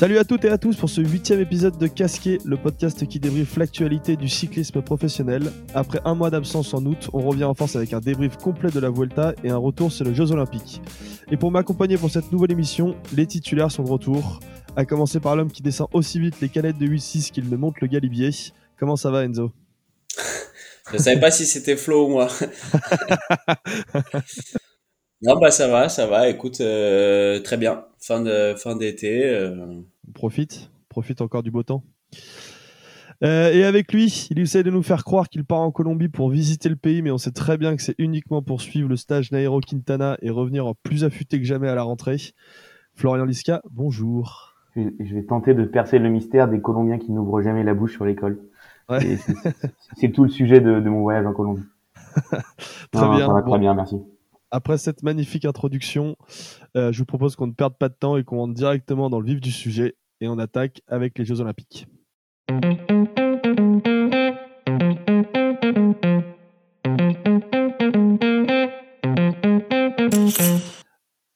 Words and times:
Salut 0.00 0.16
à 0.16 0.24
toutes 0.24 0.46
et 0.46 0.48
à 0.48 0.56
tous 0.56 0.76
pour 0.76 0.88
ce 0.88 1.02
huitième 1.02 1.40
épisode 1.40 1.76
de 1.76 1.86
Casquet, 1.86 2.38
le 2.46 2.56
podcast 2.56 3.06
qui 3.06 3.20
débriefe 3.20 3.58
l'actualité 3.58 4.16
du 4.16 4.30
cyclisme 4.30 4.80
professionnel. 4.80 5.52
Après 5.74 6.00
un 6.06 6.14
mois 6.14 6.30
d'absence 6.30 6.72
en 6.72 6.82
août, 6.86 7.10
on 7.12 7.20
revient 7.20 7.44
en 7.44 7.52
force 7.52 7.76
avec 7.76 7.92
un 7.92 8.00
débrief 8.00 8.38
complet 8.38 8.70
de 8.70 8.80
la 8.80 8.88
Vuelta 8.88 9.34
et 9.44 9.50
un 9.50 9.58
retour 9.58 9.92
sur 9.92 10.06
les 10.06 10.14
Jeux 10.14 10.32
Olympiques. 10.32 10.80
Et 11.30 11.36
pour 11.36 11.50
m'accompagner 11.50 11.98
pour 11.98 12.10
cette 12.10 12.32
nouvelle 12.32 12.50
émission, 12.50 12.96
les 13.14 13.26
titulaires 13.26 13.70
sont 13.70 13.82
de 13.82 13.90
retour, 13.90 14.40
à 14.74 14.86
commencer 14.86 15.20
par 15.20 15.36
l'homme 15.36 15.52
qui 15.52 15.60
descend 15.60 15.88
aussi 15.92 16.18
vite 16.18 16.40
les 16.40 16.48
canettes 16.48 16.78
de 16.78 16.86
8-6 16.86 17.30
qu'il 17.30 17.50
ne 17.50 17.56
monte 17.58 17.78
le 17.82 17.86
galibier. 17.86 18.30
Comment 18.78 18.96
ça 18.96 19.10
va 19.10 19.24
Enzo? 19.24 19.52
Je 20.94 20.96
savais 20.96 21.20
pas 21.20 21.30
si 21.30 21.44
c'était 21.44 21.76
Flo 21.76 22.06
ou 22.06 22.08
moi. 22.08 22.28
non, 25.22 25.38
bah 25.38 25.50
ça 25.50 25.68
va, 25.68 25.88
ça 25.88 26.06
va. 26.06 26.28
Écoute, 26.28 26.60
euh, 26.60 27.40
très 27.40 27.56
bien. 27.56 27.84
Fin 27.98 28.22
de 28.22 28.54
fin 28.56 28.76
d'été. 28.76 29.26
Euh. 29.26 29.82
Profite, 30.14 30.70
profite 30.88 31.20
encore 31.20 31.42
du 31.42 31.50
beau 31.50 31.62
temps. 31.62 31.84
Euh, 33.22 33.52
et 33.52 33.64
avec 33.64 33.92
lui, 33.92 34.28
il 34.30 34.38
essaie 34.38 34.62
de 34.62 34.70
nous 34.70 34.82
faire 34.82 35.04
croire 35.04 35.28
qu'il 35.28 35.44
part 35.44 35.60
en 35.60 35.70
Colombie 35.70 36.08
pour 36.08 36.30
visiter 36.30 36.70
le 36.70 36.76
pays, 36.76 37.02
mais 37.02 37.10
on 37.10 37.18
sait 37.18 37.32
très 37.32 37.58
bien 37.58 37.76
que 37.76 37.82
c'est 37.82 37.94
uniquement 37.98 38.40
pour 38.40 38.62
suivre 38.62 38.88
le 38.88 38.96
stage 38.96 39.30
Nairo 39.30 39.60
Quintana 39.60 40.16
et 40.22 40.30
revenir 40.30 40.72
plus 40.82 41.04
affûté 41.04 41.38
que 41.38 41.44
jamais 41.44 41.68
à 41.68 41.74
la 41.74 41.82
rentrée. 41.82 42.16
Florian 42.94 43.26
Lisca, 43.26 43.60
bonjour. 43.70 44.54
Je 44.74 45.14
vais 45.14 45.24
tenter 45.24 45.52
de 45.52 45.64
percer 45.64 45.98
le 45.98 46.08
mystère 46.08 46.48
des 46.48 46.62
Colombiens 46.62 46.98
qui 46.98 47.12
n'ouvrent 47.12 47.42
jamais 47.42 47.62
la 47.62 47.74
bouche 47.74 47.92
sur 47.92 48.06
l'école. 48.06 48.40
C'est 49.96 50.10
tout 50.12 50.24
le 50.24 50.30
sujet 50.30 50.60
de, 50.60 50.80
mon 50.80 51.02
voyage 51.02 51.26
en 51.26 51.34
Colombie. 51.34 51.62
très 52.90 53.08
bien. 53.16 53.30
Va 53.30 53.42
très 53.42 53.58
bien, 53.58 53.74
merci. 53.74 54.00
Après 54.50 54.78
cette 54.78 55.02
magnifique 55.02 55.44
introduction, 55.44 56.16
euh, 56.76 56.92
je 56.92 56.98
vous 56.98 57.04
propose 57.04 57.36
qu'on 57.36 57.46
ne 57.46 57.52
perde 57.52 57.76
pas 57.76 57.88
de 57.88 57.94
temps 57.94 58.16
et 58.16 58.24
qu'on 58.24 58.38
rentre 58.38 58.54
directement 58.54 59.08
dans 59.08 59.20
le 59.20 59.26
vif 59.26 59.40
du 59.40 59.52
sujet 59.52 59.96
et 60.20 60.28
on 60.28 60.38
attaque 60.38 60.82
avec 60.88 61.18
les 61.18 61.24
Jeux 61.24 61.40
Olympiques. 61.40 61.86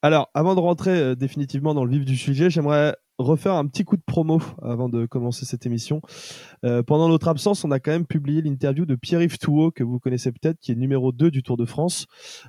Alors, 0.05 0.28
avant 0.34 0.55
de 0.55 0.60
rentrer 0.60 0.91
euh, 0.91 1.14
définitivement 1.14 1.72
dans 1.72 1.86
le 1.86 1.91
vif 1.91 2.05
du 2.05 2.14
sujet, 2.14 2.50
j'aimerais 2.50 2.94
refaire 3.16 3.55
un 3.55 3.66
petit 3.66 3.84
coup 3.84 3.97
de 3.97 4.02
promo 4.02 4.38
avant 4.61 4.91
de 4.91 5.06
commencer 5.06 5.46
cette 5.46 5.64
émission. 5.64 6.02
Euh, 6.62 6.83
pendant 6.83 7.08
notre 7.08 7.28
absence, 7.28 7.64
on 7.64 7.70
a 7.70 7.80
quand 7.80 7.91
même 7.91 8.05
publié 8.05 8.42
l'interview 8.42 8.84
de 8.84 8.96
Pierre-Yves 8.96 9.38
Touot, 9.38 9.70
que 9.70 9.83
vous 9.83 9.98
connaissez 9.98 10.30
peut-être, 10.30 10.61
qui 10.61 10.72
est 10.72 10.74
numéro 10.74 11.11
2 11.11 11.30
du 11.30 11.42
Tour 11.42 11.56
de 11.56 11.64
France. 11.64 12.05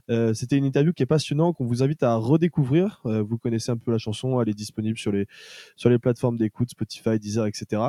Euh, 0.10 0.34
C'était 0.34 0.58
une 0.58 0.66
interview 0.66 0.92
qui 0.92 1.04
est 1.04 1.06
passionnante, 1.06 1.56
qu'on 1.56 1.66
vous 1.66 1.82
invite 1.82 2.04
à 2.04 2.18
redécouvrir. 2.18 3.00
Vous 3.06 3.38
connaissez 3.38 3.72
un 3.72 3.78
peu 3.78 3.90
la 3.90 4.00
chanson, 4.00 4.42
elle 4.42 4.50
est 4.50 4.54
disponible 4.54 4.98
sur 4.98 5.14
les, 5.14 5.26
sur 5.78 5.90
les 5.90 5.98
plateformes 5.98 6.36
d'écoute, 6.36 6.72
Spotify, 6.72 7.20
Deezer, 7.20 7.46
etc. 7.46 7.84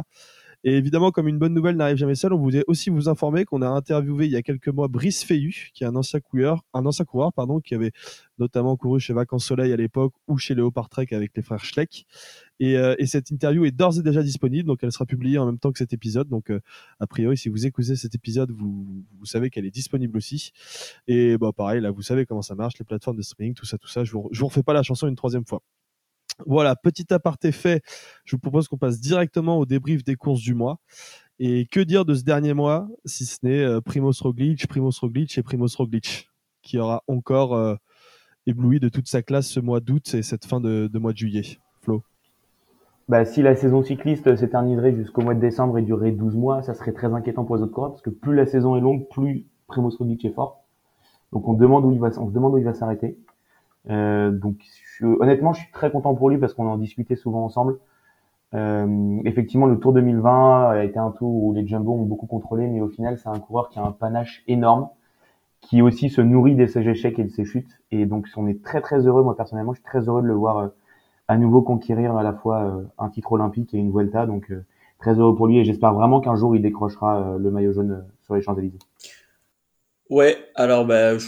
Et 0.66 0.76
évidemment, 0.76 1.12
comme 1.12 1.28
une 1.28 1.38
bonne 1.38 1.54
nouvelle 1.54 1.76
n'arrive 1.76 1.96
jamais 1.96 2.16
seule, 2.16 2.32
on 2.32 2.38
voulait 2.38 2.64
aussi 2.66 2.90
vous 2.90 3.08
informer 3.08 3.44
qu'on 3.44 3.62
a 3.62 3.68
interviewé 3.68 4.26
il 4.26 4.32
y 4.32 4.36
a 4.36 4.42
quelques 4.42 4.66
mois 4.66 4.88
Brice 4.88 5.22
Feyu, 5.22 5.70
qui 5.72 5.84
est 5.84 5.86
un 5.86 5.94
ancien 5.94 6.18
coureur, 6.18 6.64
un 6.74 6.84
ancien 6.86 7.04
coureur 7.04 7.32
pardon, 7.32 7.60
qui 7.60 7.76
avait 7.76 7.92
notamment 8.40 8.76
couru 8.76 8.98
chez 8.98 9.12
Vacances 9.12 9.44
Soleil 9.44 9.72
à 9.72 9.76
l'époque 9.76 10.12
ou 10.26 10.38
chez 10.38 10.56
Léopard 10.56 10.88
Trek 10.88 11.06
avec 11.12 11.36
les 11.36 11.42
frères 11.44 11.64
Schleck. 11.64 12.04
Et, 12.58 12.76
euh, 12.76 12.96
et 12.98 13.06
cette 13.06 13.30
interview 13.30 13.64
est 13.64 13.70
d'ores 13.70 14.00
et 14.00 14.02
déjà 14.02 14.24
disponible, 14.24 14.66
donc 14.66 14.80
elle 14.82 14.90
sera 14.90 15.06
publiée 15.06 15.38
en 15.38 15.46
même 15.46 15.60
temps 15.60 15.70
que 15.70 15.78
cet 15.78 15.92
épisode. 15.92 16.28
Donc 16.28 16.50
euh, 16.50 16.58
a 16.98 17.06
priori, 17.06 17.36
si 17.36 17.48
vous 17.48 17.64
écoutez 17.64 17.94
cet 17.94 18.16
épisode, 18.16 18.50
vous, 18.50 19.04
savez 19.22 19.50
qu'elle 19.50 19.66
est 19.66 19.70
disponible 19.70 20.16
aussi. 20.16 20.50
Et 21.06 21.38
bah 21.38 21.52
pareil, 21.56 21.80
là, 21.80 21.92
vous 21.92 22.02
savez 22.02 22.26
comment 22.26 22.42
ça 22.42 22.56
marche, 22.56 22.76
les 22.80 22.84
plateformes 22.84 23.18
de 23.18 23.22
streaming, 23.22 23.54
tout 23.54 23.66
ça, 23.66 23.78
tout 23.78 23.86
ça. 23.86 24.02
Je 24.02 24.10
vous, 24.10 24.28
vous 24.32 24.46
refais 24.46 24.64
pas 24.64 24.72
la 24.72 24.82
chanson 24.82 25.06
une 25.06 25.14
troisième 25.14 25.46
fois. 25.46 25.62
Voilà, 26.44 26.76
petit 26.76 27.12
aparté 27.12 27.50
fait, 27.50 27.82
je 28.24 28.36
vous 28.36 28.40
propose 28.40 28.68
qu'on 28.68 28.76
passe 28.76 29.00
directement 29.00 29.58
au 29.58 29.64
débrief 29.64 30.04
des 30.04 30.16
courses 30.16 30.42
du 30.42 30.54
mois. 30.54 30.78
Et 31.38 31.66
que 31.66 31.80
dire 31.80 32.04
de 32.04 32.14
ce 32.14 32.24
dernier 32.24 32.54
mois, 32.54 32.88
si 33.04 33.24
ce 33.26 33.38
n'est 33.42 33.62
euh, 33.62 33.80
Primoz 33.80 34.20
Roglic, 34.22 34.66
Primoz 34.66 34.98
Roglic 34.98 35.36
et 35.36 35.42
Primoz 35.42 35.76
Roglic, 35.76 36.30
qui 36.62 36.78
aura 36.78 37.02
encore 37.08 37.54
euh, 37.54 37.74
ébloui 38.46 38.80
de 38.80 38.88
toute 38.88 39.06
sa 39.06 39.22
classe 39.22 39.46
ce 39.46 39.60
mois 39.60 39.80
d'août 39.80 40.14
et 40.14 40.22
cette 40.22 40.46
fin 40.46 40.60
de, 40.60 40.90
mois 40.98 41.12
de 41.12 41.18
juillet. 41.18 41.58
Flo 41.82 42.02
bah, 43.08 43.26
Si 43.26 43.42
la 43.42 43.54
saison 43.54 43.82
cycliste 43.82 44.34
s'éterniserait 44.36 44.94
jusqu'au 44.94 45.20
mois 45.20 45.34
de 45.34 45.40
décembre 45.40 45.78
et 45.78 45.82
durerait 45.82 46.12
12 46.12 46.36
mois, 46.36 46.62
ça 46.62 46.74
serait 46.74 46.92
très 46.92 47.12
inquiétant 47.12 47.44
pour 47.44 47.56
les 47.56 47.62
autres 47.62 47.72
coureurs, 47.72 47.92
parce 47.92 48.02
que 48.02 48.10
plus 48.10 48.34
la 48.34 48.46
saison 48.46 48.76
est 48.76 48.80
longue, 48.80 49.06
plus 49.10 49.46
Primoz 49.66 49.96
Roglic 49.96 50.24
est 50.24 50.32
fort. 50.32 50.64
Donc 51.32 51.48
on 51.48 51.54
demande 51.54 51.84
où 51.84 51.92
il 51.92 51.98
va, 51.98 52.10
on 52.18 52.28
se 52.28 52.32
demande 52.32 52.54
où 52.54 52.58
il 52.58 52.64
va 52.64 52.72
s'arrêter. 52.72 53.18
Euh, 53.90 54.30
donc 54.30 54.56
honnêtement, 55.04 55.52
je 55.52 55.60
suis 55.60 55.70
très 55.72 55.90
content 55.90 56.14
pour 56.14 56.30
lui 56.30 56.38
parce 56.38 56.54
qu'on 56.54 56.66
en 56.66 56.76
discutait 56.76 57.16
souvent 57.16 57.44
ensemble. 57.44 57.78
Euh, 58.54 59.20
effectivement, 59.24 59.66
le 59.66 59.78
Tour 59.78 59.92
2020 59.92 60.70
a 60.70 60.84
été 60.84 60.98
un 60.98 61.10
tour 61.10 61.44
où 61.44 61.52
les 61.52 61.66
Jumbo 61.66 61.92
ont 61.92 62.04
beaucoup 62.04 62.26
contrôlé, 62.26 62.66
mais 62.66 62.80
au 62.80 62.88
final, 62.88 63.18
c'est 63.18 63.28
un 63.28 63.38
coureur 63.38 63.68
qui 63.68 63.78
a 63.78 63.82
un 63.82 63.92
panache 63.92 64.42
énorme, 64.46 64.88
qui 65.60 65.82
aussi 65.82 66.08
se 66.08 66.20
nourrit 66.20 66.54
de 66.54 66.66
ses 66.66 66.88
échecs 66.88 67.18
et 67.18 67.24
de 67.24 67.30
ses 67.30 67.44
chutes. 67.44 67.80
Et 67.90 68.06
donc, 68.06 68.28
on 68.36 68.46
est 68.46 68.62
très 68.62 68.80
très 68.80 69.06
heureux. 69.06 69.22
Moi 69.22 69.36
personnellement, 69.36 69.72
je 69.72 69.80
suis 69.80 69.84
très 69.84 70.08
heureux 70.08 70.22
de 70.22 70.28
le 70.28 70.34
voir 70.34 70.58
euh, 70.58 70.68
à 71.28 71.36
nouveau 71.36 71.62
conquérir 71.62 72.16
à 72.16 72.22
la 72.22 72.32
fois 72.32 72.62
euh, 72.62 72.82
un 72.98 73.08
titre 73.08 73.32
olympique 73.32 73.74
et 73.74 73.78
une 73.78 73.90
Vuelta. 73.90 74.26
Donc, 74.26 74.52
très 74.98 75.18
heureux 75.18 75.34
pour 75.34 75.46
lui 75.46 75.58
et 75.58 75.64
j'espère 75.64 75.92
vraiment 75.92 76.20
qu'un 76.20 76.36
jour 76.36 76.56
il 76.56 76.62
décrochera 76.62 77.36
le 77.38 77.50
maillot 77.50 77.74
jaune 77.74 78.04
sur 78.22 78.34
les 78.34 78.40
Champs 78.40 78.56
Élysées. 78.56 78.78
Ouais, 80.08 80.38
alors 80.54 80.86
bah, 80.86 81.18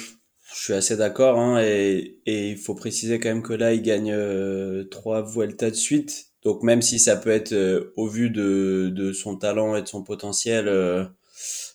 suis 0.55 0.73
assez 0.73 0.97
d'accord, 0.97 1.39
hein, 1.39 1.61
et, 1.63 2.21
il 2.27 2.57
faut 2.57 2.75
préciser 2.75 3.21
quand 3.21 3.29
même 3.29 3.43
que 3.43 3.53
là, 3.53 3.75
il 3.75 3.83
gagne 3.83 4.13
euh, 4.13 4.85
trois 4.85 5.23
Vuelta 5.23 5.71
de 5.71 5.77
suite. 5.77 6.27
Donc 6.43 6.63
même 6.63 6.83
si 6.83 6.99
ça 6.99 7.17
peut 7.17 7.31
être 7.31 7.53
euh, 7.53 7.93
au 7.97 8.07
vu 8.07 8.31
de, 8.31 9.13
son 9.13 9.37
talent 9.37 9.77
et 9.77 9.83
de 9.83 9.89
son 9.89 10.03
potentiel, 10.03 10.69
euh, 10.69 11.05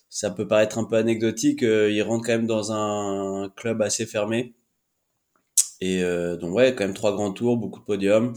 ça 0.08 0.30
peut 0.30 0.48
paraître 0.48 0.78
un 0.78 0.84
peu 0.84 0.96
anecdotique, 0.96 1.62
il 1.62 2.02
rentre 2.02 2.26
quand 2.26 2.32
même 2.32 2.46
dans 2.46 2.72
un 2.72 3.48
club 3.56 3.82
assez 3.82 4.06
fermé. 4.06 4.54
Et 5.80 6.02
donc 6.40 6.54
ouais, 6.54 6.74
quand 6.74 6.84
même 6.84 6.94
trois 6.94 7.12
grands 7.12 7.32
tours, 7.32 7.56
beaucoup 7.56 7.80
de 7.80 7.84
podiums. 7.84 8.32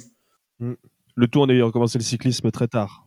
Mm. 0.60 0.74
Le 1.16 1.28
tour 1.28 1.44
en 1.44 1.50
ayant 1.50 1.72
commencé 1.72 2.00
le 2.00 2.04
cyclisme 2.04 2.50
très 2.52 2.68
tard 2.68 3.07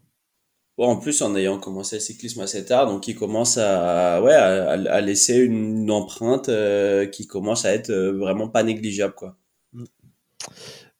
en 0.88 0.96
plus, 0.96 1.20
en 1.22 1.36
ayant 1.36 1.58
commencé 1.58 1.96
le 1.96 2.00
cyclisme 2.00 2.40
assez 2.40 2.64
tard, 2.64 2.86
donc 2.86 3.06
il 3.06 3.14
commence 3.14 3.58
à, 3.58 4.22
ouais, 4.22 4.32
à, 4.32 5.00
laisser 5.00 5.36
une, 5.38 5.90
empreinte 5.90 6.48
euh, 6.48 7.06
qui 7.06 7.26
commence 7.26 7.64
à 7.64 7.72
être 7.72 7.90
euh, 7.90 8.12
vraiment 8.12 8.48
pas 8.48 8.62
négligeable, 8.62 9.14
quoi. 9.14 9.36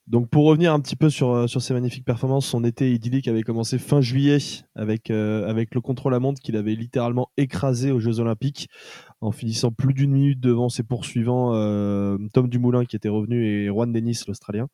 Donc 0.07 0.29
pour 0.29 0.45
revenir 0.45 0.75
un 0.75 0.81
petit 0.81 0.97
peu 0.97 1.09
sur, 1.09 1.31
euh, 1.31 1.47
sur 1.47 1.63
ces 1.63 1.73
magnifiques 1.73 2.05
performances, 2.05 2.45
son 2.45 2.65
été 2.65 2.93
idyllique 2.93 3.29
avait 3.29 3.43
commencé 3.43 3.79
fin 3.79 4.01
juillet 4.01 4.39
avec, 4.75 5.09
avec 5.11 5.73
le 5.73 5.81
contrôle 5.81 6.15
à 6.15 6.19
montre 6.19 6.43
qu'il 6.43 6.57
avait 6.57 6.75
littéralement 6.75 7.31
écrasé 7.37 7.93
aux 7.93 8.01
Jeux 8.01 8.19
Olympiques 8.19 8.69
en 9.21 9.31
finissant 9.31 9.71
plus 9.71 9.95
d'une 9.95 10.11
minute 10.11 10.41
devant 10.41 10.69
ses 10.69 10.83
poursuivants 10.83 11.53
Tom 12.33 12.49
Dumoulin 12.49 12.87
qui 12.87 12.97
était 12.97 13.09
revenu 13.09 13.47
et 13.47 13.69
Juan 13.69 13.93
Dennis 13.93 14.25
l'Australien. 14.27 14.67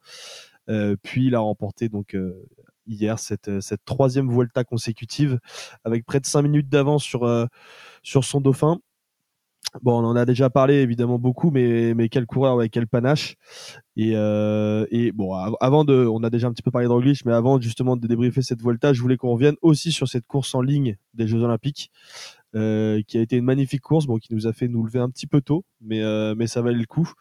puis 1.03 1.27
il 1.27 1.35
a 1.35 1.41
remporté 1.41 1.91
donc 1.91 2.17
hier 2.87 3.19
cette, 3.19 3.61
cette 3.61 3.85
troisième 3.85 4.31
Vuelta 4.31 4.65
consécutive 4.65 5.39
avec 5.85 6.05
près 6.05 6.21
de 6.21 6.27
5 6.27 6.43
minutes 6.43 6.69
d'avance 6.69 7.03
sur, 7.03 7.25
euh, 7.25 7.47
sur 8.03 8.25
son 8.25 8.41
dauphin. 8.41 8.79
Bon, 9.83 10.01
on 10.01 10.07
en 10.07 10.17
a 10.17 10.25
déjà 10.25 10.49
parlé 10.49 10.77
évidemment 10.77 11.19
beaucoup, 11.19 11.51
mais, 11.51 12.09
quel 12.09 12.25
coureur 12.25 12.55
avec 12.55 12.73
quel 12.73 12.87
panache. 12.87 13.35
Et, 13.97 14.13
euh, 14.15 14.87
bon, 15.13 15.35
avant 15.35 15.85
de, 15.85 16.07
on 16.07 16.23
a 16.23 16.31
déjà 16.31 16.47
un 16.47 16.53
petit 16.53 16.63
peu 16.63 16.71
parlé 16.71 16.87
de 16.89 17.27
mais 17.27 17.33
avant 17.33 17.61
justement 17.61 17.97
de 17.97 18.07
débriefer 18.07 18.41
cette 18.43 18.63
Vuelta, 18.63 18.93
je 18.95 19.03
voulais 19.03 19.17
qu'on 19.17 19.33
revienne 19.33 19.57
aussi 19.61 19.93
sur 19.93 20.09
cette 20.09 20.27
course 20.27 20.55
en 20.55 20.63
ligne 20.63 20.97
des 21.13 21.27
Jeux 21.27 21.43
Olympiques, 21.43 21.91
euh, 22.55 23.03
qui 23.07 23.19
a 23.19 23.21
été 23.21 23.37
une 23.37 23.45
magnifique 23.45 23.83
course, 23.83 24.07
bon, 24.07 24.17
qui 24.17 24.33
nous 24.33 24.47
a 24.47 24.55
fait 24.55 24.69
nous 24.69 24.83
lever 24.83 25.01
un 25.01 25.11
petit 25.11 25.27
peu 25.27 25.43
tôt, 25.43 25.65
mais, 25.83 26.01
mais 26.37 26.47
ça 26.47 26.63
valait 26.63 26.79
le 26.79 26.87
coup, 26.87 27.13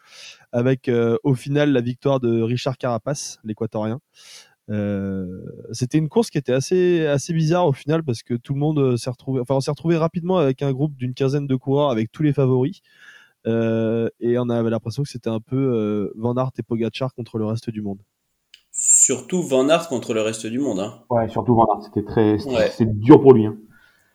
avec 0.53 0.89
au 1.23 1.33
final 1.33 1.73
la 1.73 1.81
victoire 1.81 2.21
de 2.21 2.41
Richard 2.41 2.77
Carapace, 2.77 3.39
l'Équatorien. 3.44 4.00
Euh, 4.69 5.41
c'était 5.71 6.00
une 6.00 6.09
course 6.09 6.31
qui 6.31 6.39
était 6.39 6.53
assez 6.53 7.06
assez 7.06 7.33
bizarre 7.33 7.67
au 7.67 7.73
final 7.73 8.03
parce 8.03 8.23
que 8.23 8.33
tout 8.33 8.53
le 8.53 8.59
monde 8.59 8.79
euh, 8.79 8.97
s'est 8.97 9.12
retrouvé, 9.12 9.39
enfin 9.39 9.53
on 9.53 9.59
s'est 9.59 9.69
retrouvé 9.69 9.95
rapidement 9.95 10.38
avec 10.39 10.63
un 10.63 10.71
groupe 10.71 10.95
d'une 10.95 11.13
quinzaine 11.13 11.45
de 11.45 11.56
coureurs 11.56 11.91
avec 11.91 12.12
tous 12.12 12.23
les 12.23 12.33
favoris. 12.33 12.81
Euh, 13.47 14.09
et 14.19 14.39
on 14.39 14.50
avait 14.50 14.69
l'impression 14.69 15.03
que 15.03 15.09
c'était 15.09 15.29
un 15.29 15.39
peu 15.39 15.56
euh, 15.56 16.12
Van 16.15 16.35
Aert 16.35 16.51
et 16.57 16.63
Pogacar 16.63 17.13
contre 17.13 17.38
le 17.38 17.45
reste 17.45 17.69
du 17.69 17.81
monde. 17.81 18.00
Surtout 18.71 19.44
Van 19.44 19.69
Aert 19.69 19.88
contre 19.88 20.13
le 20.13 20.21
reste 20.21 20.47
du 20.47 20.59
monde. 20.59 20.79
Hein. 20.79 21.03
Ouais, 21.09 21.29
surtout 21.29 21.56
Van 21.56 21.65
Aert, 21.65 21.83
c'était 21.83 22.03
très, 22.03 22.38
c'est 22.71 23.00
dur 23.00 23.21
pour 23.21 23.33
lui. 23.33 23.45
Hein. 23.45 23.57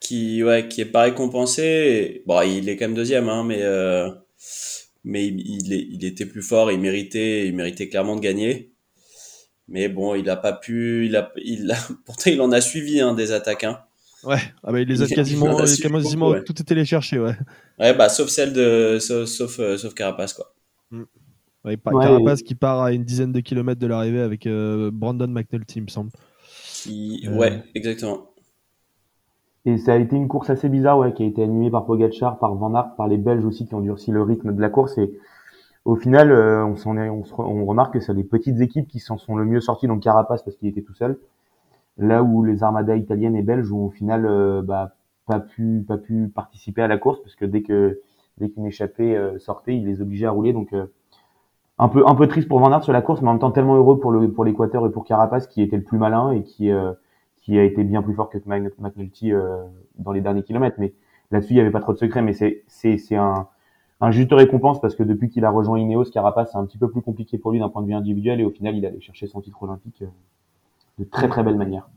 Qui, 0.00 0.42
ouais, 0.42 0.66
qui 0.68 0.80
est 0.80 0.86
pas 0.86 1.02
récompensé. 1.02 2.22
Bon, 2.26 2.40
il 2.42 2.68
est 2.68 2.76
quand 2.76 2.86
même 2.86 2.94
deuxième, 2.94 3.28
hein, 3.28 3.44
mais 3.44 3.62
euh, 3.62 4.10
mais 5.04 5.26
il, 5.26 5.40
il, 5.40 5.72
il, 5.72 6.04
était 6.04 6.26
plus 6.26 6.42
fort, 6.42 6.72
il 6.72 6.80
méritait, 6.80 7.46
il 7.46 7.54
méritait 7.54 7.88
clairement 7.88 8.16
de 8.16 8.20
gagner. 8.20 8.72
Mais 9.70 9.88
bon, 9.88 10.14
il 10.16 10.28
a 10.28 10.36
pas 10.36 10.52
pu. 10.52 11.06
Il 11.06 11.16
a, 11.16 11.32
il 11.36 11.70
a, 11.70 11.76
pourtant, 12.04 12.30
il 12.30 12.40
en 12.40 12.52
a 12.52 12.60
suivi 12.60 13.00
hein, 13.00 13.14
des 13.14 13.32
attaques. 13.32 13.64
Hein. 13.64 13.78
Ouais, 14.24 14.36
ah 14.62 14.72
bah, 14.72 14.80
il 14.80 14.88
les 14.88 15.00
a 15.00 15.06
quasiment, 15.08 15.58
il 15.60 15.62
a 15.62 15.88
quasiment 15.88 16.34
tout 16.42 16.60
été 16.60 16.74
les 16.74 16.84
chercher, 16.84 17.18
ouais. 17.18 17.36
Ouais, 17.78 17.94
bah 17.94 18.08
sauf 18.08 18.28
celle 18.28 18.52
de, 18.52 18.98
sauf, 19.00 19.24
sauf, 19.26 19.58
euh, 19.60 19.76
Carapace 19.96 20.34
quoi. 20.34 20.52
Mm. 20.90 21.04
Ouais, 21.64 21.78
Carapace 21.78 22.42
qui 22.42 22.54
part 22.54 22.82
à 22.82 22.92
une 22.92 23.04
dizaine 23.04 23.32
de 23.32 23.40
kilomètres 23.40 23.80
de 23.80 23.86
l'arrivée 23.86 24.20
avec 24.20 24.46
euh, 24.46 24.90
Brandon 24.92 25.28
McNulty, 25.28 25.78
il 25.78 25.84
me 25.84 25.88
semble. 25.88 26.10
Qui... 26.82 27.26
Ouais, 27.30 27.62
exactement. 27.74 28.30
Et 29.66 29.76
ça 29.78 29.92
a 29.92 29.96
été 29.96 30.16
une 30.16 30.28
course 30.28 30.50
assez 30.50 30.68
bizarre, 30.68 30.98
ouais, 30.98 31.12
qui 31.12 31.22
a 31.22 31.26
été 31.26 31.42
animée 31.42 31.70
par 31.70 31.84
Pogacar, 31.84 32.38
par 32.38 32.54
Van 32.54 32.74
Aert, 32.74 32.94
par 32.96 33.08
les 33.08 33.18
Belges 33.18 33.44
aussi, 33.44 33.66
qui 33.66 33.74
ont 33.74 33.80
durci 33.80 34.10
le 34.10 34.22
rythme 34.22 34.54
de 34.54 34.60
la 34.60 34.70
course. 34.70 34.96
Et 34.96 35.12
au 35.84 35.96
final, 35.96 36.30
euh, 36.30 36.64
on, 36.64 36.76
s'en 36.76 36.96
est, 36.96 37.08
on, 37.08 37.64
remarque 37.64 37.94
que 37.94 38.00
c'est 38.00 38.12
les 38.12 38.24
petites 38.24 38.60
équipes 38.60 38.86
qui 38.86 38.98
s'en 38.98 39.16
sont 39.16 39.36
le 39.36 39.44
mieux 39.44 39.60
sorties. 39.60 39.86
Donc 39.86 40.02
Carapace 40.02 40.42
parce 40.42 40.56
qu'il 40.56 40.68
était 40.68 40.82
tout 40.82 40.94
seul. 40.94 41.18
Là 41.98 42.22
où 42.22 42.44
les 42.44 42.62
armadas 42.62 42.96
italiennes 42.96 43.36
et 43.36 43.42
belges 43.42 43.72
ont 43.72 43.86
au 43.86 43.90
final 43.90 44.26
euh, 44.26 44.62
bah, 44.62 44.94
pas 45.26 45.40
pu 45.40 45.84
participer 46.34 46.82
à 46.82 46.88
la 46.88 46.98
course 46.98 47.20
parce 47.22 47.34
que 47.34 47.44
dès 47.44 47.62
que 47.62 48.00
dès 48.38 48.50
qu'une 48.50 48.66
échappée 48.66 49.16
euh, 49.16 49.38
sortait, 49.38 49.76
il 49.76 49.86
les 49.86 50.00
obligeait 50.02 50.26
à 50.26 50.30
rouler. 50.30 50.52
Donc 50.52 50.74
un 51.78 51.88
peu 51.88 52.28
triste 52.28 52.48
pour 52.48 52.60
Van 52.60 52.80
sur 52.82 52.92
la 52.92 53.02
course, 53.02 53.22
mais 53.22 53.28
en 53.28 53.32
même 53.32 53.40
temps 53.40 53.50
tellement 53.50 53.76
heureux 53.76 53.98
pour 54.00 54.12
le 54.12 54.32
l'Équateur 54.44 54.86
et 54.86 54.90
pour 54.90 55.04
Carapace 55.04 55.46
qui 55.46 55.62
était 55.62 55.76
le 55.76 55.82
plus 55.82 55.98
malin 55.98 56.30
et 56.32 56.42
qui 56.42 56.70
qui 57.38 57.58
a 57.58 57.64
été 57.64 57.84
bien 57.84 58.02
plus 58.02 58.14
fort 58.14 58.28
que 58.28 58.38
McNulty 58.46 59.32
dans 59.98 60.12
les 60.12 60.20
derniers 60.20 60.42
kilomètres. 60.42 60.76
Mais 60.78 60.92
là-dessus, 61.30 61.54
il 61.54 61.56
n'y 61.56 61.60
avait 61.62 61.70
pas 61.70 61.80
trop 61.80 61.94
de 61.94 61.98
secret. 61.98 62.22
Mais 62.22 62.34
c'est 62.34 62.64
c'est 62.68 62.98
c'est 62.98 63.16
un 63.16 63.48
un 64.00 64.10
juste 64.10 64.32
récompense 64.32 64.80
parce 64.80 64.94
que 64.94 65.02
depuis 65.02 65.28
qu'il 65.28 65.44
a 65.44 65.50
rejoint 65.50 65.78
Ineos, 65.78 66.04
Carapace, 66.04 66.50
c'est 66.52 66.58
un 66.58 66.64
petit 66.64 66.78
peu 66.78 66.90
plus 66.90 67.02
compliqué 67.02 67.38
pour 67.38 67.52
lui 67.52 67.58
d'un 67.58 67.68
point 67.68 67.82
de 67.82 67.86
vue 67.86 67.94
individuel 67.94 68.40
et 68.40 68.44
au 68.44 68.50
final, 68.50 68.76
il 68.76 68.86
allait 68.86 69.00
chercher 69.00 69.26
son 69.26 69.40
titre 69.40 69.62
olympique 69.62 70.02
euh, 70.02 70.06
de 70.98 71.04
très 71.04 71.28
très 71.28 71.42
belle 71.42 71.56
manière. 71.56 71.88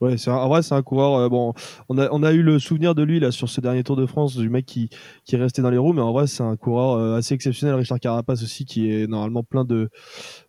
Ouais, 0.00 0.16
c'est 0.16 0.30
en 0.30 0.48
vrai 0.48 0.62
c'est 0.62 0.76
un 0.76 0.82
coureur. 0.82 1.14
Euh, 1.16 1.28
bon, 1.28 1.52
on 1.88 1.98
a 1.98 2.08
on 2.12 2.22
a 2.22 2.32
eu 2.32 2.42
le 2.42 2.60
souvenir 2.60 2.94
de 2.94 3.02
lui 3.02 3.18
là 3.18 3.32
sur 3.32 3.48
ce 3.48 3.60
dernier 3.60 3.82
Tour 3.82 3.96
de 3.96 4.06
France 4.06 4.36
du 4.36 4.48
mec 4.48 4.64
qui 4.64 4.90
qui 5.24 5.34
est 5.34 5.38
resté 5.38 5.60
dans 5.60 5.70
les 5.70 5.76
roues, 5.76 5.92
mais 5.92 6.00
en 6.00 6.12
vrai 6.12 6.28
c'est 6.28 6.44
un 6.44 6.56
coureur 6.56 6.96
euh, 6.96 7.16
assez 7.16 7.34
exceptionnel. 7.34 7.74
Richard 7.74 7.98
Carapace 7.98 8.44
aussi 8.44 8.64
qui 8.64 8.92
est 8.92 9.08
normalement 9.08 9.42
plein 9.42 9.64
de 9.64 9.90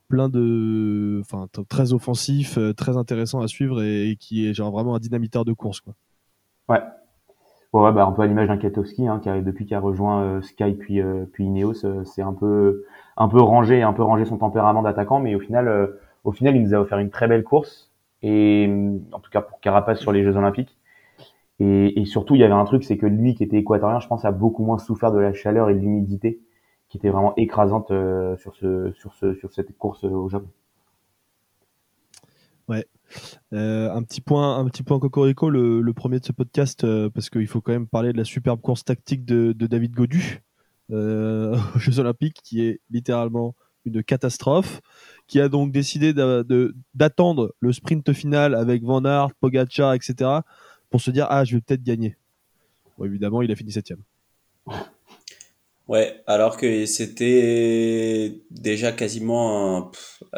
plein 0.07 0.29
de 0.29 1.19
enfin 1.21 1.47
très 1.67 1.93
offensif, 1.93 2.59
très 2.77 2.95
intéressant 2.95 3.41
à 3.41 3.47
suivre 3.47 3.81
et, 3.81 4.11
et, 4.11 4.15
qui 4.17 4.47
est 4.47 4.53
genre 4.53 4.71
vraiment 4.71 4.93
un 4.93 4.99
dynamiteur 4.99 5.45
de 5.45 5.53
course 5.53 5.81
quoi. 5.81 5.95
Ouais, 6.69 6.81
Ouais, 7.71 7.91
bah, 7.91 8.05
un 8.05 8.11
peu 8.11 8.23
à 8.23 8.27
l'image 8.27 8.47
d'un 8.47 8.57
Katowski, 8.57 9.07
hein, 9.07 9.19
qui 9.19 9.29
a, 9.29 9.41
depuis 9.41 9.65
qu'il 9.65 9.75
a 9.75 9.79
rejoint 9.79 10.23
euh, 10.23 10.41
Sky 10.41 10.73
puis, 10.73 11.01
euh, 11.01 11.25
puis 11.31 11.45
Ineos, 11.45 11.85
euh, 11.85 12.03
c'est 12.03 12.23
un 12.23 12.33
peu, 12.33 12.85
un 13.15 13.27
peu 13.27 13.39
rangé, 13.39 13.83
un 13.83 13.93
peu 13.93 14.01
rangé 14.01 14.25
son 14.25 14.37
tempérament 14.39 14.81
d'attaquant, 14.81 15.19
mais 15.19 15.35
au 15.35 15.39
final, 15.39 15.91
au 16.23 16.31
final, 16.31 16.55
il 16.55 16.63
nous 16.63 16.73
a 16.73 16.79
offert 16.79 16.97
une 16.97 17.11
très 17.11 17.27
belle 17.27 17.43
course, 17.43 17.91
et 18.23 18.67
en 19.11 19.19
tout 19.19 19.29
cas 19.29 19.41
pour 19.41 19.59
Carapace 19.59 19.99
sur 19.99 20.11
les 20.11 20.23
Jeux 20.23 20.35
Olympiques. 20.35 20.77
Et, 21.59 22.01
et 22.01 22.05
surtout, 22.05 22.35
il 22.35 22.41
y 22.41 22.45
avait 22.45 22.53
un 22.53 22.65
truc, 22.65 22.83
c'est 22.83 22.97
que 22.97 23.05
lui, 23.07 23.35
qui 23.35 23.43
était 23.43 23.57
équatorien, 23.57 23.99
je 23.99 24.07
pense, 24.07 24.25
a 24.25 24.31
beaucoup 24.31 24.63
moins 24.65 24.79
souffert 24.79 25.11
de 25.11 25.19
la 25.19 25.33
chaleur 25.33 25.69
et 25.69 25.75
de 25.75 25.79
l'humidité, 25.79 26.41
qui 26.89 26.97
était 26.97 27.09
vraiment 27.09 27.35
écrasante 27.37 27.89
sur 28.37 28.55
ce, 28.55 28.91
sur 28.93 29.13
ce, 29.15 29.35
sur 29.35 29.53
cette 29.53 29.77
course 29.77 30.03
au 30.05 30.29
Japon. 30.29 30.49
Ouais, 32.67 32.85
euh, 33.53 33.91
un 33.91 34.03
petit 34.03 34.21
point, 34.21 34.57
un 34.57 34.65
petit 34.65 34.83
point 34.83 34.99
cocorico, 34.99 35.49
le, 35.49 35.93
premier 35.93 36.19
de 36.19 36.25
ce 36.25 36.31
podcast, 36.31 36.83
euh, 36.83 37.09
parce 37.09 37.29
qu'il 37.29 37.47
faut 37.47 37.61
quand 37.61 37.71
même 37.71 37.87
parler 37.87 38.13
de 38.13 38.17
la 38.17 38.25
superbe 38.25 38.61
course 38.61 38.83
tactique 38.85 39.25
de, 39.25 39.53
David 39.53 39.93
Godu 39.93 40.41
euh, 40.91 41.57
aux 41.75 41.79
Jeux 41.79 41.99
Olympiques, 41.99 42.39
qui 42.43 42.61
est 42.61 42.79
littéralement 42.89 43.55
une 43.85 44.03
catastrophe, 44.03 44.81
qui 45.27 45.39
a 45.39 45.49
donc 45.49 45.71
décidé 45.71 46.13
d'attendre 46.13 47.55
le 47.59 47.73
sprint 47.73 48.13
final 48.13 48.53
avec 48.55 48.83
Van 48.83 49.03
Aert, 49.05 49.33
Pogacar, 49.39 49.93
etc., 49.93 50.29
pour 50.89 51.01
se 51.01 51.11
dire 51.11 51.27
ah 51.29 51.45
je 51.45 51.55
vais 51.55 51.61
peut-être 51.61 51.83
gagner. 51.83 52.17
Évidemment, 53.03 53.41
il 53.41 53.51
a 53.51 53.55
fini 53.55 53.71
septième. 53.71 53.99
Ouais, 55.89 56.21
alors 56.27 56.55
que 56.55 56.85
c'était 56.85 58.43
déjà 58.51 58.91
quasiment 58.91 59.91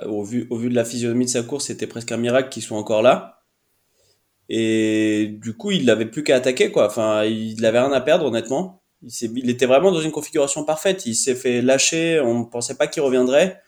au 0.05 0.23
vu 0.23 0.47
au 0.49 0.55
vu 0.55 0.69
de 0.69 0.75
la 0.75 0.85
physionomie 0.85 1.25
de 1.25 1.29
sa 1.29 1.43
course, 1.43 1.65
c'était 1.65 1.87
presque 1.87 2.13
un 2.13 2.17
miracle 2.17 2.47
qu'ils 2.47 2.63
soient 2.63 2.77
encore 2.77 3.01
là. 3.01 3.43
Et 4.47 5.37
du 5.41 5.53
coup, 5.53 5.71
il 5.71 5.83
n'avait 5.83 6.05
plus 6.05 6.23
qu'à 6.23 6.37
attaquer 6.37 6.71
quoi. 6.71 6.87
Enfin, 6.87 7.25
il 7.25 7.65
avait 7.65 7.81
rien 7.81 7.91
à 7.91 7.99
perdre 7.99 8.27
honnêtement. 8.27 8.81
Il, 9.01 9.11
il 9.39 9.49
était 9.49 9.65
vraiment 9.65 9.91
dans 9.91 9.99
une 9.99 10.11
configuration 10.11 10.63
parfaite. 10.63 11.05
Il 11.05 11.15
s'est 11.15 11.35
fait 11.35 11.61
lâcher, 11.61 12.21
on 12.21 12.39
ne 12.39 12.45
pensait 12.45 12.75
pas 12.75 12.87
qu'il 12.87 13.01
reviendrait. 13.01 13.61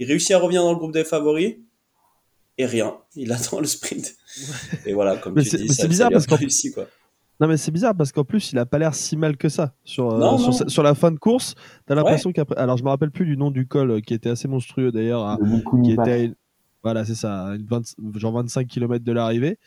Il 0.00 0.08
réussit 0.08 0.32
à 0.32 0.38
revenir 0.38 0.64
dans 0.64 0.72
le 0.72 0.78
groupe 0.78 0.92
des 0.92 1.04
favoris 1.04 1.54
et 2.58 2.66
rien. 2.66 2.98
Il 3.14 3.30
attend 3.36 3.60
le 3.60 3.66
sprint. 3.68 4.16
Et 4.86 4.92
voilà, 4.92 5.16
comme 5.16 5.40
tu 5.40 5.56
dis, 5.56 5.68
c'est 5.68 5.86
bizarre 5.86 6.10
parce 6.10 6.26
qu'en 6.26 6.34
réussi 6.34 6.72
quoi. 6.72 6.88
Non, 7.40 7.46
mais 7.46 7.56
c'est 7.56 7.70
bizarre 7.70 7.94
parce 7.94 8.10
qu'en 8.10 8.24
plus, 8.24 8.52
il 8.52 8.58
a 8.58 8.66
pas 8.66 8.78
l'air 8.78 8.94
si 8.94 9.16
mal 9.16 9.36
que 9.36 9.48
ça. 9.48 9.72
Sur, 9.84 10.10
euh, 10.10 10.52
sur, 10.66 10.82
la 10.82 10.94
fin 10.94 11.12
de 11.12 11.18
course, 11.18 11.54
tu 11.86 11.92
as 11.92 11.96
l'impression 11.96 12.32
qu'après. 12.32 12.56
Alors, 12.56 12.76
je 12.76 12.82
me 12.82 12.88
rappelle 12.88 13.10
plus 13.10 13.26
du 13.26 13.36
nom 13.36 13.50
du 13.50 13.66
col 13.66 13.90
euh, 13.90 14.00
qui 14.00 14.14
était 14.14 14.30
assez 14.30 14.48
monstrueux 14.48 14.90
d'ailleurs. 14.90 15.38
Qui 15.84 15.92
était. 15.92 16.32
Voilà, 16.82 17.04
c'est 17.04 17.14
ça, 17.14 17.54
genre 18.14 18.32
25 18.32 18.66
km 18.66 19.04
de 19.04 19.12
l'arrivée. 19.12 19.58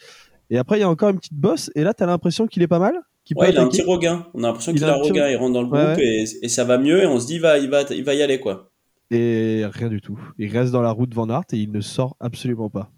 Et 0.50 0.58
après, 0.58 0.78
il 0.78 0.82
y 0.82 0.84
a 0.84 0.90
encore 0.90 1.10
une 1.10 1.18
petite 1.18 1.34
bosse. 1.34 1.70
Et 1.76 1.84
là, 1.84 1.94
tu 1.94 2.04
as 2.04 2.08
l'impression 2.08 2.48
qu'il 2.48 2.62
est 2.62 2.68
pas 2.68 2.80
mal. 2.80 2.96
ouais, 3.36 3.52
il 3.52 3.58
a 3.58 3.62
un 3.62 3.68
petit 3.68 3.84
regain. 3.84 4.28
On 4.34 4.44
a 4.44 4.48
l'impression 4.48 4.74
qu'il 4.74 4.84
a, 4.84 4.94
un 4.94 5.02
regain. 5.02 5.30
Il 5.30 5.36
rentre 5.38 5.54
dans 5.54 5.62
le 5.62 5.68
groupe 5.68 6.00
et, 6.00 6.24
et, 6.42 6.50
ça 6.50 6.64
va 6.64 6.78
mieux. 6.78 7.04
Et 7.04 7.06
on 7.06 7.20
se 7.20 7.28
dit, 7.28 7.36
il 7.36 7.42
va, 7.42 7.58
il 7.58 7.70
va, 7.70 7.84
il 7.90 8.04
va 8.04 8.14
y 8.14 8.22
aller, 8.22 8.40
quoi. 8.40 8.72
Et 9.12 9.64
rien 9.66 9.90
du 9.90 10.02
tout. 10.02 10.20
Il 10.38 10.50
reste 10.52 10.72
dans 10.72 10.82
la 10.82 10.92
route 10.92 11.14
Van 11.14 11.30
Aert 11.30 11.44
et 11.52 11.58
il 11.58 11.72
ne 11.72 11.82
sort 11.82 12.16
absolument 12.20 12.70
pas. 12.70 12.92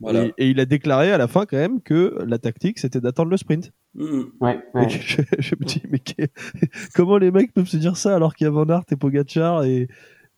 Voilà. 0.00 0.28
Et, 0.38 0.48
il 0.48 0.60
a 0.60 0.64
déclaré 0.64 1.12
à 1.12 1.18
la 1.18 1.28
fin 1.28 1.44
quand 1.44 1.58
même 1.58 1.82
que 1.82 2.18
la 2.26 2.38
tactique 2.38 2.78
c'était 2.78 3.00
d'attendre 3.00 3.30
le 3.30 3.36
sprint. 3.36 3.70
Mmh. 3.98 4.22
Ouais, 4.40 4.58
ouais. 4.74 4.88
Je, 4.88 5.54
me 5.56 5.64
dis 5.64 5.82
mais 5.90 6.00
comment 6.94 7.18
les 7.18 7.32
mecs 7.32 7.52
peuvent 7.52 7.66
se 7.66 7.76
dire 7.76 7.96
ça 7.96 8.14
alors 8.14 8.36
qu'il 8.36 8.44
y 8.44 8.48
a 8.48 8.50
Van 8.50 8.68
Aert 8.68 8.84
et 8.92 8.96
Pogacar 8.96 9.64
et, 9.64 9.88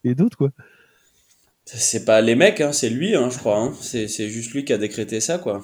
et 0.02 0.14
d'autres 0.14 0.38
quoi? 0.38 0.50
C'est 1.66 2.04
pas 2.04 2.20
les 2.20 2.34
mecs, 2.34 2.60
hein, 2.60 2.72
c'est 2.72 2.90
lui, 2.90 3.14
hein, 3.14 3.28
je 3.30 3.38
crois. 3.38 3.58
Hein. 3.58 3.72
C'est 3.80 4.28
juste 4.28 4.54
lui 4.54 4.64
qui 4.64 4.72
a 4.72 4.78
décrété 4.78 5.20
ça 5.20 5.38
quoi. 5.38 5.60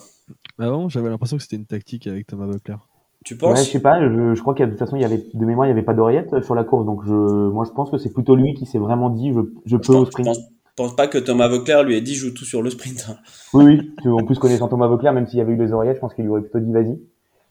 Ah 0.58 0.68
bon, 0.70 0.88
j'avais 0.88 1.08
l'impression 1.08 1.38
que 1.38 1.42
c'était 1.42 1.56
une 1.56 1.66
tactique 1.66 2.06
avec 2.06 2.26
Thomas 2.26 2.46
Buckler. 2.46 2.76
Tu 3.24 3.36
penses? 3.36 3.58
ouais, 3.58 3.64
Je 3.64 3.70
sais 3.70 3.80
pas. 3.80 4.00
Je, 4.00 4.34
je 4.34 4.40
crois 4.40 4.54
qu'il 4.54 4.66
de 4.66 4.70
toute 4.70 4.78
façon 4.78 4.96
il 4.96 5.02
y 5.02 5.06
avait 5.06 5.24
de 5.32 5.44
mémoire 5.44 5.66
il 5.66 5.70
y 5.70 5.72
avait 5.72 5.82
pas 5.82 5.94
d'oreillette 5.94 6.44
sur 6.44 6.54
la 6.54 6.64
course, 6.64 6.84
donc 6.84 7.02
je, 7.06 7.12
moi 7.12 7.64
je 7.66 7.72
pense 7.72 7.90
que 7.90 7.98
c'est 7.98 8.12
plutôt 8.12 8.36
lui 8.36 8.54
qui 8.54 8.66
s'est 8.66 8.78
vraiment 8.78 9.08
dit 9.08 9.32
je, 9.32 9.40
je 9.64 9.76
peux 9.78 9.94
au 9.94 10.04
sprint 10.04 10.36
pense 10.76 10.94
pas 10.94 11.08
que 11.08 11.18
Thomas 11.18 11.48
Vauclair 11.48 11.82
lui 11.82 11.96
ait 11.96 12.00
dit 12.02 12.14
joue 12.14 12.30
tout 12.30 12.44
sur 12.44 12.62
le 12.62 12.70
sprint. 12.70 13.06
Hein. 13.08 13.16
Oui, 13.54 13.64
oui. 14.04 14.10
En 14.12 14.24
plus, 14.24 14.38
connaissant 14.38 14.68
Thomas 14.68 14.86
Vauclair, 14.86 15.12
même 15.12 15.26
s'il 15.26 15.38
y 15.38 15.42
avait 15.42 15.54
eu 15.54 15.56
les 15.56 15.72
oreillettes, 15.72 15.96
je 15.96 16.00
pense 16.00 16.14
qu'il 16.14 16.24
lui 16.24 16.30
aurait 16.30 16.42
plutôt 16.42 16.60
dit 16.60 16.72
vas-y. 16.72 16.98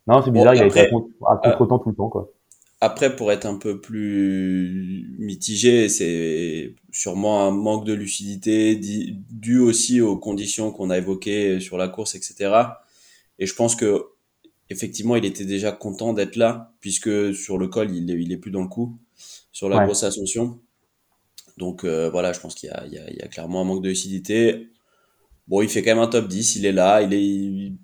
Non, 0.07 0.21
c'est 0.23 0.31
bizarre, 0.31 0.55
il 0.55 0.61
a 0.61 0.67
été 0.67 0.79
à 0.81 1.51
contre-temps 1.51 1.79
tout 1.79 1.89
le 1.89 1.95
temps, 1.95 2.09
quoi. 2.09 2.31
Après, 2.81 3.15
pour 3.15 3.31
être 3.31 3.45
un 3.45 3.55
peu 3.55 3.79
plus 3.79 5.15
mitigé, 5.17 5.89
c'est 5.89 6.75
sûrement 6.91 7.47
un 7.47 7.51
manque 7.51 7.85
de 7.85 7.93
lucidité 7.93 8.75
dû 8.75 9.59
aussi 9.59 10.01
aux 10.01 10.17
conditions 10.17 10.71
qu'on 10.71 10.89
a 10.89 10.97
évoquées 10.97 11.59
sur 11.59 11.77
la 11.77 11.87
course, 11.87 12.15
etc. 12.15 12.53
Et 13.39 13.45
je 13.45 13.55
pense 13.55 13.75
que 13.75 14.05
effectivement, 14.69 15.15
il 15.15 15.25
était 15.25 15.45
déjà 15.45 15.71
content 15.71 16.13
d'être 16.13 16.35
là, 16.35 16.73
puisque 16.79 17.33
sur 17.33 17.57
le 17.57 17.67
col, 17.67 17.91
il 17.91 18.11
est, 18.11 18.21
il 18.21 18.31
est 18.31 18.37
plus 18.37 18.51
dans 18.51 18.61
le 18.61 18.67
coup, 18.67 18.97
sur 19.51 19.69
la 19.69 19.85
grosse 19.85 20.03
ascension. 20.03 20.59
Donc 21.57 21.85
euh, 21.85 22.09
voilà, 22.09 22.33
je 22.33 22.39
pense 22.39 22.55
qu'il 22.55 22.69
y, 22.69 22.95
y, 22.95 23.15
y 23.17 23.21
a, 23.21 23.27
clairement 23.27 23.61
un 23.61 23.63
manque 23.63 23.81
de 23.81 23.89
lucidité. 23.89 24.67
Bon, 25.47 25.61
il 25.61 25.69
fait 25.69 25.81
quand 25.81 25.91
même 25.91 26.03
un 26.03 26.07
top 26.07 26.27
10, 26.27 26.57
il 26.57 26.65
est 26.65 26.71
là, 26.71 27.01
il 27.01 27.13
est, 27.13 27.23
il, 27.23 27.77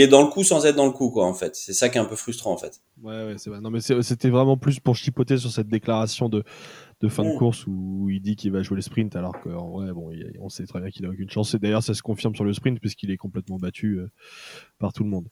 est 0.00 0.06
dans 0.08 0.22
le 0.22 0.28
coup 0.28 0.44
sans 0.44 0.64
être 0.64 0.76
dans 0.76 0.86
le 0.86 0.92
coup, 0.92 1.10
quoi, 1.10 1.26
en 1.26 1.34
fait. 1.34 1.54
C'est 1.56 1.72
ça 1.72 1.88
qui 1.88 1.98
est 1.98 2.00
un 2.00 2.06
peu 2.06 2.16
frustrant, 2.16 2.52
en 2.52 2.56
fait. 2.56 2.80
Ouais, 3.02 3.26
ouais, 3.26 3.34
c'est 3.36 3.50
vrai. 3.50 3.60
Non, 3.60 3.70
mais 3.70 3.80
c'était 3.80 4.30
vraiment 4.30 4.56
plus 4.56 4.80
pour 4.80 4.96
chipoter 4.96 5.36
sur 5.36 5.50
cette 5.50 5.68
déclaration 5.68 6.28
de, 6.28 6.44
de 7.00 7.08
fin 7.08 7.24
de 7.24 7.36
course 7.36 7.66
où 7.66 8.08
il 8.10 8.20
dit 8.20 8.36
qu'il 8.36 8.52
va 8.52 8.62
jouer 8.62 8.76
le 8.76 8.82
sprint, 8.82 9.16
alors 9.16 9.40
qu'en 9.40 9.70
vrai, 9.70 9.92
bon, 9.92 10.10
on 10.40 10.48
sait 10.48 10.64
très 10.66 10.80
bien 10.80 10.90
qu'il 10.90 11.04
a 11.04 11.10
aucune 11.10 11.28
chance. 11.28 11.54
Et 11.54 11.58
d'ailleurs, 11.58 11.82
ça 11.82 11.94
se 11.94 12.02
confirme 12.02 12.34
sur 12.34 12.44
le 12.44 12.52
sprint 12.52 12.80
puisqu'il 12.80 13.10
est 13.10 13.16
complètement 13.16 13.58
battu 13.58 13.98
euh, 13.98 14.10
par 14.78 14.92
tout 14.92 15.04
le 15.04 15.10
monde. 15.10 15.28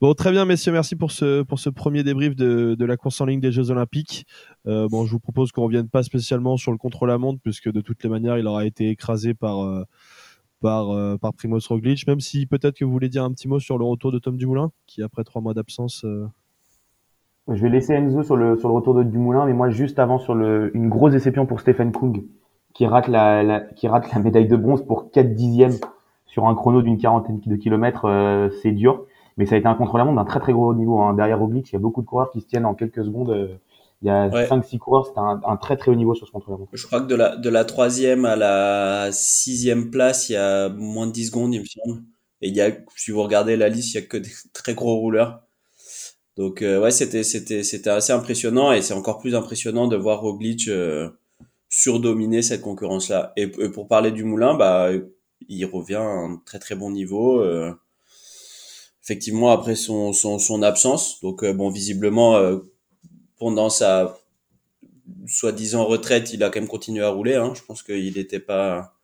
Bon, 0.00 0.14
très 0.14 0.30
bien, 0.30 0.44
messieurs, 0.44 0.72
merci 0.72 0.96
pour 0.96 1.10
ce, 1.10 1.42
pour 1.42 1.58
ce 1.58 1.68
premier 1.68 2.02
débrief 2.02 2.34
de, 2.36 2.74
de 2.78 2.84
la 2.84 2.96
course 2.96 3.20
en 3.20 3.26
ligne 3.26 3.40
des 3.40 3.52
Jeux 3.52 3.70
Olympiques. 3.70 4.24
Euh, 4.66 4.88
bon, 4.88 5.04
je 5.04 5.10
vous 5.10 5.20
propose 5.20 5.52
qu'on 5.52 5.64
revienne 5.64 5.88
pas 5.88 6.02
spécialement 6.02 6.56
sur 6.56 6.72
le 6.72 6.78
contre-la-montre, 6.78 7.40
puisque 7.42 7.70
de 7.70 7.80
toutes 7.80 8.02
les 8.02 8.08
manières, 8.08 8.38
il 8.38 8.46
aura 8.46 8.64
été 8.64 8.88
écrasé 8.88 9.34
par, 9.34 9.62
euh, 9.62 9.84
par, 10.60 10.90
euh, 10.90 11.16
par 11.16 11.32
Primoz 11.34 11.66
Roglic, 11.68 12.06
même 12.06 12.20
si 12.20 12.46
peut-être 12.46 12.76
que 12.76 12.84
vous 12.84 12.92
voulez 12.92 13.08
dire 13.08 13.24
un 13.24 13.32
petit 13.32 13.48
mot 13.48 13.58
sur 13.58 13.78
le 13.78 13.84
retour 13.84 14.12
de 14.12 14.18
Tom 14.18 14.36
Dumoulin, 14.36 14.70
qui 14.86 15.02
après 15.02 15.24
trois 15.24 15.42
mois 15.42 15.54
d'absence. 15.54 16.04
Euh, 16.04 16.26
je 17.48 17.60
vais 17.62 17.68
laisser 17.68 17.94
Enzo 17.94 18.22
sur 18.22 18.36
le, 18.36 18.56
sur 18.56 18.68
le 18.68 18.74
retour 18.74 18.94
de 18.94 19.02
Dumoulin, 19.02 19.46
mais 19.46 19.52
moi, 19.52 19.70
juste 19.70 19.98
avant, 19.98 20.18
sur 20.18 20.34
le, 20.34 20.70
une 20.76 20.88
grosse 20.88 21.12
déception 21.12 21.46
pour 21.46 21.60
Stephen 21.60 21.92
Kung, 21.92 22.24
qui 22.74 22.86
rate 22.86 23.08
la, 23.08 23.60
qui 23.74 23.88
rate 23.88 24.12
la 24.12 24.20
médaille 24.20 24.48
de 24.48 24.56
bronze 24.56 24.84
pour 24.84 25.10
4 25.10 25.34
dixièmes 25.34 25.76
sur 26.26 26.46
un 26.46 26.54
chrono 26.54 26.82
d'une 26.82 26.98
quarantaine 26.98 27.40
de 27.44 27.56
kilomètres, 27.56 28.50
c'est 28.62 28.70
dur 28.70 29.04
mais 29.36 29.46
ça 29.46 29.54
a 29.54 29.58
été 29.58 29.66
un 29.66 29.74
contre-la-montre 29.74 30.16
d'un 30.16 30.26
très 30.26 30.38
très 30.38 30.52
gros 30.52 30.74
niveau. 30.74 31.00
Hein. 31.00 31.14
Derrière 31.14 31.38
Roglic, 31.38 31.70
il 31.70 31.72
y 31.72 31.76
a 31.76 31.78
beaucoup 31.78 32.02
de 32.02 32.06
coureurs 32.06 32.30
qui 32.30 32.42
se 32.42 32.46
tiennent 32.46 32.66
en 32.66 32.74
quelques 32.74 33.02
secondes. 33.02 33.58
Euh, 34.06 34.28
il 34.32 34.34
y 34.34 34.38
a 34.38 34.46
5-6 34.46 34.78
coureurs, 34.78 35.06
c'est 35.06 35.18
un, 35.18 35.40
un, 35.44 35.56
très 35.56 35.76
très 35.76 35.90
haut 35.90 35.94
niveau 35.94 36.14
sur 36.14 36.26
ce 36.26 36.32
contre-la-montre. 36.32 36.70
Je 36.72 36.86
crois 36.86 37.02
que 37.02 37.06
de 37.06 37.14
la, 37.14 37.36
de 37.36 37.48
la 37.50 37.64
troisième 37.66 38.24
à 38.24 38.34
la 38.34 39.10
sixième 39.12 39.90
place, 39.90 40.30
il 40.30 40.32
y 40.34 40.36
a 40.36 40.70
moins 40.70 41.06
de 41.06 41.12
10 41.12 41.26
secondes, 41.26 41.54
il 41.54 41.60
me 41.60 41.66
semble. 41.66 42.02
Et 42.40 42.48
il 42.48 42.54
y 42.54 42.62
a, 42.62 42.70
si 42.96 43.10
vous 43.10 43.22
regardez 43.22 43.56
la 43.56 43.68
liste, 43.68 43.92
il 43.92 43.94
y 43.96 43.98
a 43.98 44.06
que 44.06 44.16
des 44.16 44.30
très 44.54 44.74
gros 44.74 44.96
rouleurs. 44.96 45.42
Donc 46.36 46.62
euh, 46.62 46.80
ouais, 46.80 46.90
c'était 46.90 47.22
c'était 47.24 47.62
c'était 47.62 47.90
assez 47.90 48.12
impressionnant 48.12 48.72
et 48.72 48.80
c'est 48.80 48.94
encore 48.94 49.18
plus 49.18 49.34
impressionnant 49.34 49.88
de 49.88 49.96
voir 49.96 50.20
Roglic 50.20 50.68
euh, 50.68 51.10
surdominer 51.68 52.40
cette 52.40 52.62
concurrence-là. 52.62 53.32
Et, 53.36 53.42
et, 53.42 53.68
pour 53.68 53.88
parler 53.88 54.10
du 54.12 54.24
Moulin, 54.24 54.54
bah 54.54 54.90
il 55.48 55.64
revient 55.66 55.96
à 55.96 56.00
un 56.00 56.36
très 56.46 56.58
très 56.58 56.76
bon 56.76 56.90
niveau. 56.90 57.44
effectivement, 59.02 59.50
après 59.50 59.74
son, 59.74 60.12
son, 60.12 60.38
son 60.38 60.62
absence, 60.62 61.20
donc 61.20 61.44
bon, 61.44 61.70
visiblement, 61.70 62.38
pendant 63.40 63.70
sa 63.70 64.16
soi-disant 65.26 65.84
retraite, 65.84 66.32
il 66.32 66.44
a 66.44 66.50
quand 66.50 66.60
même 66.60 66.68
continué 66.68 67.02
à 67.02 67.08
rouler. 67.08 67.34
Hein. 67.34 67.52
Je 67.56 67.62
pense 67.62 67.82
qu'il 67.82 68.14
n'était 68.14 68.38
pas 68.38 68.94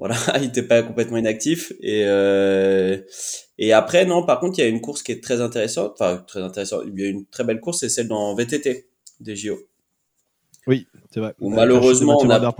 voilà, 0.00 0.16
il 0.36 0.42
n'était 0.42 0.62
pas 0.62 0.82
complètement 0.82 1.18
inactif. 1.18 1.72
Et, 1.80 2.04
euh, 2.06 2.98
et 3.58 3.72
après, 3.72 4.06
non, 4.06 4.24
par 4.24 4.40
contre, 4.40 4.58
il 4.58 4.62
y 4.62 4.64
a 4.64 4.68
une 4.68 4.80
course 4.80 5.02
qui 5.02 5.12
est 5.12 5.22
très 5.22 5.40
intéressante. 5.42 5.92
Enfin, 5.92 6.24
très 6.26 6.40
intéressante. 6.40 6.84
Il 6.86 6.98
y 6.98 7.04
a 7.04 7.08
une 7.08 7.26
très 7.26 7.44
belle 7.44 7.60
course, 7.60 7.80
c'est 7.80 7.90
celle 7.90 8.08
dans 8.08 8.34
VTT 8.34 8.86
des 9.20 9.36
JO. 9.36 9.58
Oui, 10.66 10.86
c'est 11.10 11.20
vrai. 11.20 11.34
Où 11.40 11.50
malheureusement, 11.50 12.18
on 12.20 12.30
a. 12.30 12.54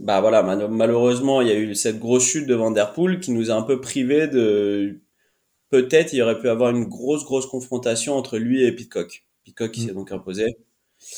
Bah 0.00 0.20
voilà, 0.20 0.42
malheureusement, 0.68 1.40
il 1.40 1.48
y 1.48 1.50
a 1.50 1.56
eu 1.56 1.74
cette 1.74 1.98
grosse 1.98 2.24
chute 2.24 2.46
de 2.46 2.54
Van 2.54 2.70
Der 2.70 2.92
Poel 2.92 3.18
qui 3.18 3.32
nous 3.32 3.50
a 3.50 3.54
un 3.54 3.62
peu 3.62 3.80
privé 3.80 4.26
de. 4.28 5.00
Peut-être 5.70 6.12
il 6.12 6.16
y 6.16 6.22
aurait 6.22 6.38
pu 6.40 6.48
avoir 6.48 6.70
une 6.70 6.84
grosse, 6.84 7.24
grosse 7.24 7.46
confrontation 7.46 8.14
entre 8.14 8.38
lui 8.38 8.64
et 8.64 8.72
Pitcock. 8.72 9.24
Qui 9.54 9.82
mm. 9.82 9.86
s'est 9.86 9.94
donc 9.94 10.12
imposé 10.12 10.56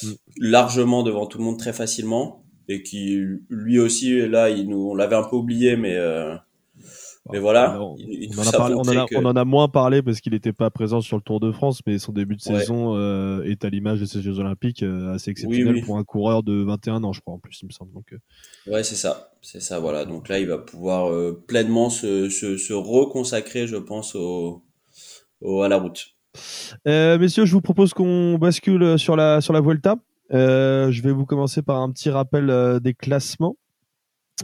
mm. 0.03 0.09
largement 0.39 1.03
devant 1.03 1.27
tout 1.27 1.39
le 1.39 1.45
monde 1.45 1.59
très 1.59 1.73
facilement 1.73 2.45
et 2.71 2.83
qui 2.83 3.21
lui 3.49 3.79
aussi 3.79 4.27
là 4.29 4.49
il 4.49 4.69
nous 4.69 4.91
on 4.91 4.95
l'avait 4.95 5.17
un 5.17 5.25
peu 5.25 5.37
oublié 5.37 5.77
mais 5.77 5.97
euh, 5.97 6.35
mais 7.31 7.39
voilà. 7.39 7.79
on, 7.79 9.25
en 9.27 9.37
a 9.37 9.45
moins 9.45 9.69
parlé 9.69 10.03
parce 10.03 10.21
qu'il 10.21 10.33
n'était 10.33 10.55
pas 10.55 10.71
présent 10.71 11.01
sur 11.01 11.17
le 11.17 11.23
Tour 11.23 11.39
de 11.39 11.53
France 11.53 11.81
mais 11.87 11.99
son 11.99 12.13
début 12.13 12.35
de 12.35 12.41
saison 12.41 12.97
euh, 12.97 13.43
est 13.43 13.65
à 13.65 13.69
l'image 13.69 14.01
de 14.01 14.07
ces 14.07 14.23
Jeux 14.23 14.39
Olympiques 14.39 14.83
euh, 14.83 15.13
assez 15.13 15.31
exceptionnel 15.31 15.85
pour 15.85 15.99
un 15.99 16.05
coureur 16.05 16.43
de 16.43 16.65
21 16.65 17.05
ans 17.05 17.13
je 17.13 17.21
crois 17.21 17.35
en 17.35 17.39
plus 17.39 17.61
il 17.63 17.67
me 17.67 17.73
semble. 17.73 17.93
Donc 17.93 18.15
ouais 18.67 18.83
c'est 18.83 18.97
ça. 18.97 19.33
C'est 19.43 19.61
ça 19.61 19.79
voilà. 19.81 20.07
Donc 20.07 20.29
là 20.29 20.41
il 20.41 20.49
va 20.49 20.59
pouvoir 20.59 21.13
pleinement 21.47 21.91
se, 21.91 22.31
se, 22.31 22.57
se 22.57 22.73
reconsacrer 22.73 23.67
je 23.67 23.77
pense 23.77 24.15
au, 24.15 24.65
au 25.43 25.63
à 25.63 25.69
la 25.69 25.77
route 25.77 26.15
messieurs 26.87 27.45
je 27.45 27.53
vous 27.53 27.61
propose 27.61 27.95
qu'on 27.95 28.39
bascule 28.39 28.99
sur 28.99 29.17
la 29.17 29.41
sur 29.41 29.53
la 29.53 29.61
Vuelta 29.61 29.97
euh, 30.33 30.91
je 30.93 31.03
vais 31.03 31.13
vous 31.13 31.27
commencer 31.27 31.63
par 31.63 31.79
un 31.79 31.91
petit 31.91 32.11
rappel 32.11 32.51
euh, 32.51 32.81
des 32.81 32.95
classements. 32.95 33.57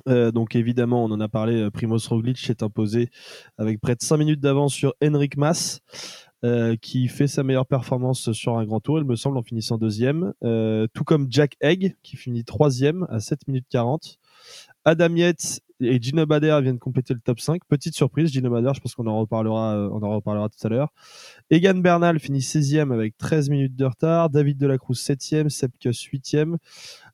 Euh, 0.08 0.30
donc 0.30 0.56
évidemment, 0.56 1.04
on 1.04 1.10
en 1.10 1.20
a 1.20 1.28
parlé, 1.28 1.70
Primoz 1.70 2.06
Roglic 2.08 2.38
s'est 2.38 2.62
imposé 2.62 3.10
avec 3.56 3.80
près 3.80 3.94
de 3.94 4.02
5 4.02 4.18
minutes 4.18 4.40
d'avance 4.40 4.74
sur 4.74 4.94
Henrik 5.02 5.36
Mas. 5.36 5.80
qui 6.80 7.08
fait 7.08 7.26
sa 7.26 7.42
meilleure 7.42 7.66
performance 7.66 8.30
sur 8.30 8.56
un 8.56 8.64
grand 8.64 8.78
tour, 8.78 8.98
il 9.00 9.04
me 9.04 9.16
semble, 9.16 9.36
en 9.36 9.42
finissant 9.42 9.78
deuxième. 9.78 10.32
tout 10.92 11.04
comme 11.04 11.26
Jack 11.28 11.56
Egg, 11.60 11.96
qui 12.04 12.16
finit 12.16 12.44
troisième 12.44 13.04
à 13.08 13.18
7 13.18 13.48
minutes 13.48 13.66
40. 13.68 14.18
Adam 14.84 15.16
Yates 15.16 15.60
et 15.80 16.00
Gino 16.00 16.24
Bader 16.26 16.58
viennent 16.62 16.78
compléter 16.78 17.14
le 17.14 17.20
top 17.20 17.40
5. 17.40 17.62
Petite 17.68 17.94
surprise, 17.94 18.30
Gino 18.30 18.50
Bader, 18.50 18.72
je 18.74 18.80
pense 18.80 18.94
qu'on 18.94 19.06
en 19.06 19.18
reparlera, 19.18 19.88
on 19.92 20.02
en 20.02 20.14
reparlera 20.14 20.48
tout 20.48 20.66
à 20.66 20.70
l'heure. 20.70 20.92
Egan 21.50 21.78
Bernal 21.78 22.18
finit 22.18 22.40
16e 22.40 22.92
avec 22.92 23.16
13 23.18 23.50
minutes 23.50 23.76
de 23.76 23.84
retard. 23.84 24.30
David 24.30 24.58
Delacruz 24.58 24.94
7e, 24.94 25.48
Sepkus 25.48 26.08
8e. 26.12 26.56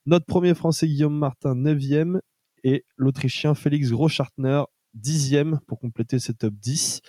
Notre 0.06 0.26
premier 0.26 0.54
français 0.54 0.86
Guillaume 0.86 1.16
Martin 1.16 1.54
9e 1.54 2.20
et 2.64 2.84
l'Autrichien 2.96 3.54
Félix 3.54 3.90
Groschartner 3.90 4.62
10e 5.00 5.58
pour 5.66 5.78
compléter 5.80 6.18
ce 6.18 6.32
top 6.32 6.54
10. 6.54 7.00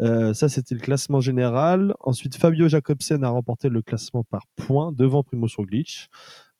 Euh, 0.00 0.34
ça, 0.34 0.48
c'était 0.48 0.74
le 0.74 0.80
classement 0.80 1.20
général. 1.20 1.94
Ensuite, 2.00 2.36
Fabio 2.36 2.68
Jacobsen 2.68 3.24
a 3.24 3.28
remporté 3.28 3.68
le 3.68 3.82
classement 3.82 4.24
par 4.24 4.46
points 4.56 4.92
devant 4.92 5.22
Primo 5.22 5.46
Roglic. 5.56 6.08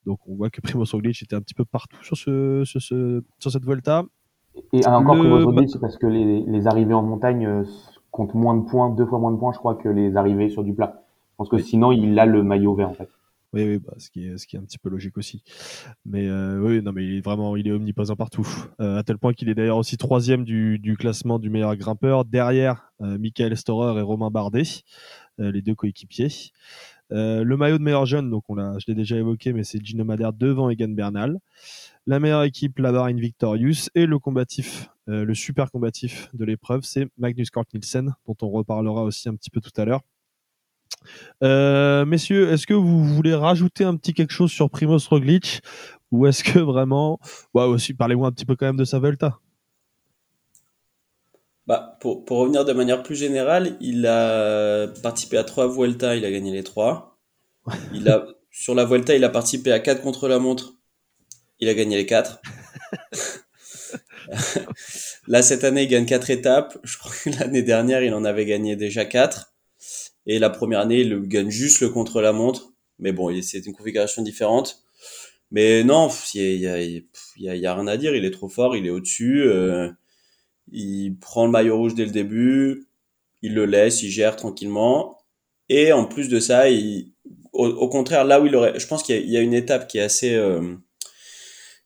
Donc 0.05 0.21
on 0.27 0.37
voit 0.37 0.51
que 0.51 0.61
Primo 0.61 0.85
Roglic 0.85 1.23
était 1.23 1.37
un 1.37 1.41
petit 1.41 1.55
peu 1.55 1.65
partout 1.65 2.03
sur, 2.05 2.17
ce, 2.17 2.63
sur, 2.65 2.81
sur 2.83 3.51
cette 3.51 3.65
Volta. 3.65 4.05
Et 4.73 4.87
encore 4.87 5.17
que 5.17 5.45
Roglic, 5.45 5.71
c'est 5.71 5.81
parce 5.81 5.97
que 5.97 6.07
les, 6.07 6.43
les, 6.43 6.67
arrivées 6.67 6.95
en 6.95 7.03
montagne 7.03 7.47
euh, 7.47 7.65
comptent 8.11 8.35
moins 8.35 8.57
de 8.57 8.65
points, 8.65 8.91
deux 8.91 9.07
fois 9.07 9.19
moins 9.19 9.33
de 9.33 9.37
points, 9.37 9.53
je 9.53 9.59
crois, 9.59 9.75
que 9.75 9.89
les 9.89 10.17
arrivées 10.17 10.49
sur 10.49 10.63
du 10.63 10.75
plat. 10.75 11.05
Je 11.33 11.37
pense 11.37 11.49
que 11.49 11.59
sinon, 11.59 11.91
il 11.91 12.19
a 12.19 12.27
le 12.27 12.43
maillot 12.43 12.75
vert, 12.75 12.89
en 12.89 12.95
fait. 12.95 13.09
Oui, 13.55 13.63
oui 13.65 13.79
bah, 13.79 13.95
ce, 13.99 14.11
qui 14.11 14.27
est, 14.27 14.37
ce 14.37 14.47
qui 14.47 14.57
est 14.57 14.59
un 14.59 14.63
petit 14.63 14.79
peu 14.79 14.89
logique 14.89 15.17
aussi. 15.17 15.45
Mais 16.05 16.29
euh, 16.29 16.59
oui, 16.61 16.83
non, 16.83 16.93
mais 16.93 17.05
il 17.05 17.19
est 17.19 17.21
vraiment, 17.21 17.55
il 17.57 17.69
est 17.69 17.71
omniprésent 17.71 18.17
partout. 18.17 18.47
Euh, 18.81 18.99
à 18.99 19.05
tel 19.05 19.17
point 19.17 19.33
qu'il 19.33 19.49
est 19.49 19.55
d'ailleurs 19.55 19.77
aussi 19.77 19.97
troisième 19.97 20.45
du, 20.45 20.81
du, 20.81 20.97
classement 20.97 21.39
du 21.39 21.51
meilleur 21.51 21.77
grimpeur, 21.77 22.25
derrière 22.25 22.93
euh, 23.01 23.17
Michael 23.19 23.57
Storer 23.57 23.99
et 24.01 24.03
Romain 24.03 24.31
Bardet, 24.31 24.65
les 25.39 25.63
deux 25.63 25.75
coéquipiers. 25.75 26.53
Le 27.11 27.55
maillot 27.55 27.79
de 27.79 27.83
meilleur 27.83 28.07
jeune, 28.07 28.31
donc 28.31 28.45
on 28.49 28.57
l'a, 28.57 28.75
je 28.79 28.87
l'ai 28.89 28.95
déjà 28.95 29.17
évoqué, 29.17 29.53
mais 29.53 29.63
c'est 29.63 29.85
Gino 29.85 30.05
Madère 30.05 30.33
devant 30.33 30.69
Egan 30.71 30.89
Bernal. 30.89 31.39
La 32.07 32.21
meilleure 32.21 32.43
équipe, 32.43 32.79
la 32.79 32.93
Varine 32.93 33.19
Victorious. 33.19 33.89
Et 33.95 34.07
le 34.07 34.19
combatif, 34.19 34.91
euh, 35.09 35.25
le 35.25 35.35
super 35.35 35.71
combatif 35.71 36.29
de 36.35 36.45
l'épreuve, 36.45 36.83
c'est 36.83 37.09
Magnus 37.19 37.51
Cort 37.51 37.65
Nielsen, 37.73 38.15
dont 38.27 38.37
on 38.43 38.51
reparlera 38.51 39.03
aussi 39.03 39.29
un 39.29 39.35
petit 39.37 39.51
peu 39.51 39.61
tout 39.61 39.73
à 39.81 39.85
l'heure. 39.85 40.03
Euh, 41.43 42.05
messieurs, 42.05 42.51
est-ce 42.51 42.67
que 42.67 42.75
vous 42.75 43.05
voulez 43.05 43.35
rajouter 43.35 43.85
un 43.85 43.97
petit 43.97 44.15
quelque 44.15 44.33
chose 44.33 44.51
sur 44.51 44.71
Primoz 44.71 45.07
Roglic 45.09 45.61
ou 46.11 46.27
est-ce 46.27 46.45
que 46.45 46.59
vraiment, 46.59 47.19
aussi 47.53 47.95
parlez-moi 47.95 48.29
un 48.29 48.33
petit 48.33 48.47
peu 48.47 48.55
quand 48.55 48.67
même 48.67 48.77
de 48.77 48.85
sa 48.85 48.99
Volta. 48.99 49.39
Bah, 51.67 51.97
pour, 52.01 52.25
pour 52.25 52.39
revenir 52.39 52.65
de 52.65 52.73
manière 52.73 53.03
plus 53.03 53.17
générale, 53.17 53.77
il 53.81 54.07
a 54.07 54.87
participé 55.03 55.39
à 55.39 55.45
trois 55.45 55.67
Vuelta, 55.67 56.15
il 56.15 56.25
a 56.25 56.31
gagné 56.31 56.53
les 56.53 56.63
trois. 56.63 57.19
Il 57.95 58.09
a, 58.09 58.27
sur 58.51 58.75
la 58.75 58.85
Vuelta, 58.85 59.17
il 59.17 59.25
a 59.25 59.31
participé 59.31 59.73
à 59.73 59.81
quatre 59.81 60.03
contre 60.03 60.29
la 60.29 60.39
montre, 60.39 60.75
il 61.61 61.69
a 61.69 61.75
gagné 61.75 61.97
les 61.97 62.07
quatre. 62.07 62.41
Là, 65.27 65.43
cette 65.43 65.65
année, 65.65 65.83
il 65.85 65.89
gagne 65.89 66.07
quatre 66.07 66.31
étapes. 66.31 66.79
Je 66.83 66.99
crois 66.99 67.13
que 67.25 67.31
l'année 67.31 67.63
dernière, 67.63 68.03
il 68.03 68.15
en 68.15 68.25
avait 68.25 68.47
gagné 68.47 68.77
déjà 68.77 69.05
quatre. 69.05 69.55
Et 70.27 70.39
la 70.39 70.51
première 70.51 70.81
année, 70.81 71.01
il 71.01 71.21
gagne 71.29 71.51
juste 71.51 71.81
le 71.81 71.91
contre-la-montre. 71.91 72.73
Mais 72.99 73.13
bon, 73.13 73.31
c'est 73.43 73.67
une 73.67 73.75
configuration 73.75 74.23
différente. 74.23 74.83
Mais 75.51 75.85
non, 75.85 76.09
il 76.35 76.57
y 76.57 76.69
a, 76.69 77.75
rien 77.75 77.87
à 77.87 77.97
dire. 77.97 78.15
Il 78.15 78.25
est 78.25 78.31
trop 78.31 78.49
fort, 78.49 78.77
il 78.77 78.87
est 78.87 78.91
au-dessus. 78.91 79.43
Euh, 79.45 79.91
il 80.73 81.17
prend 81.21 81.47
le 81.47 81.53
maillot 81.53 81.77
rouge 81.77 81.95
dès 81.95 82.05
le 82.05 82.11
début. 82.11 82.87
Il 83.43 83.55
le 83.55 83.67
laisse, 83.67 84.03
il 84.03 84.11
gère 84.11 84.37
tranquillement. 84.37 85.19
Et 85.69 85.93
en 85.93 86.07
plus 86.07 86.29
de 86.29 86.41
ça, 86.41 86.71
il, 86.71 87.13
au, 87.53 87.89
contraire, 87.89 88.25
là 88.25 88.41
où 88.41 88.47
il 88.47 88.57
aurait, 88.57 88.79
je 88.79 88.87
pense 88.87 89.03
qu'il 89.03 89.31
y, 89.31 89.37
a 89.37 89.41
une 89.41 89.55
étape 89.55 89.87
qui 89.87 89.99
est 89.99 90.03
assez, 90.03 90.35
euh, 90.35 90.75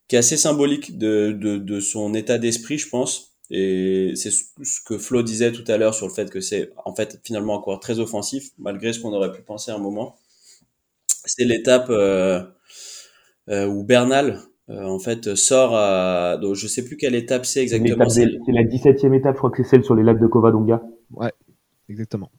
qui 0.09 0.15
est 0.15 0.19
assez 0.19 0.35
symbolique 0.35 0.97
de, 0.97 1.31
de, 1.31 1.57
de 1.57 1.79
son 1.79 2.13
état 2.15 2.37
d'esprit, 2.37 2.77
je 2.77 2.89
pense. 2.89 3.37
Et 3.51 4.13
c'est 4.15 4.31
ce 4.31 4.81
que 4.85 4.97
Flo 4.97 5.23
disait 5.23 5.51
tout 5.51 5.63
à 5.67 5.77
l'heure 5.77 5.93
sur 5.93 6.07
le 6.07 6.13
fait 6.13 6.29
que 6.29 6.41
c'est 6.41 6.71
en 6.83 6.93
fait 6.93 7.19
finalement 7.23 7.53
encore 7.53 7.79
très 7.79 7.99
offensif, 7.99 8.49
malgré 8.57 8.91
ce 8.91 8.99
qu'on 8.99 9.13
aurait 9.13 9.31
pu 9.31 9.41
penser 9.41 9.71
à 9.71 9.75
un 9.75 9.79
moment. 9.79 10.17
C'est 11.25 11.45
l'étape 11.45 11.89
euh, 11.89 12.43
euh, 13.49 13.67
où 13.67 13.83
Bernal 13.83 14.39
euh, 14.69 14.83
en 14.83 14.99
fait 14.99 15.35
sort 15.35 15.75
à 15.75 16.37
donc 16.37 16.55
je 16.55 16.67
sais 16.67 16.83
plus 16.85 16.95
quelle 16.97 17.15
étape 17.15 17.45
c'est 17.45 17.61
exactement. 17.61 18.09
C'est 18.09 18.25
la 18.47 18.63
17e 18.63 19.15
étape, 19.15 19.35
je 19.35 19.37
crois 19.37 19.49
que 19.51 19.63
c'est 19.63 19.69
celle 19.69 19.83
sur 19.83 19.95
les 19.95 20.03
lacs 20.03 20.19
de 20.19 20.27
Covadonga. 20.27 20.83
Ouais, 21.11 21.33
exactement. 21.87 22.31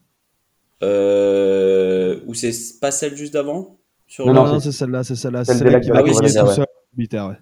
Euh, 0.82 2.20
ou 2.26 2.34
c'est 2.34 2.52
pas 2.80 2.90
celle 2.90 3.16
juste 3.16 3.34
d'avant? 3.34 3.78
Non, 4.18 4.32
non, 4.32 4.60
c'est 4.60 4.72
celle-là, 4.72 5.04
c'est 5.04 5.14
celle-là. 5.14 5.44
C'est 5.44 5.54
celle 5.54 5.80
qui 5.80 5.90
va 5.90 5.98
ah 5.98 6.02
oui, 6.02 6.14
ça, 6.28 6.44
ouais. 7.28 7.36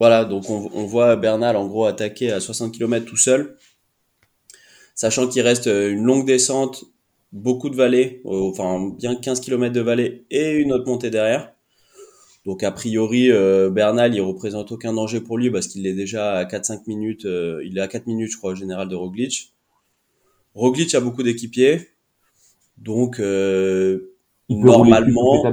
Voilà, 0.00 0.24
donc 0.24 0.48
on, 0.48 0.70
on, 0.72 0.86
voit 0.86 1.14
Bernal 1.16 1.56
en 1.56 1.68
gros 1.68 1.84
attaquer 1.84 2.32
à 2.32 2.40
60 2.40 2.72
km 2.72 3.04
tout 3.04 3.18
seul, 3.18 3.58
sachant 4.94 5.28
qu'il 5.28 5.42
reste 5.42 5.66
une 5.66 6.02
longue 6.02 6.26
descente, 6.26 6.86
beaucoup 7.32 7.68
de 7.68 7.76
vallées, 7.76 8.22
euh, 8.24 8.50
enfin 8.50 8.92
bien 8.98 9.14
15 9.14 9.40
km 9.40 9.72
de 9.74 9.80
vallée 9.82 10.24
et 10.30 10.52
une 10.52 10.72
autre 10.72 10.86
montée 10.86 11.10
derrière. 11.10 11.52
Donc 12.46 12.62
a 12.62 12.72
priori, 12.72 13.30
euh, 13.30 13.68
Bernal, 13.68 14.14
il 14.14 14.22
représente 14.22 14.72
aucun 14.72 14.94
danger 14.94 15.20
pour 15.20 15.36
lui 15.36 15.50
parce 15.50 15.66
qu'il 15.66 15.86
est 15.86 15.92
déjà 15.92 16.32
à 16.32 16.44
4-5 16.44 16.86
minutes, 16.86 17.26
euh, 17.26 17.62
il 17.66 17.76
est 17.76 17.82
à 17.82 17.88
4 17.88 18.06
minutes 18.06 18.32
je 18.32 18.38
crois 18.38 18.52
au 18.52 18.56
général 18.56 18.88
de 18.88 18.94
Roglic. 18.94 19.52
Roglic 20.54 20.94
a 20.94 21.00
beaucoup 21.00 21.22
d'équipiers, 21.22 21.88
donc 22.78 23.20
normalement 24.48 25.44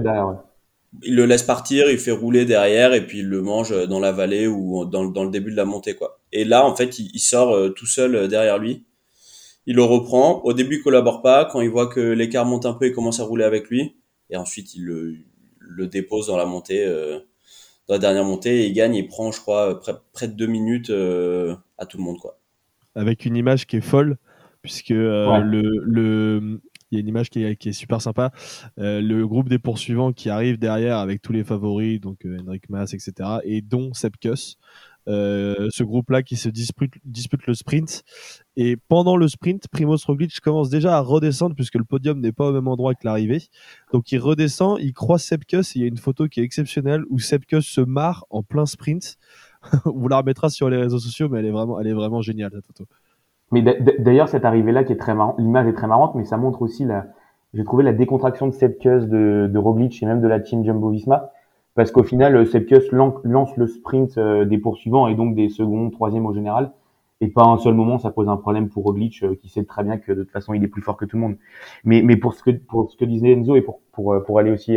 il 1.03 1.15
le 1.15 1.25
laisse 1.25 1.43
partir, 1.43 1.89
il 1.89 1.97
fait 1.97 2.11
rouler 2.11 2.45
derrière 2.45 2.93
et 2.93 3.05
puis 3.05 3.19
il 3.19 3.27
le 3.27 3.41
mange 3.41 3.87
dans 3.87 3.99
la 3.99 4.11
vallée 4.11 4.47
ou 4.47 4.85
dans, 4.85 5.05
dans 5.05 5.23
le 5.23 5.29
début 5.29 5.51
de 5.51 5.57
la 5.57 5.65
montée 5.65 5.95
quoi. 5.95 6.19
Et 6.31 6.45
là 6.45 6.65
en 6.65 6.75
fait 6.75 6.99
il, 6.99 7.19
sort 7.19 7.53
euh, 7.53 7.69
tout 7.69 7.85
seul 7.85 8.15
euh, 8.15 8.27
derrière 8.27 8.57
lui. 8.57 8.85
Il 9.65 9.75
le 9.75 9.83
reprend. 9.83 10.41
Au 10.43 10.53
début 10.53 10.77
il 10.77 10.83
collabore 10.83 11.21
pas. 11.21 11.45
Quand 11.45 11.59
il 11.59 11.69
voit 11.69 11.87
que 11.87 11.99
l'écart 11.99 12.45
monte 12.45 12.65
un 12.65 12.73
peu, 12.73 12.87
il 12.87 12.93
commence 12.93 13.19
à 13.19 13.25
rouler 13.25 13.43
avec 13.43 13.69
lui. 13.69 13.97
Et 14.29 14.37
ensuite 14.37 14.75
il 14.75 14.85
le, 14.85 15.17
le 15.59 15.87
dépose 15.87 16.27
dans 16.27 16.37
la 16.37 16.45
montée, 16.45 16.85
euh, 16.85 17.19
dans 17.87 17.95
la 17.95 17.99
dernière 17.99 18.23
montée 18.23 18.63
et 18.63 18.67
il 18.67 18.73
gagne. 18.73 18.95
Il 18.95 19.07
prend 19.07 19.31
je 19.31 19.41
crois 19.41 19.79
près, 19.79 19.93
près 20.13 20.27
de 20.27 20.33
deux 20.33 20.47
minutes 20.47 20.89
à 20.89 21.85
tout 21.85 21.97
le 21.97 22.03
monde 22.03 22.17
quoi. 22.17 22.39
Avec 22.95 23.25
une 23.25 23.35
image 23.35 23.67
qui 23.67 23.77
est 23.77 23.81
folle 23.81 24.17
puisque 24.61 24.89
le, 24.89 25.61
le, 25.85 26.59
il 26.91 26.95
y 26.95 26.97
a 26.97 27.01
une 27.01 27.07
image 27.07 27.29
qui 27.29 27.43
est, 27.43 27.71
super 27.71 28.01
sympa. 28.01 28.31
Euh, 28.79 29.01
le 29.01 29.27
groupe 29.27 29.49
des 29.49 29.59
poursuivants 29.59 30.13
qui 30.13 30.29
arrive 30.29 30.57
derrière 30.57 30.97
avec 30.97 31.21
tous 31.21 31.33
les 31.33 31.43
favoris, 31.43 31.99
donc 31.99 32.25
euh, 32.25 32.37
Henrik 32.45 32.69
Mas, 32.69 32.93
etc., 32.93 33.39
et 33.43 33.61
dont 33.61 33.93
Sepkus. 33.93 34.57
Euh, 35.07 35.69
ce 35.71 35.83
groupe-là 35.83 36.21
qui 36.21 36.35
se 36.35 36.49
dispute, 36.49 36.93
dispute 37.05 37.45
le 37.47 37.53
sprint. 37.53 38.03
Et 38.57 38.75
pendant 38.75 39.15
le 39.15 39.27
sprint, 39.27 39.67
Primoz 39.69 40.03
Roglic 40.05 40.37
commence 40.41 40.69
déjà 40.69 40.97
à 40.97 40.99
redescendre 40.99 41.55
puisque 41.55 41.75
le 41.75 41.85
podium 41.85 42.19
n'est 42.19 42.33
pas 42.33 42.49
au 42.49 42.51
même 42.51 42.67
endroit 42.67 42.93
que 42.93 43.05
l'arrivée. 43.05 43.43
Donc 43.93 44.11
il 44.11 44.19
redescend, 44.19 44.77
il 44.81 44.93
croise 44.93 45.23
Sepkus. 45.23 45.75
Il 45.75 45.81
y 45.81 45.85
a 45.85 45.87
une 45.87 45.97
photo 45.97 46.27
qui 46.27 46.41
est 46.41 46.43
exceptionnelle 46.43 47.03
où 47.09 47.19
Sepkus 47.19 47.61
se 47.61 47.81
marre 47.81 48.25
en 48.29 48.43
plein 48.43 48.65
sprint. 48.65 49.17
On 49.85 49.91
vous 49.91 50.07
la 50.09 50.17
remettra 50.17 50.49
sur 50.49 50.69
les 50.69 50.77
réseaux 50.77 50.99
sociaux, 50.99 51.29
mais 51.29 51.39
elle 51.39 51.45
est 51.45 51.51
vraiment, 51.51 51.79
elle 51.79 51.87
est 51.87 51.93
vraiment 51.93 52.21
géniale 52.21 52.51
cette 52.53 52.65
photo. 52.65 52.85
Mais 53.51 53.61
d'ailleurs, 53.61 54.29
cette 54.29 54.45
arrivée-là 54.45 54.83
qui 54.83 54.93
est 54.93 54.97
très 54.97 55.15
marrante, 55.15 55.35
l'image 55.39 55.67
est 55.67 55.73
très 55.73 55.87
marrante, 55.87 56.15
mais 56.15 56.25
ça 56.25 56.37
montre 56.37 56.61
aussi 56.61 56.83
la, 56.83 57.05
j'ai 57.53 57.63
trouvé 57.63 57.83
la 57.83 57.93
décontraction 57.93 58.47
de 58.47 58.51
Sepkus 58.51 59.07
de, 59.07 59.49
de 59.51 59.57
Roglic 59.57 60.01
et 60.03 60.05
même 60.05 60.21
de 60.21 60.27
la 60.27 60.39
team 60.39 60.65
Jumbo-Visma 60.65 61.31
parce 61.77 61.91
qu'au 61.91 62.03
final, 62.03 62.47
Sepkus 62.47 62.91
lance 62.91 63.55
le 63.55 63.67
sprint 63.67 64.17
euh, 64.17 64.45
des 64.45 64.57
poursuivants 64.57 65.07
et 65.07 65.13
donc 65.13 65.35
des 65.35 65.47
seconds, 65.47 65.91
troisième 65.91 66.25
au 66.25 66.33
général. 66.33 66.71
Et 67.21 67.27
pas 67.27 67.43
un 67.43 67.59
seul 67.59 67.75
moment, 67.75 67.99
ça 67.99 68.09
pose 68.09 68.27
un 68.29 68.35
problème 68.35 68.67
pour 68.67 68.83
Roglic, 68.83 69.21
euh, 69.21 69.35
qui 69.35 69.47
sait 69.47 69.63
très 69.63 69.83
bien 69.83 69.99
que 69.99 70.11
de 70.11 70.23
toute 70.23 70.31
façon, 70.31 70.55
il 70.55 70.63
est 70.63 70.67
plus 70.67 70.81
fort 70.81 70.97
que 70.97 71.05
tout 71.05 71.17
le 71.17 71.21
monde. 71.21 71.37
Mais, 71.83 72.01
mais 72.01 72.17
pour 72.17 72.33
ce 72.33 72.41
que 72.41 72.49
pour 72.49 72.89
ce 72.89 72.97
que 72.97 73.05
disait 73.05 73.31
Enzo 73.31 73.55
et 73.55 73.61
pour 73.61 73.79
pour 73.91 74.13
euh, 74.13 74.21
pour 74.21 74.39
aller 74.39 74.49
aussi 74.49 74.75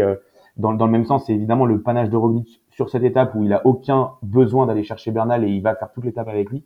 dans, 0.59 0.75
dans 0.75 0.85
le 0.85 0.93
même 0.93 1.07
sens, 1.07 1.25
c'est 1.25 1.33
évidemment 1.33 1.65
le 1.65 1.81
panache 1.81 2.11
de 2.11 2.19
Roglic 2.19 2.61
sur 2.69 2.91
cette 2.91 3.03
étape 3.03 3.35
où 3.35 3.45
il 3.45 3.53
a 3.55 3.67
aucun 3.67 4.11
besoin 4.23 4.67
d'aller 4.67 4.85
chercher 4.85 5.11
Bernal 5.11 5.43
et 5.45 5.49
il 5.49 5.63
va 5.63 5.75
faire 5.77 5.91
toute 5.93 6.05
l'étape 6.05 6.29
avec 6.29 6.51
lui. 6.51 6.65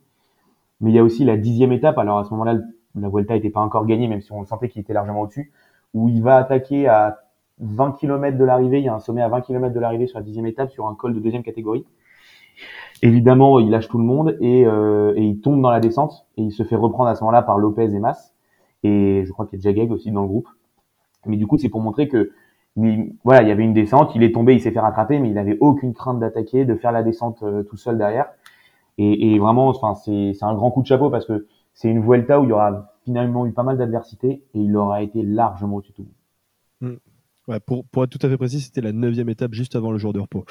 Mais 0.81 0.91
il 0.91 0.95
y 0.95 0.99
a 0.99 1.03
aussi 1.03 1.23
la 1.23 1.37
dixième 1.37 1.71
étape. 1.71 1.97
Alors 1.97 2.19
à 2.19 2.23
ce 2.23 2.31
moment-là, 2.31 2.59
la 2.95 3.09
Vuelta 3.09 3.33
n'était 3.33 3.49
pas 3.49 3.61
encore 3.61 3.85
gagnée, 3.85 4.07
même 4.07 4.21
si 4.21 4.31
on 4.31 4.45
sentait 4.45 4.69
qu'il 4.69 4.81
était 4.81 4.93
largement 4.93 5.21
au-dessus, 5.21 5.51
où 5.93 6.09
il 6.09 6.21
va 6.21 6.37
attaquer 6.37 6.87
à 6.87 7.19
20 7.59 7.93
km 7.93 8.37
de 8.37 8.43
l'arrivée, 8.43 8.79
il 8.79 8.85
y 8.85 8.89
a 8.89 8.93
un 8.93 8.99
sommet 8.99 9.21
à 9.21 9.29
20 9.29 9.41
km 9.41 9.73
de 9.73 9.79
l'arrivée 9.79 10.07
sur 10.07 10.19
la 10.19 10.23
dixième 10.23 10.45
étape 10.45 10.71
sur 10.71 10.87
un 10.87 10.95
col 10.95 11.13
de 11.13 11.19
deuxième 11.19 11.43
catégorie. 11.43 11.85
Évidemment, 13.01 13.59
il 13.59 13.69
lâche 13.69 13.87
tout 13.87 13.97
le 13.97 14.03
monde 14.03 14.37
et, 14.39 14.65
euh, 14.65 15.13
et 15.15 15.23
il 15.23 15.39
tombe 15.41 15.61
dans 15.61 15.69
la 15.69 15.79
descente 15.79 16.25
et 16.37 16.41
il 16.41 16.51
se 16.51 16.63
fait 16.63 16.75
reprendre 16.75 17.09
à 17.09 17.15
ce 17.15 17.21
moment-là 17.21 17.41
par 17.41 17.57
Lopez 17.57 17.93
et 17.93 17.99
Mas. 17.99 18.33
Et 18.83 19.23
je 19.25 19.31
crois 19.31 19.45
qu'il 19.45 19.59
y 19.59 19.81
a 19.81 19.83
aussi 19.91 20.11
dans 20.11 20.21
le 20.21 20.27
groupe. 20.27 20.47
Mais 21.25 21.37
du 21.37 21.47
coup, 21.47 21.57
c'est 21.57 21.69
pour 21.69 21.81
montrer 21.81 22.07
que 22.07 22.31
voilà, 23.23 23.41
il 23.41 23.47
y 23.47 23.51
avait 23.51 23.63
une 23.63 23.73
descente, 23.73 24.13
il 24.15 24.23
est 24.23 24.33
tombé, 24.33 24.53
il 24.53 24.61
s'est 24.61 24.71
fait 24.71 24.79
rattraper, 24.79 25.19
mais 25.19 25.29
il 25.29 25.33
n'avait 25.33 25.57
aucune 25.61 25.93
crainte 25.93 26.19
d'attaquer, 26.19 26.65
de 26.65 26.75
faire 26.75 26.91
la 26.91 27.03
descente 27.03 27.41
euh, 27.43 27.63
tout 27.63 27.77
seul 27.77 27.97
derrière. 27.97 28.27
Et, 28.97 29.37
vraiment, 29.39 29.73
c'est 29.95 30.43
un 30.43 30.55
grand 30.55 30.71
coup 30.71 30.81
de 30.81 30.87
chapeau 30.87 31.09
parce 31.09 31.25
que 31.25 31.47
c'est 31.73 31.89
une 31.89 32.01
Vuelta 32.01 32.39
où 32.39 32.45
il 32.45 32.49
y 32.49 32.53
aura 32.53 32.93
finalement 33.03 33.45
eu 33.45 33.51
pas 33.51 33.63
mal 33.63 33.77
d'adversité 33.77 34.43
et 34.53 34.59
il 34.59 34.75
aura 34.75 35.01
été 35.01 35.21
largement 35.21 35.77
au-dessus 35.77 35.91
de 35.91 35.97
tout. 35.97 36.07
Mm 36.81 36.95
pour, 37.65 37.85
pour, 37.85 38.03
être 38.03 38.09
tout 38.09 38.25
à 38.25 38.29
fait 38.29 38.37
précis, 38.37 38.61
c'était 38.61 38.81
la 38.81 38.91
neuvième 38.91 39.29
étape 39.29 39.53
juste 39.53 39.75
avant 39.75 39.91
le 39.91 39.97
jour 39.97 40.13
de 40.13 40.19
repos. 40.19 40.45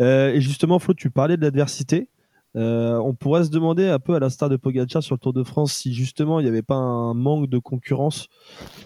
Euh, 0.00 0.32
et 0.32 0.40
justement, 0.40 0.78
Flo, 0.78 0.94
tu 0.94 1.10
parlais 1.10 1.36
de 1.36 1.42
l'adversité. 1.42 2.08
Euh, 2.56 2.96
on 2.98 3.14
pourrait 3.14 3.44
se 3.44 3.50
demander 3.50 3.86
un 3.86 3.98
peu 3.98 4.14
à 4.14 4.18
la 4.18 4.30
star 4.30 4.48
de 4.48 4.56
Pogacar 4.56 5.02
sur 5.02 5.14
le 5.14 5.18
Tour 5.18 5.34
de 5.34 5.42
France 5.42 5.74
si 5.74 5.92
justement 5.92 6.40
il 6.40 6.44
n'y 6.44 6.48
avait 6.48 6.62
pas 6.62 6.76
un 6.76 7.12
manque 7.12 7.48
de 7.48 7.58
concurrence 7.58 8.28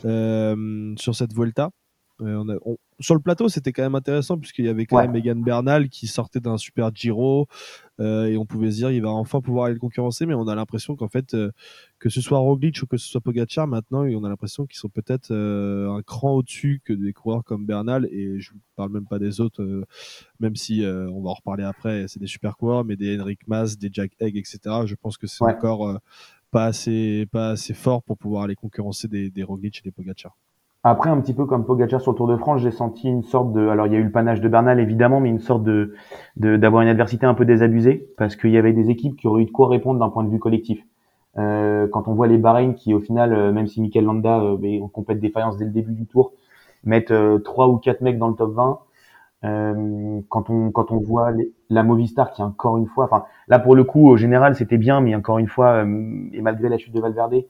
euh, 0.05 0.93
sur 0.97 1.15
cette 1.15 1.33
Vuelta. 1.33 1.71
Euh, 2.21 2.37
on 2.37 2.49
a, 2.49 2.57
on, 2.65 2.77
sur 3.01 3.15
le 3.15 3.21
plateau, 3.21 3.49
c'était 3.49 3.73
quand 3.73 3.83
même 3.83 3.95
intéressant 3.95 4.39
puisqu'il 4.39 4.67
y 4.67 4.69
avait 4.69 4.85
quand 4.85 5.01
même 5.01 5.13
Megan 5.13 5.43
Bernal 5.43 5.89
qui 5.89 6.07
sortait 6.07 6.41
d'un 6.41 6.59
super 6.59 6.95
Giro 6.95 7.49
euh, 7.99 8.27
et 8.27 8.37
on 8.37 8.45
pouvait 8.45 8.71
se 8.71 8.77
dire 8.77 8.91
il 8.91 9.01
va 9.01 9.11
enfin 9.11 9.41
pouvoir 9.41 9.67
aller 9.67 9.75
le 9.75 9.81
concurrencer, 9.81 10.27
mais 10.27 10.35
on 10.35 10.47
a 10.49 10.55
l'impression 10.55 10.97
qu'en 10.97 11.09
fait 11.09 11.35
euh, 11.35 11.51
que 11.99 12.11
ce 12.11 12.21
soit 12.21 12.39
Roglic 12.39 12.81
ou 12.83 12.87
que 12.87 12.99
ce 12.99 13.09
soit 13.09 13.21
Pogacar, 13.21 13.67
maintenant 13.67 14.05
on 14.05 14.25
a 14.25 14.29
l'impression 14.29 14.67
qu'ils 14.67 14.79
sont 14.79 14.91
peut-être 14.91 15.31
euh, 15.31 15.91
un 15.91 16.03
cran 16.03 16.33
au-dessus 16.33 16.83
que 16.85 16.93
des 16.93 17.13
coureurs 17.15 17.43
comme 17.43 17.65
Bernal 17.65 18.07
et 18.11 18.39
je 18.39 18.53
ne 18.53 18.59
parle 18.77 18.93
même 18.93 19.07
pas 19.07 19.19
des 19.19 19.41
autres, 19.41 19.85
même 20.39 20.57
si 20.57 20.85
on 20.85 21.23
va 21.23 21.31
en 21.31 21.35
reparler 21.35 21.65
après, 21.65 22.07
c'est 22.09 22.21
des 22.21 22.27
super 22.27 22.57
coureurs, 22.57 22.85
mais 22.85 22.97
des 22.97 23.19
Henrik 23.19 23.47
Mas, 23.49 23.79
des 23.79 23.91
Jack 23.93 24.13
Egg, 24.21 24.37
etc. 24.37 24.59
Je 24.85 24.95
pense 24.95 25.17
que 25.17 25.27
c'est 25.27 25.45
encore 25.45 25.99
pas 26.51 26.67
assez 26.67 27.27
pas 27.31 27.51
assez 27.51 27.75
fort 27.75 28.03
pour 28.03 28.19
pouvoir 28.19 28.45
aller 28.45 28.57
concurrencer 28.57 29.09
des, 29.09 29.31
des 29.31 29.43
Roglic 29.43 29.79
et 29.79 29.83
des 29.83 29.91
Pogacar. 29.91 30.37
Après, 30.83 31.11
un 31.11 31.21
petit 31.21 31.35
peu 31.35 31.45
comme 31.45 31.67
Pogacar 31.67 32.01
sur 32.01 32.13
le 32.13 32.17
Tour 32.17 32.27
de 32.29 32.37
France, 32.37 32.63
j'ai 32.63 32.71
senti 32.71 33.07
une 33.09 33.23
sorte 33.23 33.53
de, 33.53 33.69
alors 33.69 33.87
il 33.87 33.93
y 33.93 33.97
a 33.97 33.99
eu 33.99 34.03
le 34.05 34.11
panache 34.11 34.41
de 34.41 34.49
Bernal 34.49 34.81
évidemment, 34.81 35.21
mais 35.21 35.29
une 35.29 35.39
sorte 35.39 35.63
de 35.63 35.95
d'avoir 36.37 36.83
une 36.83 36.89
adversité 36.89 37.27
un 37.27 37.35
peu 37.35 37.45
désabusée, 37.45 38.09
parce 38.17 38.35
qu'il 38.35 38.51
y 38.51 38.57
avait 38.57 38.73
des 38.73 38.89
équipes 38.89 39.17
qui 39.17 39.27
auraient 39.27 39.43
eu 39.43 39.47
de 39.47 39.51
quoi 39.51 39.69
répondre 39.69 40.01
d'un 40.01 40.09
point 40.09 40.25
de 40.25 40.31
vue 40.31 40.39
collectif. 40.39 40.83
Euh, 41.39 41.87
quand 41.89 42.09
on 42.09 42.15
voit 42.15 42.27
les 42.29 42.39
Bahreïn 42.39 42.75
qui, 42.75 42.95
au 42.95 43.01
final, 43.01 43.33
euh, 43.35 43.53
même 43.53 43.67
si 43.67 43.81
Mikel 43.83 44.05
Landa 44.05 44.41
euh, 44.41 44.57
ben, 44.57 44.83
en 44.83 44.89
complète 44.89 45.21
défaillance 45.21 45.57
dès 45.59 45.67
le 45.67 45.71
début 45.71 45.93
du 45.93 46.07
tour, 46.07 46.33
mettent 46.85 47.11
euh, 47.13 47.39
trois 47.39 47.69
ou 47.69 47.77
quatre 47.79 48.01
mecs 48.01 48.19
dans 48.19 48.29
le 48.29 48.35
top 48.35 48.53
20. 48.55 48.79
Euh, 49.45 50.21
quand 50.29 50.51
on 50.51 50.71
quand 50.71 50.93
on 50.93 50.99
voit 50.99 51.33
la 51.71 51.83
Movistar 51.83 52.31
qui 52.33 52.43
encore 52.43 52.77
une 52.79 52.87
fois, 52.87 53.05
enfin 53.05 53.25
là 53.49 53.59
pour 53.59 53.75
le 53.75 53.85
coup 53.85 54.09
au 54.09 54.17
général 54.19 54.55
c'était 54.55 54.77
bien, 54.77 55.01
mais 55.01 55.15
encore 55.15 55.39
une 55.39 55.49
fois 55.49 55.83
et 55.83 56.43
malgré 56.43 56.69
la 56.69 56.77
chute 56.79 56.93
de 56.93 57.01
Valverde, 57.01 57.45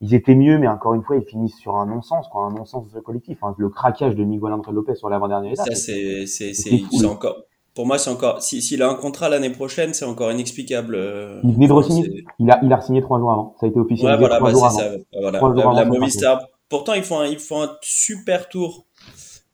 ils 0.00 0.14
étaient 0.14 0.34
mieux, 0.34 0.58
mais 0.58 0.68
encore 0.68 0.94
une 0.94 1.02
fois, 1.02 1.16
ils 1.16 1.24
finissent 1.24 1.56
sur 1.56 1.76
un 1.76 1.86
non-sens, 1.86 2.26
quoi, 2.28 2.44
un 2.44 2.50
non-sens 2.50 2.84
collectif. 3.04 3.38
Hein. 3.42 3.54
Le 3.58 3.68
craquage 3.68 4.14
de 4.14 4.24
Miguel 4.24 4.52
André 4.52 4.72
Lopez 4.72 4.94
sur 4.94 5.08
l'avant-dernière 5.08 5.52
étape. 5.52 5.66
Ça, 5.66 5.74
c'est, 5.74 6.26
c'est, 6.26 6.52
c'est, 6.52 7.06
encore, 7.06 7.36
pour 7.74 7.86
moi, 7.86 7.98
c'est 7.98 8.10
encore, 8.10 8.42
s'il 8.42 8.62
si, 8.62 8.80
a 8.80 8.88
un 8.88 8.94
contrat 8.94 9.28
l'année 9.28 9.50
prochaine, 9.50 9.94
c'est 9.94 10.04
encore 10.04 10.30
inexplicable. 10.30 10.94
Euh, 10.94 11.40
il 11.44 11.54
venait 11.54 11.68
de 11.68 11.72
re-signer. 11.72 12.24
Il 12.38 12.50
a, 12.50 12.60
il 12.62 12.72
a 12.72 12.80
signé 12.80 13.00
trois 13.00 13.18
jours 13.18 13.32
avant. 13.32 13.54
Ça 13.58 13.66
a 13.66 13.68
été 13.68 13.78
officiel. 13.78 14.12
Ouais, 14.12 14.18
voilà, 14.18 14.40
bah, 14.40 14.50
c'est 14.52 14.78
ça. 14.78 14.90
Voilà. 15.20 15.40
La, 15.40 15.72
la 15.72 15.84
Movistar. 15.86 16.46
Pourtant, 16.68 16.94
ils 16.94 17.02
font 17.02 17.20
un, 17.20 17.26
ils 17.26 17.38
font 17.38 17.62
un 17.62 17.70
super 17.80 18.48
tour 18.48 18.86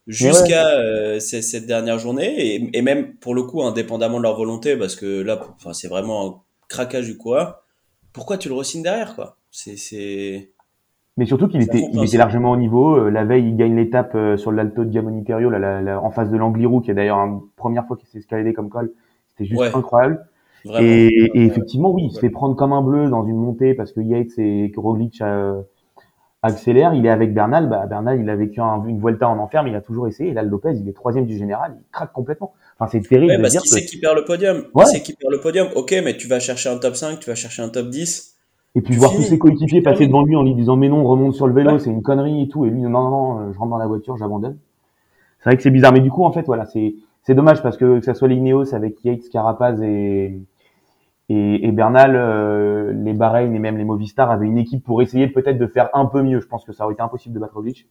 jusqu'à 0.09 0.67
euh, 0.67 1.21
cette 1.21 1.67
dernière 1.67 1.99
journée 1.99 2.55
et, 2.55 2.77
et, 2.77 2.83
même 2.83 3.15
pour 3.17 3.35
le 3.35 3.45
coup, 3.45 3.63
indépendamment 3.63 4.19
de 4.19 4.23
leur 4.25 4.37
volonté, 4.37 4.77
parce 4.77 4.97
que 4.97 5.21
là, 5.21 5.41
enfin, 5.57 5.73
c'est 5.73 5.89
vraiment 5.89 6.27
un 6.27 6.35
craquage 6.69 7.07
du 7.07 7.17
coureur. 7.17 7.63
Pourquoi 8.13 8.39
tu 8.39 8.49
le 8.49 8.55
re-signes 8.55 8.83
derrière, 8.83 9.15
quoi? 9.15 9.37
C'est, 9.53 10.49
Mais 11.19 11.27
surtout 11.27 11.47
qu'il 11.47 11.61
était, 11.61 11.85
il 11.93 12.03
était 12.03 12.17
largement 12.17 12.53
au 12.53 12.57
niveau. 12.57 12.97
Euh, 12.97 13.11
la 13.11 13.25
veille, 13.25 13.49
il 13.49 13.57
gagne 13.57 13.77
l'étape 13.77 14.15
euh, 14.15 14.39
sur 14.39 14.51
l'Alto 14.51 14.83
de 14.83 14.89
Diamoniperio, 14.89 15.51
là, 15.51 16.01
en 16.03 16.11
face 16.11 16.31
de 16.31 16.39
l'Angliru, 16.39 16.81
qui 16.81 16.91
est 16.91 16.95
d'ailleurs 16.95 17.19
une 17.19 17.41
première 17.57 17.87
fois 17.87 17.99
qu'il 17.99 18.09
s'est 18.09 18.19
escaladé 18.19 18.55
comme 18.55 18.71
col. 18.71 18.91
C'était 19.29 19.45
juste 19.45 19.75
incroyable. 19.75 20.27
et, 20.81 21.09
et, 21.35 21.45
effectivement, 21.45 21.91
oui, 21.91 22.05
il 22.07 22.13
se 22.13 22.19
fait 22.19 22.31
prendre 22.31 22.57
comme 22.57 22.73
un 22.73 22.81
bleu 22.81 23.11
dans 23.11 23.25
une 23.27 23.37
montée 23.37 23.75
parce 23.75 23.93
que 23.93 24.01
Yates 24.01 24.39
et 24.39 24.73
Roglic 24.75 25.21
euh, 25.21 25.61
accélèrent. 26.41 26.95
Il 26.95 27.05
est 27.05 27.11
avec 27.11 27.35
Bernal. 27.35 27.69
Bah, 27.69 27.85
Bernal, 27.87 28.19
il 28.19 28.31
a 28.31 28.37
vécu 28.37 28.61
une 28.61 29.01
Vuelta 29.01 29.29
en 29.29 29.39
enfer, 29.39 29.63
mais 29.65 29.71
il 29.71 29.77
a 29.77 29.83
toujours 29.83 30.09
essayé. 30.09 30.31
Et 30.31 30.33
là, 30.33 30.43
Lopez, 30.43 30.73
il 30.81 30.89
est 30.89 30.95
troisième 30.95 31.27
du 31.27 31.37
général. 31.37 31.77
Il 31.79 31.91
craque 31.93 32.13
complètement. 32.13 32.55
Enfin, 32.79 32.91
c'est 32.91 33.07
terrible. 33.07 33.33
Ouais, 33.33 33.43
parce 33.43 33.59
qu'il 33.59 33.71
sait 33.71 33.85
qu'il 33.85 34.01
perd 34.01 34.17
le 34.17 34.25
podium. 34.25 34.65
Ouais. 34.73 34.85
Il 34.85 34.87
sait 34.87 35.03
qu'il 35.03 35.17
perd 35.17 35.31
le 35.31 35.41
podium. 35.41 35.69
Ok, 35.75 35.95
mais 36.03 36.17
tu 36.17 36.27
vas 36.27 36.41
chercher 36.41 36.71
un 36.71 36.79
top 36.79 36.97
5, 36.97 37.21
tu 37.21 37.29
vas 37.29 37.37
chercher 37.37 37.61
un 37.61 37.69
top 37.69 37.89
10 37.91 38.32
et 38.75 38.81
puis 38.81 38.95
voir 38.97 39.13
tous 39.13 39.23
ses 39.23 39.39
coéquipiers 39.39 39.83
passer 39.83 40.07
devant 40.07 40.23
lui 40.25 40.37
en 40.37 40.43
lui 40.43 40.55
disant 40.55 40.77
mais 40.77 40.89
non, 40.89 41.05
remonte 41.05 41.35
sur 41.35 41.47
le 41.47 41.53
vélo, 41.55 41.79
c'est 41.79 41.91
une 41.91 42.03
connerie 42.03 42.43
et 42.43 42.49
tout. 42.49 42.65
Et 42.65 42.71
lui 42.71 42.83
non 42.83 42.91
non 42.91 43.11
non, 43.11 43.53
je 43.53 43.59
rentre 43.59 43.71
dans 43.71 43.79
la 43.79 43.87
voiture, 43.87 44.17
j'abandonne. 44.17 44.59
C'est 45.41 45.51
vrai 45.51 45.57
que 45.57 45.63
c'est 45.63 45.71
bizarre, 45.71 45.93
mais 45.93 46.01
du 46.01 46.11
coup 46.11 46.25
en 46.25 46.33
fait 46.33 46.47
voilà, 46.47 46.67
c'est 46.67 46.95
c'est 47.23 47.35
dommage 47.35 47.63
parce 47.63 47.77
que 47.77 47.99
que 47.99 48.05
ça 48.05 48.15
soit 48.15 48.29
les 48.29 48.37
Ineos 48.37 48.75
avec 48.75 49.05
Yates, 49.05 49.29
Carapaz 49.31 49.83
et 49.83 50.41
et, 51.29 51.67
et 51.69 51.73
Bernal, 51.73 52.15
euh, 52.17 52.93
les 52.93 53.15
Bahreïn 53.15 53.55
et 53.55 53.59
même 53.59 53.79
les 53.79 53.85
Movistar 53.85 54.31
avaient 54.31 54.47
une 54.47 54.59
équipe 54.59 54.85
pour 54.85 55.03
essayer 55.03 55.29
peut-être 55.29 55.59
de 55.59 55.67
faire 55.67 55.89
un 55.95 56.07
peu 56.07 56.23
mieux. 56.23 56.41
Je 56.41 56.47
pense 56.47 56.65
que 56.65 56.73
ça 56.73 56.85
aurait 56.85 56.95
été 56.95 57.03
impossible 57.03 57.35
de 57.35 57.41
battre 57.41 57.55
Roglic, 57.55 57.89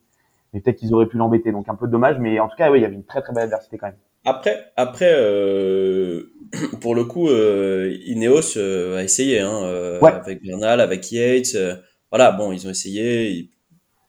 mais 0.53 0.59
peut-être 0.61 0.77
qu'ils 0.77 0.93
auraient 0.93 1.07
pu 1.07 1.17
l'embêter. 1.17 1.51
Donc 1.51 1.69
un 1.69 1.75
peu 1.75 1.87
dommage, 1.87 2.19
mais 2.19 2.39
en 2.39 2.47
tout 2.47 2.57
cas 2.57 2.71
oui, 2.71 2.79
il 2.79 2.81
y 2.83 2.85
avait 2.85 2.95
une 2.95 3.05
très 3.05 3.21
très 3.21 3.33
belle 3.33 3.45
adversité 3.45 3.77
quand 3.77 3.87
même. 3.87 3.95
Après, 4.23 4.71
après, 4.75 5.11
euh, 5.15 6.31
pour 6.81 6.93
le 6.95 7.05
coup, 7.05 7.29
euh, 7.29 7.97
Ineos 8.05 8.57
euh, 8.57 8.97
a 8.97 9.03
essayé 9.03 9.39
hein, 9.39 9.63
euh, 9.63 9.99
avec 10.01 10.43
Bernal, 10.43 10.79
avec 10.79 11.11
Yates. 11.11 11.55
Euh, 11.55 11.75
voilà, 12.11 12.31
bon, 12.31 12.51
ils 12.51 12.67
ont 12.67 12.69
essayé, 12.69 13.49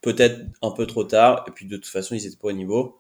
peut-être 0.03 0.41
un 0.61 0.71
peu 0.73 0.87
trop 0.87 1.05
tard, 1.05 1.45
et 1.49 1.51
puis 1.53 1.67
de 1.67 1.77
toute 1.77 1.87
façon, 1.87 2.15
ils 2.15 2.27
étaient 2.27 2.37
pas 2.37 2.49
au 2.49 2.53
niveau. 2.53 2.99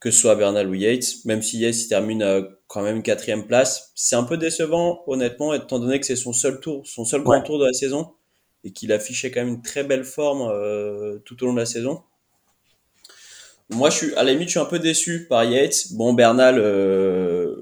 Que 0.00 0.12
ce 0.12 0.20
soit 0.20 0.36
Bernal 0.36 0.68
ou 0.68 0.74
Yates, 0.74 1.24
même 1.24 1.42
si 1.42 1.58
Yates 1.58 1.76
il 1.76 1.88
termine 1.88 2.46
quand 2.68 2.82
même 2.82 2.96
une 2.96 3.02
quatrième 3.02 3.46
place, 3.48 3.92
c'est 3.96 4.14
un 4.16 4.22
peu 4.24 4.36
décevant, 4.36 5.02
honnêtement, 5.08 5.54
étant 5.54 5.80
donné 5.80 5.98
que 5.98 6.06
c'est 6.06 6.16
son 6.16 6.32
seul 6.32 6.60
tour, 6.60 6.86
son 6.86 7.04
seul 7.04 7.22
grand 7.22 7.42
tour 7.42 7.58
de 7.58 7.66
la 7.66 7.72
saison, 7.72 8.12
et 8.62 8.72
qu'il 8.72 8.92
affichait 8.92 9.32
quand 9.32 9.40
même 9.40 9.54
une 9.54 9.62
très 9.62 9.82
belle 9.82 10.04
forme 10.04 10.52
tout 11.24 11.42
au 11.42 11.46
long 11.46 11.54
de 11.54 11.58
la 11.58 11.66
saison. 11.66 12.02
Moi, 13.70 13.90
je 13.90 13.96
suis 13.96 14.14
à 14.14 14.22
la 14.22 14.32
limite, 14.32 14.48
je 14.48 14.52
suis 14.52 14.60
un 14.60 14.64
peu 14.64 14.78
déçu 14.78 15.26
par 15.28 15.44
Yates. 15.44 15.92
Bon, 15.92 16.14
Bernal, 16.14 16.56
euh, 16.58 17.56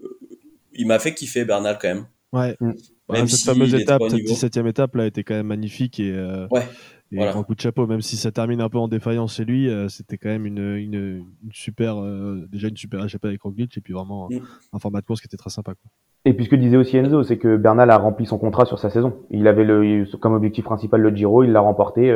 il 0.73 0.87
m'a 0.87 0.99
fait 0.99 1.15
kiffer 1.15 1.45
Bernal 1.45 1.79
quand 1.81 1.89
même. 1.89 2.07
Ouais. 2.33 2.57
Mm. 2.61 2.73
Même 3.13 3.29
cette 3.29 3.47
fameuse 3.47 3.75
étape, 3.75 4.03
cette 4.09 4.21
17e 4.21 4.69
étape 4.69 4.95
là, 4.97 5.07
était 5.07 5.23
quand 5.23 5.35
même 5.35 5.47
magnifique 5.47 6.01
et, 6.01 6.13
euh, 6.13 6.49
ouais. 6.51 6.67
et 7.13 7.23
un 7.23 7.43
coup 7.45 7.55
de 7.55 7.61
chapeau. 7.61 7.87
Même 7.87 8.01
si 8.01 8.17
ça 8.17 8.33
termine 8.33 8.61
un 8.61 8.69
peu 8.69 8.79
en 8.79 8.89
défaillance 8.89 9.37
chez 9.37 9.45
lui, 9.45 9.69
euh, 9.69 9.89
c'était 9.89 10.19
quand 10.19 10.29
même 10.29 10.45
une, 10.45 10.75
une, 10.77 10.95
une 10.95 11.53
super, 11.53 12.03
euh, 12.03 12.47
déjà 12.51 12.69
une 12.69 12.77
super 12.77 13.05
échappée 13.05 13.29
avec 13.29 13.43
Roglic 13.43 13.77
et 13.77 13.81
puis 13.81 13.93
vraiment 13.93 14.29
mm. 14.29 14.41
un 14.73 14.79
format 14.79 15.01
de 15.01 15.07
course 15.07 15.21
qui 15.21 15.27
était 15.27 15.37
très 15.37 15.51
sympa. 15.51 15.75
Quoi. 15.75 15.91
Et 16.25 16.35
puis 16.35 16.47
ce 16.47 16.51
que 16.51 16.57
disait 16.57 16.77
aussi 16.77 16.97
Enzo, 16.97 17.23
c'est 17.23 17.39
que 17.39 17.57
Bernal 17.57 17.91
a 17.91 17.99
rempli 17.99 18.27
son 18.27 18.39
contrat 18.39 18.67
sur 18.67 18.81
sa 18.81 18.91
saison. 18.91 19.15
Il 19.31 19.47
avait 19.47 19.65
le, 19.65 20.05
comme 20.19 20.35
objectif 20.35 20.65
principal 20.65 21.01
le 21.01 21.15
Giro, 21.15 21.45
il 21.45 21.53
l'a 21.53 21.61
remporté. 21.61 22.13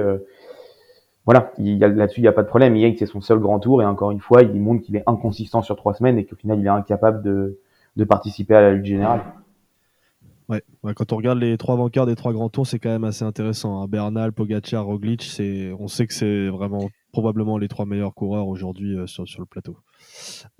Voilà, 1.26 1.52
là-dessus, 1.58 2.20
il 2.20 2.22
n'y 2.22 2.28
a 2.28 2.32
pas 2.32 2.42
de 2.42 2.48
problème. 2.48 2.76
Yates, 2.76 2.98
c'est 2.98 3.06
son 3.06 3.20
seul 3.20 3.38
grand 3.38 3.58
tour 3.58 3.82
et 3.82 3.84
encore 3.84 4.10
une 4.10 4.20
fois, 4.20 4.42
il 4.42 4.60
montre 4.60 4.82
qu'il 4.82 4.96
est 4.96 5.04
inconsistant 5.06 5.62
sur 5.62 5.76
trois 5.76 5.94
semaines 5.94 6.18
et 6.18 6.24
qu'au 6.24 6.36
final, 6.36 6.58
il 6.58 6.66
est 6.66 6.70
incapable 6.70 7.22
de, 7.22 8.04
participer 8.04 8.54
à 8.54 8.62
la 8.62 8.72
lutte 8.72 8.86
générale. 8.86 9.22
Ouais. 10.48 10.62
quand 10.96 11.12
on 11.12 11.16
regarde 11.16 11.38
les 11.38 11.56
trois 11.58 11.76
vainqueurs 11.76 12.06
des 12.06 12.16
trois 12.16 12.32
grands 12.32 12.48
tours, 12.48 12.66
c'est 12.66 12.80
quand 12.80 12.88
même 12.88 13.04
assez 13.04 13.24
intéressant. 13.24 13.80
Hein. 13.80 13.86
Bernal, 13.86 14.32
Pogacar, 14.32 14.84
Roglic, 14.84 15.22
on 15.78 15.86
sait 15.86 16.06
que 16.08 16.14
c'est 16.14 16.48
vraiment 16.48 16.88
probablement 17.12 17.58
les 17.58 17.68
trois 17.68 17.86
meilleurs 17.86 18.14
coureurs 18.14 18.48
aujourd'hui 18.48 18.96
euh, 18.96 19.06
sur, 19.06 19.24
le 19.38 19.46
plateau. 19.46 19.76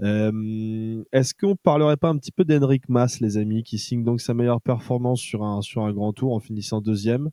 Euh, 0.03 1.03
est-ce 1.13 1.35
qu'on 1.35 1.57
parlerait 1.57 1.97
pas 1.97 2.09
un 2.09 2.19
petit 2.19 2.33
peu 2.33 2.45
d'Henrik 2.45 2.89
Mas, 2.89 3.21
les 3.21 3.37
amis, 3.37 3.63
qui 3.63 3.79
signe 3.79 4.05
donc 4.05 4.21
sa 4.21 4.35
meilleure 4.35 4.61
performance 4.61 5.21
sur 5.21 5.43
un, 5.43 5.63
sur 5.63 5.83
un 5.83 5.93
grand 5.93 6.13
tour 6.13 6.35
en 6.35 6.41
finissant 6.41 6.81
deuxième 6.81 7.31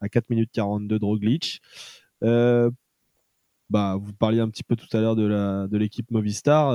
à 0.00 0.08
4 0.08 0.30
minutes 0.30 0.50
42 0.52 0.98
de 0.98 1.04
Roglic? 1.04 1.60
Bah, 2.22 3.96
vous 4.00 4.12
parliez 4.14 4.40
un 4.40 4.48
petit 4.48 4.64
peu 4.64 4.76
tout 4.76 4.88
à 4.96 5.00
l'heure 5.00 5.16
de, 5.16 5.26
la, 5.26 5.66
de 5.68 5.76
l'équipe 5.76 6.10
Movistar. 6.10 6.72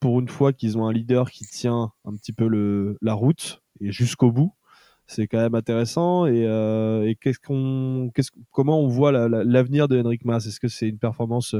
pour 0.00 0.20
une 0.20 0.28
fois 0.28 0.52
qu'ils 0.52 0.76
ont 0.78 0.86
un 0.86 0.92
leader 0.92 1.30
qui 1.30 1.44
tient 1.44 1.92
un 2.04 2.14
petit 2.14 2.32
peu 2.32 2.46
le, 2.46 2.98
la 3.00 3.14
route, 3.14 3.62
et 3.80 3.92
jusqu'au 3.92 4.30
bout. 4.30 4.52
C'est 5.06 5.26
quand 5.26 5.38
même 5.38 5.54
intéressant. 5.54 6.26
Et, 6.26 6.44
euh, 6.46 7.12
qu'est-ce 7.20 7.38
qu'on, 7.38 8.10
qu'est-ce, 8.14 8.30
comment 8.50 8.80
on 8.80 8.88
voit 8.88 9.12
l'avenir 9.12 9.88
de 9.88 10.00
Henrik 10.00 10.24
Mas 10.24 10.46
Est-ce 10.46 10.60
que 10.60 10.68
c'est 10.68 10.88
une 10.88 10.98
performance 10.98 11.54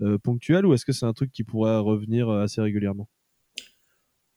euh, 0.00 0.18
ponctuelle 0.18 0.66
ou 0.66 0.74
est-ce 0.74 0.84
que 0.84 0.92
c'est 0.92 1.06
un 1.06 1.12
truc 1.12 1.30
qui 1.32 1.44
pourrait 1.44 1.78
revenir 1.78 2.28
euh, 2.28 2.42
assez 2.42 2.60
régulièrement? 2.60 3.08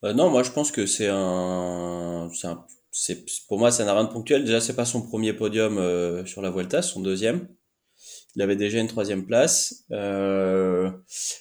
Non, 0.03 0.29
moi 0.29 0.43
je 0.43 0.51
pense 0.51 0.71
que 0.71 0.85
c'est 0.85 1.09
un, 1.09 2.29
c'est 2.91 3.25
pour 3.47 3.57
moi 3.57 3.71
ça 3.71 3.85
n'a 3.85 3.93
rien 3.95 4.03
de 4.03 4.11
ponctuel. 4.11 4.45
Déjà 4.45 4.61
c'est 4.61 4.75
pas 4.75 4.85
son 4.85 5.01
premier 5.01 5.33
podium 5.33 5.81
sur 6.27 6.43
la 6.43 6.51
Vuelta, 6.51 6.83
son 6.83 7.01
deuxième. 7.01 7.47
Il 8.35 8.41
avait 8.41 8.55
déjà 8.55 8.79
une 8.79 8.87
troisième 8.87 9.25
place. 9.25 9.85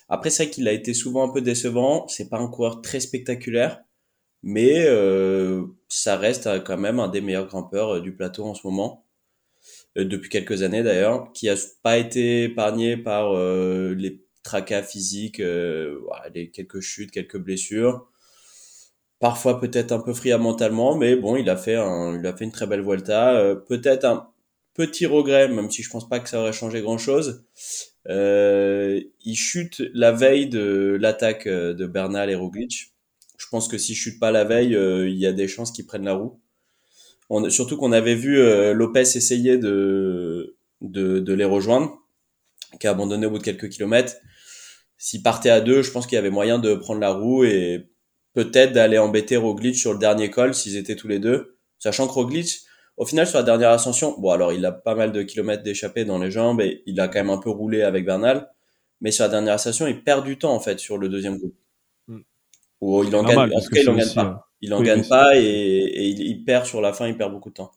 Après 0.08 0.30
c'est 0.30 0.44
vrai 0.44 0.50
qu'il 0.50 0.68
a 0.68 0.72
été 0.72 0.94
souvent 0.94 1.28
un 1.28 1.32
peu 1.32 1.40
décevant. 1.40 2.06
C'est 2.08 2.28
pas 2.28 2.38
un 2.38 2.48
coureur 2.48 2.82
très 2.82 3.00
spectaculaire 3.00 3.84
mais 4.44 4.84
euh, 4.86 5.64
ça 5.88 6.18
reste 6.18 6.46
euh, 6.46 6.60
quand 6.60 6.76
même 6.76 7.00
un 7.00 7.08
des 7.08 7.22
meilleurs 7.22 7.46
grimpeurs 7.48 7.96
euh, 7.96 8.00
du 8.00 8.14
plateau 8.14 8.44
en 8.44 8.54
ce 8.54 8.66
moment, 8.66 9.06
depuis 9.96 10.28
quelques 10.28 10.62
années 10.62 10.82
d'ailleurs, 10.82 11.32
qui 11.32 11.48
a 11.48 11.56
pas 11.82 11.96
été 11.96 12.44
épargné 12.44 12.96
par 12.96 13.32
les 13.34 14.24
tracas 14.42 14.82
physiques, 14.82 15.38
les 15.38 16.50
quelques 16.50 16.80
chutes, 16.80 17.12
quelques 17.12 17.38
blessures. 17.38 18.08
Parfois 19.20 19.60
peut-être 19.60 19.92
un 19.92 20.00
peu 20.00 20.12
friable 20.12 20.42
mentalement, 20.42 20.96
mais 20.96 21.16
bon, 21.16 21.36
il 21.36 21.48
a 21.48 21.56
fait 21.56 21.76
un, 21.76 22.18
il 22.18 22.26
a 22.26 22.36
fait 22.36 22.44
une 22.44 22.52
très 22.52 22.66
belle 22.66 22.82
Vuelta. 22.82 23.54
peut-être 23.68 24.04
un 24.04 24.28
petit 24.74 25.06
regret, 25.06 25.48
même 25.48 25.70
si 25.70 25.82
je 25.82 25.90
pense 25.90 26.08
pas 26.08 26.20
que 26.20 26.28
ça 26.28 26.40
aurait 26.40 26.52
changé 26.52 26.82
grand-chose. 26.82 27.44
il 28.08 29.36
chute 29.36 29.82
la 29.94 30.12
veille 30.12 30.48
de 30.48 30.98
l'attaque 31.00 31.48
de 31.48 31.86
Bernal 31.86 32.30
et 32.30 32.34
Roglic 32.34 32.94
je 33.44 33.46
pense 33.50 33.68
que 33.68 33.78
si 33.78 33.94
je 33.94 34.00
chute 34.00 34.20
pas 34.20 34.30
la 34.30 34.44
veille, 34.44 34.74
euh, 34.74 35.08
il 35.08 35.16
y 35.16 35.26
a 35.26 35.32
des 35.32 35.48
chances 35.48 35.72
qu'ils 35.72 35.86
prennent 35.86 36.04
la 36.04 36.14
roue. 36.14 36.40
On, 37.30 37.48
surtout 37.50 37.76
qu'on 37.76 37.92
avait 37.92 38.14
vu 38.14 38.38
euh, 38.38 38.72
Lopez 38.72 39.00
essayer 39.00 39.58
de, 39.58 40.56
de, 40.80 41.32
les 41.32 41.44
rejoindre, 41.44 41.98
qui 42.80 42.86
a 42.86 42.90
abandonné 42.90 43.26
au 43.26 43.30
bout 43.30 43.38
de 43.38 43.42
quelques 43.42 43.68
kilomètres. 43.68 44.14
S'il 44.98 45.22
partait 45.22 45.50
à 45.50 45.60
deux, 45.60 45.82
je 45.82 45.90
pense 45.90 46.06
qu'il 46.06 46.16
y 46.16 46.18
avait 46.18 46.30
moyen 46.30 46.58
de 46.58 46.74
prendre 46.74 47.00
la 47.00 47.10
roue 47.10 47.44
et 47.44 47.88
peut-être 48.32 48.72
d'aller 48.72 48.98
embêter 48.98 49.36
Roglic 49.36 49.76
sur 49.76 49.92
le 49.92 49.98
dernier 49.98 50.30
col 50.30 50.54
s'ils 50.54 50.76
étaient 50.76 50.96
tous 50.96 51.08
les 51.08 51.18
deux. 51.18 51.58
Sachant 51.78 52.06
que 52.06 52.12
Roglic, 52.12 52.62
au 52.96 53.06
final, 53.06 53.26
sur 53.26 53.38
la 53.38 53.44
dernière 53.44 53.70
ascension, 53.70 54.14
bon 54.18 54.30
alors 54.30 54.52
il 54.52 54.64
a 54.64 54.72
pas 54.72 54.94
mal 54.94 55.12
de 55.12 55.22
kilomètres 55.22 55.62
d'échappée 55.62 56.04
dans 56.04 56.18
les 56.18 56.30
jambes 56.30 56.60
et 56.60 56.82
il 56.86 57.00
a 57.00 57.08
quand 57.08 57.18
même 57.18 57.30
un 57.30 57.38
peu 57.38 57.50
roulé 57.50 57.82
avec 57.82 58.04
Bernal. 58.04 58.50
Mais 59.00 59.10
sur 59.10 59.24
la 59.24 59.30
dernière 59.30 59.54
ascension, 59.54 59.86
il 59.86 60.02
perd 60.02 60.24
du 60.24 60.38
temps 60.38 60.54
en 60.54 60.60
fait 60.60 60.78
sur 60.78 60.98
le 60.98 61.08
deuxième 61.08 61.38
groupe 61.38 61.56
il 63.02 63.16
en 63.16 63.22
gagne, 63.22 63.38
en 63.38 63.60
tout 63.60 63.70
cas, 63.70 63.80
il 63.80 63.90
en 63.90 63.94
gagne 63.94 64.14
pas. 64.14 64.48
Il 64.60 64.74
en 64.74 64.82
gagne 64.82 65.06
pas 65.06 65.36
et, 65.36 66.08
il, 66.08 66.44
perd 66.44 66.66
sur 66.66 66.80
la 66.80 66.92
fin, 66.92 67.06
il 67.06 67.16
perd 67.16 67.32
beaucoup 67.32 67.50
de 67.50 67.54
temps. 67.54 67.72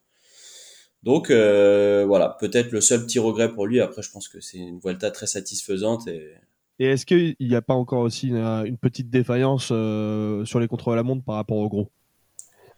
Donc 1.04 1.30
euh, 1.30 2.06
voilà, 2.08 2.38
peut-être 2.40 2.72
le 2.72 2.82
seul 2.82 3.06
petit 3.06 3.20
regret 3.20 3.54
pour 3.54 3.68
lui. 3.68 3.80
Après, 3.82 4.02
je 4.02 4.12
pense 4.12 4.28
que 4.28 4.40
c'est 4.40 4.58
une 4.58 4.80
Vuelta 4.80 5.12
très 5.12 5.28
satisfaisante. 5.28 6.08
Et, 6.08 6.34
et 6.80 6.86
est-ce 6.86 7.06
qu'il 7.06 7.36
n'y 7.40 7.56
a 7.56 7.62
pas 7.62 7.74
encore 7.74 8.02
aussi 8.02 8.30
une, 8.30 8.78
petite 8.78 9.10
défaillance 9.10 9.70
euh, 9.72 10.46
sur 10.46 10.60
les 10.60 10.68
contrôles 10.68 10.94
à 10.94 10.98
la 10.98 11.04
montre 11.04 11.24
par 11.24 11.36
rapport 11.36 11.58
au 11.58 11.68
gros? 11.68 11.90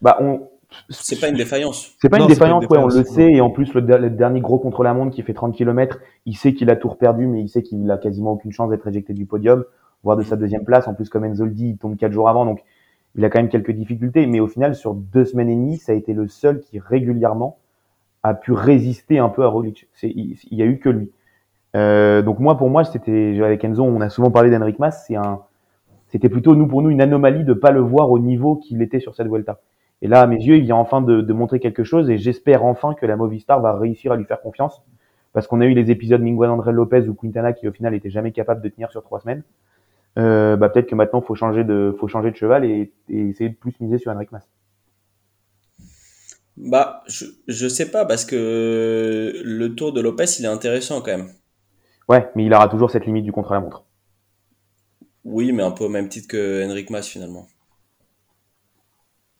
Bah 0.01 0.17
on. 0.19 0.49
C'est 0.89 1.19
pas 1.19 1.29
une 1.29 1.35
défaillance. 1.35 1.95
C'est 1.99 2.09
pas, 2.09 2.19
une 2.19 2.27
défaillance, 2.27 2.65
ouais, 2.67 2.77
on 2.77 2.87
le 2.87 3.03
sait. 3.03 3.31
Et 3.31 3.41
en 3.41 3.49
plus, 3.49 3.73
le, 3.73 4.09
dernier 4.09 4.39
gros 4.39 4.59
contre 4.59 4.83
la 4.83 4.93
montre 4.93 5.15
qui 5.15 5.23
fait 5.23 5.33
30 5.33 5.55
km, 5.55 5.99
il 6.25 6.37
sait 6.37 6.53
qu'il 6.53 6.69
a 6.69 6.75
tout 6.75 6.89
perdu, 6.89 7.27
mais 7.27 7.41
il 7.41 7.49
sait 7.49 7.63
qu'il 7.63 7.89
a 7.89 7.97
quasiment 7.97 8.33
aucune 8.33 8.51
chance 8.51 8.69
d'être 8.69 8.87
éjecté 8.87 9.13
du 9.13 9.25
podium 9.25 9.63
voire 10.03 10.17
de 10.17 10.23
sa 10.23 10.35
deuxième 10.35 10.63
place. 10.63 10.87
En 10.87 10.93
plus, 10.93 11.09
comme 11.09 11.25
Enzoldi, 11.25 11.71
il 11.71 11.77
tombe 11.77 11.97
quatre 11.97 12.11
jours 12.11 12.29
avant, 12.29 12.45
donc 12.45 12.63
il 13.15 13.25
a 13.25 13.29
quand 13.29 13.39
même 13.39 13.49
quelques 13.49 13.71
difficultés. 13.71 14.25
Mais 14.27 14.39
au 14.39 14.47
final, 14.47 14.75
sur 14.75 14.93
deux 14.93 15.25
semaines 15.25 15.49
et 15.49 15.55
demie, 15.55 15.77
ça 15.77 15.91
a 15.91 15.95
été 15.95 16.13
le 16.13 16.27
seul 16.27 16.61
qui 16.61 16.79
régulièrement 16.79 17.57
a 18.23 18.33
pu 18.33 18.51
résister 18.51 19.19
un 19.19 19.29
peu 19.29 19.43
à 19.43 19.47
Roglic. 19.47 19.87
Il, 20.03 20.37
il 20.51 20.57
y 20.57 20.61
a 20.61 20.65
eu 20.65 20.79
que 20.79 20.89
lui. 20.89 21.11
Euh, 21.75 22.21
donc 22.21 22.39
moi, 22.39 22.57
pour 22.57 22.69
moi, 22.69 22.83
c'était 22.83 23.39
avec 23.43 23.63
Enzo, 23.63 23.83
on 23.83 24.01
a 24.01 24.09
souvent 24.09 24.31
parlé 24.31 24.49
d'Henrik 24.49 24.79
Mas. 24.79 25.05
C'est 25.07 25.15
un, 25.15 25.41
c'était 26.07 26.29
plutôt 26.29 26.55
nous 26.55 26.67
pour 26.67 26.81
nous 26.81 26.89
une 26.89 27.01
anomalie 27.01 27.43
de 27.43 27.53
pas 27.53 27.71
le 27.71 27.79
voir 27.79 28.11
au 28.11 28.19
niveau 28.19 28.55
qu'il 28.55 28.81
était 28.81 28.99
sur 28.99 29.15
cette 29.15 29.27
Vuelta. 29.27 29.59
Et 30.01 30.07
là, 30.07 30.21
à 30.21 30.27
mes 30.27 30.37
yeux, 30.37 30.57
il 30.57 30.63
vient 30.63 30.77
enfin 30.77 31.01
de, 31.01 31.21
de 31.21 31.33
montrer 31.33 31.59
quelque 31.59 31.83
chose 31.83 32.09
et 32.09 32.17
j'espère 32.17 32.63
enfin 32.63 32.93
que 32.93 33.05
la 33.05 33.15
Movistar 33.15 33.61
va 33.61 33.77
réussir 33.77 34.11
à 34.11 34.15
lui 34.15 34.25
faire 34.25 34.41
confiance 34.41 34.81
parce 35.33 35.47
qu'on 35.47 35.61
a 35.61 35.65
eu 35.65 35.73
les 35.73 35.91
épisodes 35.91 36.21
Miguel 36.21 36.49
André 36.49 36.71
Lopez 36.71 37.07
ou 37.07 37.13
Quintana 37.13 37.53
qui 37.53 37.67
au 37.67 37.71
final 37.71 37.93
étaient 37.93 38.09
jamais 38.09 38.31
capables 38.31 38.61
de 38.61 38.69
tenir 38.69 38.91
sur 38.91 39.03
trois 39.03 39.19
semaines. 39.19 39.43
Euh, 40.17 40.55
bah, 40.55 40.69
peut-être 40.69 40.87
que 40.87 40.95
maintenant 40.95 41.21
faut 41.21 41.35
changer 41.35 41.63
de 41.63 41.95
faut 41.99 42.07
changer 42.07 42.31
de 42.31 42.35
cheval 42.35 42.65
et, 42.65 42.91
essayer 43.09 43.49
de 43.49 43.55
plus 43.55 43.73
miser 43.79 43.99
sur 43.99 44.11
Henrik 44.11 44.31
Mas. 44.31 44.47
Bah, 46.57 47.03
je, 47.07 47.25
je 47.47 47.67
sais 47.67 47.91
pas 47.91 48.05
parce 48.05 48.25
que 48.25 49.33
le 49.43 49.75
tour 49.75 49.93
de 49.93 50.01
Lopez 50.01 50.25
il 50.39 50.45
est 50.45 50.49
intéressant 50.49 51.01
quand 51.01 51.15
même. 51.15 51.29
Ouais, 52.07 52.27
mais 52.35 52.45
il 52.45 52.53
aura 52.53 52.67
toujours 52.67 52.89
cette 52.89 53.05
limite 53.05 53.23
du 53.23 53.31
contre-la-montre. 53.31 53.85
Oui, 55.23 55.51
mais 55.51 55.61
un 55.61 55.71
peu 55.71 55.83
au 55.83 55.89
même 55.89 56.09
titre 56.09 56.27
que 56.27 56.65
Henrik 56.65 56.89
Mas 56.89 57.07
finalement. 57.07 57.47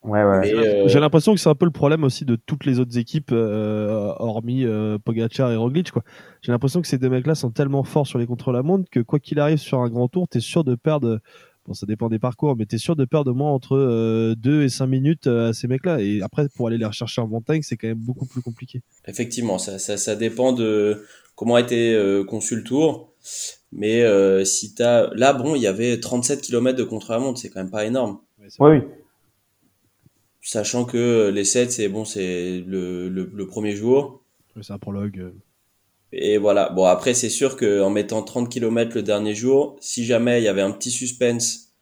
Ouais, 0.04 0.24
ouais. 0.24 0.54
Euh, 0.54 0.88
J'ai 0.88 1.00
l'impression 1.00 1.34
que 1.34 1.40
c'est 1.40 1.50
un 1.50 1.56
peu 1.56 1.66
le 1.66 1.72
problème 1.72 2.04
aussi 2.04 2.24
de 2.24 2.38
toutes 2.38 2.66
les 2.66 2.80
autres 2.80 2.98
équipes, 2.98 3.32
euh, 3.34 4.14
hormis 4.18 4.64
euh, 4.64 4.98
Pogacar 4.98 5.52
et 5.52 5.58
Roglic. 5.58 5.92
Quoi. 5.92 6.04
J'ai 6.42 6.52
l'impression 6.52 6.82
que 6.82 6.88
ces 6.88 6.98
deux 6.98 7.10
mecs-là 7.10 7.36
sont 7.36 7.52
tellement 7.52 7.84
forts 7.84 8.08
sur 8.08 8.18
les 8.18 8.26
contre-la-montre 8.26 8.90
que 8.90 9.02
quoi 9.02 9.20
qu'il 9.20 9.40
arrive 9.40 9.58
sur 9.58 9.80
un 9.80 9.90
grand 9.90 10.08
tour, 10.08 10.28
t'es 10.28 10.40
sûr 10.40 10.64
de 10.64 10.76
perdre. 10.76 11.20
Bon, 11.68 11.74
ça 11.74 11.86
dépend 11.86 12.08
des 12.08 12.18
parcours, 12.18 12.56
mais 12.56 12.66
t'es 12.66 12.78
sûr 12.78 12.96
de 12.96 13.04
perdre 13.04 13.32
au 13.32 13.34
moins 13.34 13.52
entre 13.52 14.34
2 14.36 14.64
et 14.64 14.70
5 14.70 14.88
minutes 14.88 15.28
à 15.28 15.52
ces 15.52 15.68
mecs-là. 15.68 16.00
Et 16.00 16.22
après, 16.22 16.48
pour 16.56 16.68
aller 16.68 16.78
les 16.78 16.86
rechercher 16.86 17.22
en 17.22 17.28
montagne, 17.28 17.62
c'est 17.62 17.76
quand 17.76 17.90
même 17.90 18.00
beaucoup 18.00 18.26
plus 18.26 18.42
compliqué. 18.42 18.82
Effectivement, 19.06 19.58
ça, 19.58 19.78
ça, 19.78 19.98
ça 19.98 20.16
dépend 20.16 20.54
de 20.54 21.06
comment 21.36 21.56
a 21.56 21.62
été 21.62 22.24
conçu 22.28 22.56
le 22.56 22.64
tour. 22.64 23.12
Mais 23.74 24.04
si 24.46 24.74
t'as. 24.74 25.14
Là, 25.14 25.34
bon, 25.34 25.56
il 25.56 25.62
y 25.62 25.68
avait 25.68 26.00
37 26.00 26.42
km 26.42 26.78
de 26.78 26.84
contre-la-montre, 26.84 27.40
c'est 27.40 27.50
quand 27.50 27.60
même 27.60 27.70
pas 27.70 27.86
énorme. 27.86 28.20
Oui, 28.40 28.48
oui 28.62 28.82
sachant 30.50 30.84
que 30.84 31.30
les 31.30 31.44
7, 31.44 31.72
c'est 31.72 31.90
bon, 31.90 32.06
c'est 32.06 32.64
le, 32.66 33.08
le, 33.08 33.48
premier 33.48 33.76
jour. 33.76 34.24
C'est 34.62 34.74
un 34.74 34.80
prologue. 34.80 35.20
Euh. 35.20 35.32
Et 36.12 36.40
voilà. 36.40 36.70
Bon, 36.70 36.86
après, 36.86 37.14
c'est 37.14 37.30
sûr 37.30 37.56
qu'en 37.56 37.92
mettant 37.92 38.24
30 38.24 38.50
km 38.50 38.96
le 38.96 39.04
dernier 39.04 39.36
jour, 39.36 39.78
si 39.80 40.06
jamais 40.06 40.42
il 40.42 40.44
y 40.44 40.48
avait 40.48 40.64
un 40.64 40.72
petit 40.72 40.90
suspense, 40.90 41.76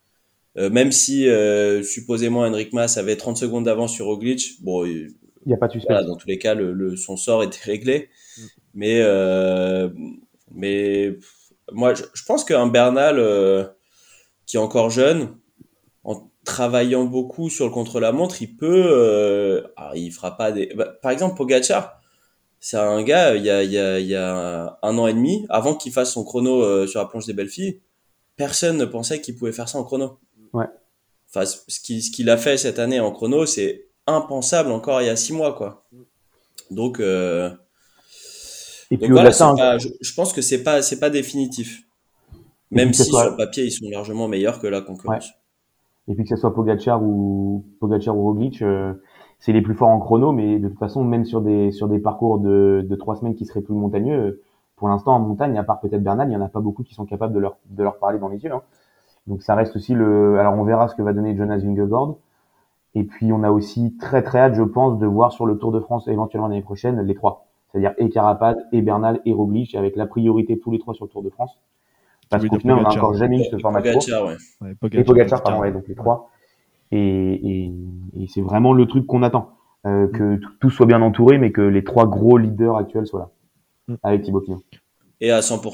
euh, 0.58 0.70
même 0.70 0.92
si 0.92 1.30
euh, 1.30 1.82
supposément 1.82 2.42
Henrik 2.42 2.74
Mas 2.74 2.98
avait 2.98 3.16
30 3.16 3.38
secondes 3.38 3.64
d'avance 3.64 3.94
sur 3.94 4.08
Roglic, 4.08 4.62
bon, 4.62 4.86
il 4.86 5.14
n'y 5.46 5.54
a 5.54 5.58
pas 5.58 5.68
de 5.68 5.74
suspense. 5.74 6.06
dans 6.06 6.18
tous 6.18 6.28
les 6.28 6.38
cas, 6.38 6.54
le, 6.54 6.98
son 6.98 7.16
sort 7.16 7.44
était 7.44 7.64
réglé. 7.64 8.10
Mm. 8.38 8.42
Mais, 8.74 9.02
mais 10.52 11.18
moi, 11.72 11.94
je, 11.94 12.04
je 12.14 12.24
pense 12.26 12.44
qu'un 12.44 12.68
Bernal 12.68 13.72
qui 14.46 14.58
est 14.58 14.60
encore 14.60 14.90
jeune, 14.90 15.38
travaillant 16.48 17.04
beaucoup 17.04 17.50
sur 17.50 17.66
le 17.66 17.72
contre-la-montre, 17.72 18.42
il 18.42 18.56
peut, 18.56 18.86
euh, 18.88 19.62
il 19.94 20.12
fera 20.12 20.38
pas 20.38 20.52
des, 20.54 20.74
bah, 20.74 20.86
par 21.02 21.12
exemple 21.12 21.36
Pogacar, 21.36 22.02
c'est 22.60 22.78
un 22.78 23.04
gars, 23.04 23.36
il 23.36 23.44
y 23.44 23.50
a, 23.50 23.64
il 23.64 23.72
y 23.72 23.78
a, 23.78 24.00
il 24.00 24.08
y 24.08 24.16
a 24.16 24.80
un 24.82 24.98
an 24.98 25.08
et 25.08 25.14
demi, 25.14 25.46
avant 25.50 25.76
qu'il 25.76 25.92
fasse 25.92 26.14
son 26.14 26.24
chrono 26.24 26.64
euh, 26.64 26.88
sur 26.88 27.02
la 27.02 27.06
planche 27.06 27.26
des 27.26 27.34
belles 27.34 27.50
filles, 27.50 27.82
personne 28.38 28.78
ne 28.78 28.86
pensait 28.86 29.20
qu'il 29.22 29.36
pouvait 29.36 29.52
faire 29.52 29.68
ça 29.68 29.78
en 29.78 29.84
chrono. 29.84 30.20
Ouais. 30.54 30.66
Enfin, 31.30 31.46
ce 31.46 31.80
qu'il 31.82 32.02
ce 32.02 32.10
qu'il 32.10 32.30
a 32.30 32.38
fait 32.38 32.58
cette 32.58 32.80
année 32.80 33.02
en 33.02 33.12
chrono, 33.12 33.46
c'est 33.46 33.88
impensable 34.08 34.72
encore 34.72 35.02
il 35.02 35.08
y 35.08 35.10
a 35.10 35.18
six 35.18 35.34
mois, 35.34 35.54
quoi. 35.54 35.86
Donc, 36.72 37.02
euh, 37.02 37.52
et 38.90 38.98
puis 38.98 39.10
voilà, 39.10 39.32
pas, 39.32 39.78
je, 39.78 39.90
je, 40.00 40.14
pense 40.14 40.32
que 40.32 40.42
c'est 40.42 40.64
pas, 40.64 40.82
c'est 40.82 41.00
pas 41.00 41.10
définitif. 41.10 41.84
Même 42.72 42.94
si 42.94 43.04
sur 43.04 43.24
le 43.24 43.36
papier 43.36 43.66
ils 43.66 43.72
sont 43.72 43.90
largement 43.90 44.30
meilleurs 44.30 44.60
que 44.60 44.68
la 44.68 44.82
concurrence. 44.82 45.30
Et 46.08 46.16
puis 46.16 46.24
que 46.24 46.30
ce 46.30 46.36
soit 46.36 46.54
Pogacar 46.54 47.04
ou 47.04 47.66
Pogacar 47.80 48.18
ou 48.18 48.24
Roglic, 48.24 48.62
euh, 48.62 48.94
c'est 49.40 49.52
les 49.54 49.62
plus 49.62 49.74
forts 49.74 49.90
en 49.90 50.00
chrono, 50.00 50.32
mais 50.32 50.60
de 50.60 50.70
toute 50.70 50.80
façon, 50.80 51.04
même 51.04 51.26
sur 51.26 51.42
des 51.42 51.72
sur 51.72 51.88
des 51.88 52.00
parcours 52.00 52.40
de, 52.40 52.86
de 52.88 52.96
trois 52.96 53.16
semaines 53.16 53.36
qui 53.36 53.46
seraient 53.46 53.62
plus 53.62 53.76
montagneux, 53.76 54.42
pour 54.78 54.88
l'instant 54.90 55.16
en 55.16 55.20
montagne, 55.20 55.58
à 55.58 55.64
part 55.64 55.80
peut-être 55.80 56.04
Bernal, 56.04 56.30
il 56.30 56.34
y 56.34 56.38
en 56.38 56.42
a 56.42 56.50
pas 56.50 56.62
beaucoup 56.62 56.84
qui 56.84 56.94
sont 56.94 57.06
capables 57.06 57.34
de 57.34 57.40
leur 57.40 57.58
de 57.70 57.84
leur 57.84 57.98
parler 57.98 58.20
dans 58.20 58.30
les 58.30 58.44
yeux. 58.44 58.54
Hein. 58.54 58.62
Donc 59.28 59.42
ça 59.44 59.56
reste 59.56 59.76
aussi 59.76 59.94
le. 59.94 60.40
Alors 60.40 60.54
on 60.56 60.64
verra 60.64 60.88
ce 60.88 60.96
que 60.96 61.02
va 61.02 61.14
donner 61.14 61.36
Jonas 61.36 61.58
Vingegaard. 61.58 62.16
Et 62.96 63.04
puis 63.04 63.32
on 63.34 63.44
a 63.44 63.52
aussi 63.52 63.96
très 63.98 64.24
très 64.24 64.40
hâte, 64.40 64.56
je 64.56 64.64
pense, 64.64 64.98
de 64.98 65.06
voir 65.06 65.32
sur 65.32 65.46
le 65.46 65.58
Tour 65.58 65.72
de 65.72 65.80
France 65.80 66.08
éventuellement 66.08 66.48
l'année 66.48 66.62
prochaine 66.62 67.02
les 67.02 67.16
trois, 67.16 67.46
c'est-à-dire 67.72 67.94
et 67.98 68.10
Carapaz, 68.10 68.56
et 68.72 68.82
Bernal, 68.82 69.20
et 69.26 69.34
Roglic, 69.34 69.76
avec 69.76 69.96
la 69.96 70.08
priorité 70.08 70.58
tous 70.58 70.72
les 70.72 70.80
trois 70.80 70.94
sur 70.94 71.06
le 71.06 71.12
Tour 71.12 71.22
de 71.22 71.30
France. 71.30 71.60
Parce 72.30 72.46
qu'au 72.48 72.60
final, 72.60 72.78
on 72.80 72.82
n'a 72.82 72.90
encore 72.90 73.14
jamais 73.16 73.40
eu 73.40 73.44
ce 73.50 73.58
format 73.58 73.82
de 73.82 73.92
course. 73.92 74.12
Ouais. 74.62 74.76
et 74.92 75.04
Pogacar, 75.04 75.44
pardon, 75.44 75.62
ouais, 75.62 75.72
donc 75.72 75.88
les 75.88 75.96
trois. 75.96 76.30
Et, 76.92 76.98
et, 76.98 77.72
et 78.20 78.28
c'est 78.28 78.42
vraiment 78.42 78.74
le 78.74 78.86
truc 78.86 79.06
qu'on 79.06 79.24
attend, 79.24 79.58
euh, 79.86 80.08
que 80.08 80.40
tout 80.60 80.70
soit 80.70 80.86
bien 80.86 81.02
entouré, 81.02 81.38
mais 81.38 81.52
que 81.52 81.62
les 81.62 81.84
trois 81.84 82.06
gros 82.08 82.38
leaders 82.38 82.78
actuels 82.78 83.08
soient 83.08 83.20
là, 83.20 83.30
mm. 83.94 83.98
avec 84.04 84.22
Thibaut 84.22 84.42
Pinot. 84.42 84.64
Et 85.20 85.32
à 85.32 85.40
100%. 85.40 85.74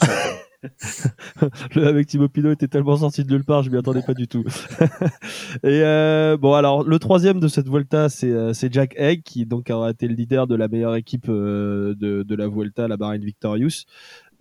le 1.75 1.87
avec 1.87 2.07
Thibaut 2.07 2.29
Pinot 2.29 2.51
était 2.51 2.67
tellement 2.67 2.97
sorti 2.97 3.23
de 3.23 3.31
nulle 3.31 3.43
part, 3.43 3.63
je 3.63 3.69
m'y 3.69 3.77
attendais 3.77 4.01
pas 4.01 4.13
du 4.13 4.27
tout. 4.27 4.43
et 5.63 5.81
euh, 5.83 6.37
bon, 6.37 6.53
alors 6.53 6.83
le 6.83 6.99
troisième 6.99 7.39
de 7.39 7.47
cette 7.47 7.67
Vuelta, 7.67 8.09
c'est 8.09 8.31
euh, 8.31 8.53
Jack 8.71 8.95
Egg 8.97 9.23
qui 9.23 9.45
donc 9.45 9.69
aura 9.69 9.91
été 9.91 10.07
le 10.07 10.15
leader 10.15 10.47
de 10.47 10.55
la 10.55 10.67
meilleure 10.67 10.95
équipe 10.95 11.27
euh, 11.29 11.95
de, 11.95 12.23
de 12.23 12.35
la 12.35 12.47
Vuelta, 12.47 12.87
la 12.87 12.97
Bahrain 12.97 13.17
Victorious. 13.17 13.85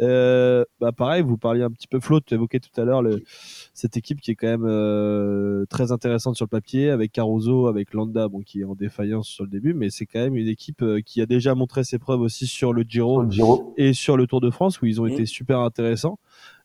Euh, 0.00 0.64
bah 0.80 0.92
pareil, 0.92 1.22
vous 1.22 1.36
parliez 1.36 1.62
un 1.62 1.70
petit 1.70 1.86
peu 1.86 2.00
Flo, 2.00 2.20
tu 2.20 2.34
évoquais 2.34 2.60
tout 2.60 2.80
à 2.80 2.84
l'heure 2.84 3.02
cette 3.74 3.96
équipe 3.96 4.20
qui 4.20 4.30
est 4.30 4.34
quand 4.34 4.48
même 4.48 4.66
euh, 4.66 5.64
très 5.66 5.92
intéressante 5.92 6.36
sur 6.36 6.44
le 6.44 6.50
papier, 6.50 6.90
avec 6.90 7.12
Caruso, 7.12 7.66
avec 7.66 7.94
Landa, 7.94 8.28
bon, 8.28 8.40
qui 8.40 8.60
est 8.60 8.64
en 8.64 8.74
défaillance 8.74 9.28
sur 9.28 9.44
le 9.44 9.50
début, 9.50 9.74
mais 9.74 9.90
c'est 9.90 10.06
quand 10.06 10.20
même 10.20 10.36
une 10.36 10.48
équipe 10.48 10.82
euh, 10.82 11.00
qui 11.00 11.20
a 11.20 11.26
déjà 11.26 11.54
montré 11.54 11.84
ses 11.84 11.98
preuves 11.98 12.20
aussi 12.20 12.46
sur 12.46 12.72
le 12.72 12.82
Giro, 12.82 13.24
et 13.76 13.92
sur 13.92 14.16
le 14.16 14.26
Tour 14.26 14.40
de 14.40 14.50
France, 14.50 14.80
où 14.80 14.86
ils 14.86 15.00
ont 15.00 15.06
été 15.06 15.26
super 15.26 15.60
intéressants. 15.60 16.18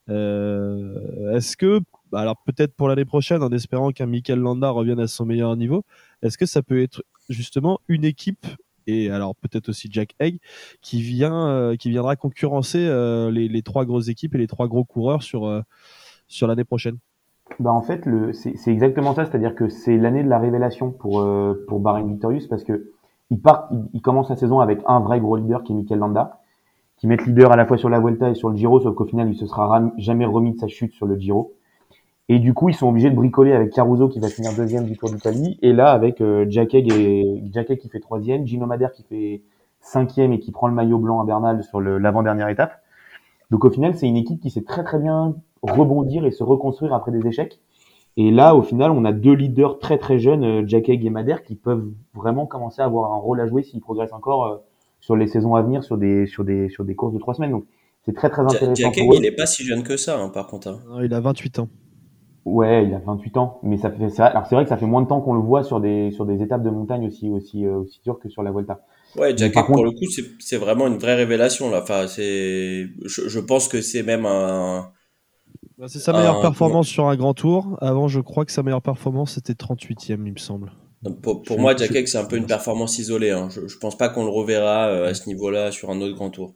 est-ce 0.08 1.58
que, 1.58 1.80
bah, 2.12 2.22
alors 2.22 2.38
peut-être 2.46 2.74
pour 2.74 2.88
l'année 2.88 3.06
prochaine, 3.06 3.44
en 3.44 3.52
espérant 3.52 3.92
qu'un 3.92 4.06
Mikel 4.06 4.40
Landa 4.40 4.70
revienne 4.70 5.00
à 5.00 5.08
son 5.08 5.26
meilleur 5.26 5.56
niveau, 5.56 5.84
est-ce 6.22 6.38
que 6.38 6.46
ça 6.46 6.64
peut 6.64 6.82
être 6.82 7.04
justement 7.30 7.80
une 7.88 8.06
équipe 8.06 8.48
et 8.88 9.12
alors 9.12 9.36
peut-être 9.36 9.70
aussi 9.70 9.90
Jack 9.92 10.16
Egg 10.20 10.40
qui 10.82 11.02
vient 11.02 11.48
euh, 11.50 11.76
qui 11.76 11.90
viendra 11.90 12.16
concurrencer 12.16 12.88
euh, 12.88 13.30
les, 13.30 13.48
les, 13.48 13.62
trois 13.62 13.86
grosses 13.86 14.08
équipes 14.08 14.36
et 14.36 14.38
les 14.38 14.48
trois 14.48 14.68
gros 14.68 14.84
coureurs 14.84 15.22
sur 15.22 15.46
euh, 15.46 15.62
sur 16.28 16.48
l'année 16.48 16.64
prochaine. 16.64 16.98
Bah 17.60 17.72
en 17.72 17.82
fait 17.82 18.06
le 18.06 18.34
c'est 18.34 18.72
exactement 18.72 19.14
ça, 19.14 19.26
c'est-à-dire 19.26 19.56
que 19.56 19.70
c'est 19.70 19.98
l'année 19.98 20.24
de 20.24 20.30
la 20.30 20.40
révélation 20.40 20.92
pour 20.92 21.26
pour 21.68 21.80
Bahrain 21.80 22.04
Victorious 22.04 22.48
parce 22.50 22.64
que 22.64 22.92
il 23.30 23.40
part 23.40 23.70
il, 23.94 24.02
commence 24.02 24.30
la 24.30 24.36
saison 24.36 24.60
avec 24.60 24.80
un 24.88 25.00
vrai 25.00 25.20
gros 25.20 25.36
leader 25.36 25.64
qui 25.64 25.74
est 25.74 25.76
Mikel 25.76 26.00
Landa 26.00 26.40
qui 26.98 27.08
met 27.08 27.18
leader 27.18 27.52
à 27.52 27.56
la 27.56 27.66
fois 27.66 27.78
sur 27.78 27.90
la 27.90 28.00
Vuelta 28.00 28.30
et 28.30 28.36
sur 28.36 28.50
le 28.50 28.58
Giro 28.58 28.80
sauf 28.80 28.96
qu'au 28.96 29.06
final 29.06 29.30
il 29.30 29.38
se 29.38 29.46
sera 29.46 29.82
jamais 29.98 30.26
remis 30.26 30.54
de 30.54 30.60
sa 30.60 30.68
chute 30.68 30.94
sur 30.94 31.06
le 31.06 31.18
Giro. 31.18 31.57
Et 32.30 32.40
du 32.40 32.54
coup, 32.54 32.70
ils 32.70 32.76
sont 32.76 32.90
obligés 32.90 33.10
de 33.10 33.16
bricoler 33.16 33.54
avec 33.54 33.72
Caruso 33.72 34.10
qui 34.10 34.20
va 34.20 34.28
finir 34.28 34.52
deuxième 34.54 34.86
du 34.86 34.98
Tour 34.98 35.10
d'Italie, 35.10 35.58
et 35.62 35.72
là 35.72 35.92
avec 35.92 36.20
euh, 36.20 36.46
Jack 36.50 36.74
Egg 36.74 36.92
et 36.92 37.42
Jack 37.54 37.70
Egg 37.70 37.80
qui 37.80 37.90
fait 37.90 38.02
troisième, 38.02 38.46
Gino 38.46 38.66
Madère 38.66 38.92
qui 38.92 39.04
fait 39.04 39.42
cinquième 39.80 40.34
et 40.34 40.40
qui 40.40 40.52
prend 40.52 40.68
le 40.68 40.74
maillot 40.74 40.98
blanc 40.98 41.22
à 41.22 41.26
Bernal 41.26 41.64
sur 41.64 41.80
l'avant-dernière 41.80 42.50
étape. 42.50 42.82
Donc 43.50 43.64
au 43.64 43.70
final, 43.70 43.96
c'est 43.96 44.08
une 44.08 44.18
équipe 44.18 44.42
qui 44.42 44.50
sait 44.50 44.64
très 44.64 44.84
très 44.84 45.00
bien 45.00 45.36
rebondir 45.62 46.26
et 46.26 46.32
se 46.32 46.44
reconstruire 46.44 46.94
après 46.94 47.12
des 47.12 47.26
échecs. 47.26 47.60
Et 48.18 48.32
là, 48.32 48.56
au 48.56 48.64
final, 48.64 48.92
on 48.92 49.06
a 49.06 49.14
deux 49.14 49.34
leaders 49.34 49.80
très 49.80 49.98
très 49.98 50.20
jeunes, 50.20 50.44
euh, 50.44 50.64
Jack 50.66 50.90
Egg 50.90 51.06
et 51.06 51.10
Madère, 51.10 51.44
qui 51.44 51.56
peuvent 51.56 51.88
vraiment 52.14 52.46
commencer 52.46 52.82
à 52.82 52.86
avoir 52.86 53.14
un 53.14 53.18
rôle 53.18 53.40
à 53.40 53.48
jouer 53.48 53.64
s'ils 53.64 53.80
progressent 53.80 54.14
encore 54.14 54.46
euh, 54.46 54.58
sur 55.00 55.16
les 55.16 55.28
saisons 55.28 55.56
à 55.56 55.62
venir, 55.62 55.84
sur 55.84 55.98
des 55.98 56.26
sur 56.26 56.44
des 56.44 56.68
sur 56.68 56.84
des 56.84 56.96
courses 56.96 57.14
de 57.14 57.20
trois 57.20 57.36
semaines. 57.36 57.52
Donc 57.52 57.66
c'est 58.06 58.14
très 58.14 58.30
très 58.30 58.42
intéressant. 58.42 58.74
Jack 58.76 58.98
Egg, 58.98 59.10
il 59.14 59.26
est 59.26 59.32
pas 59.32 59.46
si 59.46 59.64
jeune 59.64 59.84
que 59.84 59.96
ça, 59.98 60.20
hein, 60.20 60.30
par 60.30 60.48
contre. 60.48 60.68
Hein. 60.68 60.80
Non, 60.90 61.02
il 61.02 61.14
a 61.14 61.20
28 61.20 61.60
ans. 61.60 61.70
Ouais, 62.48 62.86
il 62.86 62.94
a 62.94 63.00
28 63.00 63.36
ans, 63.36 63.60
mais 63.62 63.78
ça 63.78 63.92
fait 63.92 64.10
c'est 64.10 64.22
vrai, 64.22 64.30
alors 64.30 64.48
c'est 64.48 64.56
vrai 64.56 64.64
que 64.64 64.70
ça 64.70 64.78
fait 64.78 64.86
moins 64.86 65.02
de 65.02 65.08
temps 65.08 65.20
qu'on 65.20 65.34
le 65.34 65.42
voit 65.42 65.64
sur 65.64 65.82
des 65.82 66.12
sur 66.12 66.26
des 66.26 66.42
étapes 66.42 66.64
de 66.64 66.70
montagne 66.70 67.06
aussi 67.06 67.30
aussi 67.30 67.66
euh, 67.66 67.80
aussi 67.80 68.00
dures 68.06 68.20
que 68.20 68.30
sur 68.30 68.42
la 68.42 68.52
Volta. 68.52 68.86
Ouais, 69.18 69.36
Jack 69.36 69.54
pour 69.54 69.84
le 69.84 69.92
coup, 69.92 70.06
c'est 70.40 70.56
vraiment 70.56 70.88
une 70.88 70.98
vraie 70.98 71.16
révélation 71.16 71.70
là. 71.70 71.82
Enfin, 71.82 72.08
c'est 72.08 72.88
je, 73.04 73.28
je 73.28 73.40
pense 73.42 73.68
que 73.68 73.82
c'est 73.82 74.02
même 74.02 74.26
un 74.26 74.92
bah, 75.78 75.88
c'est 75.90 76.00
sa 76.00 76.14
meilleure 76.14 76.40
performance 76.40 76.88
sur 76.88 77.08
un 77.08 77.18
grand 77.18 77.34
tour. 77.34 77.78
Avant, 77.82 78.08
je 78.08 78.22
crois 78.22 78.46
que 78.46 78.54
sa 78.54 78.64
meilleure 78.64 78.82
performance 78.82 79.34
c'était 79.34 79.52
38e, 79.52 80.26
il 80.26 80.32
me 80.32 80.38
semble. 80.38 80.72
Pour, 81.22 81.42
pour 81.42 81.60
moi, 81.60 81.76
Jack 81.76 82.08
c'est 82.08 82.18
un 82.18 82.26
peu 82.26 82.38
une 82.38 82.48
performance 82.48 82.98
isolée. 82.98 83.32
Hein. 83.32 83.50
Je, 83.50 83.68
je 83.68 83.78
pense 83.78 83.98
pas 83.98 84.08
qu'on 84.08 84.24
le 84.24 84.32
reverra 84.32 84.88
euh, 84.88 85.10
à 85.10 85.14
ce 85.14 85.28
niveau-là 85.28 85.74
sur 85.74 85.90
un 85.90 86.00
autre 86.00 86.16
grand 86.16 86.30
tour. 86.30 86.56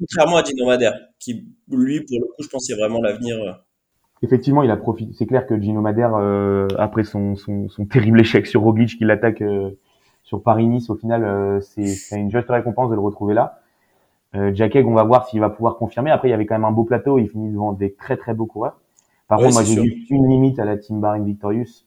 Contrairement 0.00 0.38
à 0.38 0.42
Dino 0.42 0.66
Madère, 0.66 0.98
qui 1.20 1.46
lui, 1.68 2.00
pour 2.00 2.18
le 2.18 2.26
coup, 2.26 2.42
je 2.42 2.48
pense 2.48 2.66
c'est 2.66 2.74
vraiment 2.74 3.00
l'avenir. 3.00 3.36
Euh, 3.36 3.52
effectivement, 4.22 4.62
il 4.62 4.70
a 4.70 4.76
profité. 4.76 5.12
C'est 5.14 5.26
clair 5.26 5.46
que 5.46 5.58
Gino 5.60 5.80
Madère, 5.80 6.14
euh, 6.14 6.68
après 6.78 7.04
son, 7.04 7.36
son, 7.36 7.68
son, 7.68 7.84
terrible 7.86 8.20
échec 8.20 8.46
sur 8.46 8.62
Roglic, 8.62 8.96
qui 8.96 9.04
l'attaque 9.04 9.42
euh, 9.42 9.70
sur 10.22 10.42
Paris-Nice, 10.42 10.90
au 10.90 10.96
final, 10.96 11.24
euh, 11.24 11.60
c'est 11.60 12.18
une 12.18 12.30
juste 12.30 12.48
récompense 12.48 12.90
de 12.90 12.94
le 12.94 13.00
retrouver 13.00 13.34
là. 13.34 13.60
Jack 14.52 14.74
Egg, 14.74 14.84
on 14.88 14.94
va 14.94 15.04
voir 15.04 15.28
s'il 15.28 15.38
va 15.38 15.48
pouvoir 15.48 15.76
confirmer. 15.76 16.10
Après, 16.10 16.26
il 16.26 16.32
y 16.32 16.34
avait 16.34 16.44
quand 16.44 16.56
même 16.56 16.64
un 16.64 16.72
beau 16.72 16.82
plateau. 16.82 17.20
Il 17.20 17.28
finit 17.28 17.52
devant 17.52 17.72
des 17.72 17.94
très 17.94 18.16
très 18.16 18.34
beaux 18.34 18.46
coureurs. 18.46 18.80
Par 19.28 19.38
contre, 19.38 19.52
moi, 19.52 19.62
j'ai 19.62 19.80
vu 19.80 20.06
une 20.10 20.28
limite 20.28 20.58
à 20.58 20.64
la 20.64 20.76
Team 20.76 21.00
Bahrain 21.00 21.22
Victorious. 21.22 21.84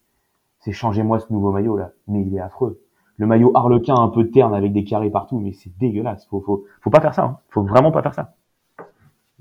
C'est 0.60 0.72
changez-moi 0.72 1.20
ce 1.20 1.34
nouveau 1.34 1.52
maillot 1.52 1.76
là. 1.76 1.92
Mais 2.08 2.22
il 2.22 2.34
est 2.34 2.40
affreux. 2.40 2.80
Le 3.18 3.28
maillot 3.28 3.52
harlequin 3.54 3.96
un 3.96 4.08
peu 4.08 4.30
terne 4.30 4.56
avec 4.56 4.72
des 4.72 4.86
carrés 4.86 5.10
partout, 5.10 5.40
mais 5.40 5.52
c'est 5.52 5.78
dégueulasse. 5.78 6.26
Faut, 6.28 6.40
faut, 6.40 6.64
faut 6.80 6.90
pas 6.90 7.02
faire 7.02 7.14
ça. 7.14 7.24
Hein. 7.26 7.38
Faut 7.50 7.64
vraiment 7.64 7.92
pas 7.92 8.02
faire 8.02 8.14
ça. 8.14 8.34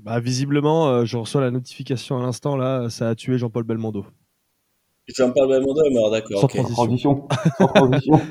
Bah, 0.07 0.21
visiblement, 0.21 0.87
euh, 0.87 1.03
je 1.03 1.17
reçois 1.17 1.41
la 1.41 1.51
notification 1.51 2.17
à 2.17 2.21
l'instant, 2.21 2.55
là, 2.55 2.89
ça 2.89 3.09
a 3.09 3.15
tué 3.15 3.37
Jean-Paul 3.37 3.65
Belmondo. 3.65 4.05
Jean-Paul 5.05 5.49
Belmondo 5.49 5.83
est 5.83 5.93
mort, 5.93 6.09
d'accord. 6.09 6.39
Sans 6.39 6.47
transition. 6.47 7.27
Sans 7.57 7.67
transition. 7.67 8.21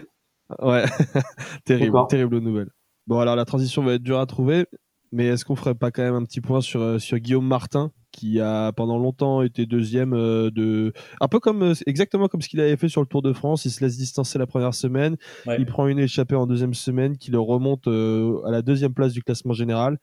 ouais, 0.62 0.84
terrible, 1.66 1.98
terrible 2.08 2.38
nouvelle. 2.38 2.70
Bon, 3.06 3.18
alors 3.18 3.36
la 3.36 3.44
transition 3.44 3.82
va 3.82 3.92
être 3.92 4.02
dure 4.02 4.20
à 4.20 4.24
trouver, 4.24 4.64
mais 5.12 5.26
est-ce 5.26 5.44
qu'on 5.44 5.54
ferait 5.54 5.74
pas 5.74 5.90
quand 5.90 6.02
même 6.02 6.14
un 6.14 6.24
petit 6.24 6.40
point 6.40 6.62
sur, 6.62 6.80
euh, 6.80 6.98
sur 6.98 7.18
Guillaume 7.18 7.46
Martin, 7.46 7.92
qui 8.10 8.40
a 8.40 8.72
pendant 8.72 8.96
longtemps 8.96 9.42
été 9.42 9.66
deuxième 9.66 10.14
euh, 10.14 10.50
de 10.50 10.94
un 11.20 11.28
peu 11.28 11.40
comme 11.40 11.74
exactement 11.86 12.28
comme 12.28 12.40
ce 12.40 12.48
qu'il 12.48 12.60
avait 12.60 12.78
fait 12.78 12.88
sur 12.88 13.02
le 13.02 13.06
Tour 13.06 13.20
de 13.20 13.34
France 13.34 13.66
il 13.66 13.70
se 13.70 13.84
laisse 13.84 13.98
distancer 13.98 14.38
la 14.38 14.46
première 14.46 14.72
semaine 14.72 15.16
il 15.58 15.66
prend 15.66 15.86
une 15.86 15.98
échappée 15.98 16.34
en 16.34 16.46
deuxième 16.46 16.72
semaine 16.72 17.18
qui 17.18 17.30
le 17.30 17.38
remonte 17.38 17.86
à 17.88 18.50
la 18.50 18.62
deuxième 18.62 18.94
place 18.94 19.12
du 19.12 19.22
classement 19.22 19.52
général 19.52 19.98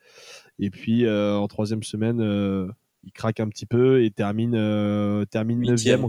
et 0.60 0.70
puis 0.70 1.06
euh, 1.06 1.36
en 1.36 1.48
troisième 1.48 1.84
semaine, 1.84 2.22
euh, 2.22 2.68
il 3.04 3.12
craque 3.12 3.39
un 3.39 3.50
petit 3.50 3.66
peu 3.66 4.04
et 4.04 4.12
termine 4.12 4.56
euh, 4.56 5.26
termine 5.26 5.60
neuvième, 5.62 6.08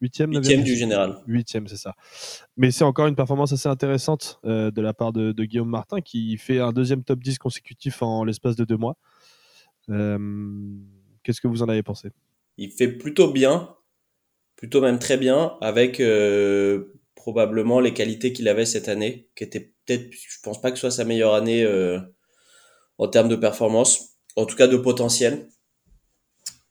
huitième, 0.00 0.32
huitième 0.32 0.62
du 0.62 0.76
général. 0.76 1.18
Huitième, 1.26 1.68
c'est 1.68 1.76
ça. 1.76 1.94
Mais 2.56 2.70
c'est 2.70 2.84
encore 2.84 3.06
une 3.06 3.16
performance 3.16 3.52
assez 3.52 3.68
intéressante 3.68 4.40
de 4.44 4.80
la 4.80 4.92
part 4.92 5.12
de, 5.12 5.32
Guillaume 5.44 5.68
Martin 5.68 6.00
qui 6.00 6.36
fait 6.36 6.58
un 6.58 6.72
deuxième 6.72 7.04
top 7.04 7.20
10 7.20 7.38
consécutif 7.38 8.02
en 8.02 8.24
l'espace 8.24 8.56
de 8.56 8.64
deux 8.64 8.76
mois. 8.76 8.96
Qu'est-ce 9.88 11.40
que 11.40 11.48
vous 11.48 11.62
en 11.62 11.68
avez 11.68 11.82
pensé? 11.82 12.10
Il 12.56 12.70
fait 12.70 12.88
plutôt 12.88 13.32
bien, 13.32 13.74
plutôt 14.56 14.80
même 14.80 14.98
très 14.98 15.16
bien, 15.16 15.56
avec 15.60 16.02
probablement 17.14 17.80
les 17.80 17.94
qualités 17.94 18.32
qu'il 18.32 18.48
avait 18.48 18.66
cette 18.66 18.88
année, 18.88 19.28
qui 19.36 19.44
était 19.44 19.72
peut-être, 19.86 20.12
je 20.12 20.38
pense 20.42 20.60
pas 20.60 20.70
que 20.70 20.76
ce 20.76 20.82
soit 20.82 20.90
sa 20.90 21.04
meilleure 21.04 21.34
année 21.34 21.64
en 22.98 23.08
termes 23.08 23.28
de 23.28 23.36
performance, 23.36 24.16
en 24.36 24.46
tout 24.46 24.56
cas 24.56 24.66
de 24.66 24.76
potentiel. 24.76 25.48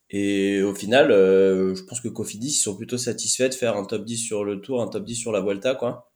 Et 0.09 0.61
au 0.61 0.75
final, 0.75 1.11
euh, 1.11 1.73
je 1.73 1.83
pense 1.83 1.99
que 1.99 2.07
Cofidis 2.07 2.49
ils 2.49 2.51
sont 2.51 2.75
plutôt 2.75 2.99
satisfaits 2.99 3.49
de 3.49 3.53
faire 3.55 3.75
un 3.75 3.83
top 3.83 4.05
10 4.05 4.17
sur 4.17 4.43
le 4.43 4.61
Tour, 4.61 4.81
un 4.81 4.87
top 4.87 5.03
10 5.03 5.15
sur 5.15 5.31
la 5.31 5.41
Vuelta, 5.41 5.73
quoi. 5.73 6.11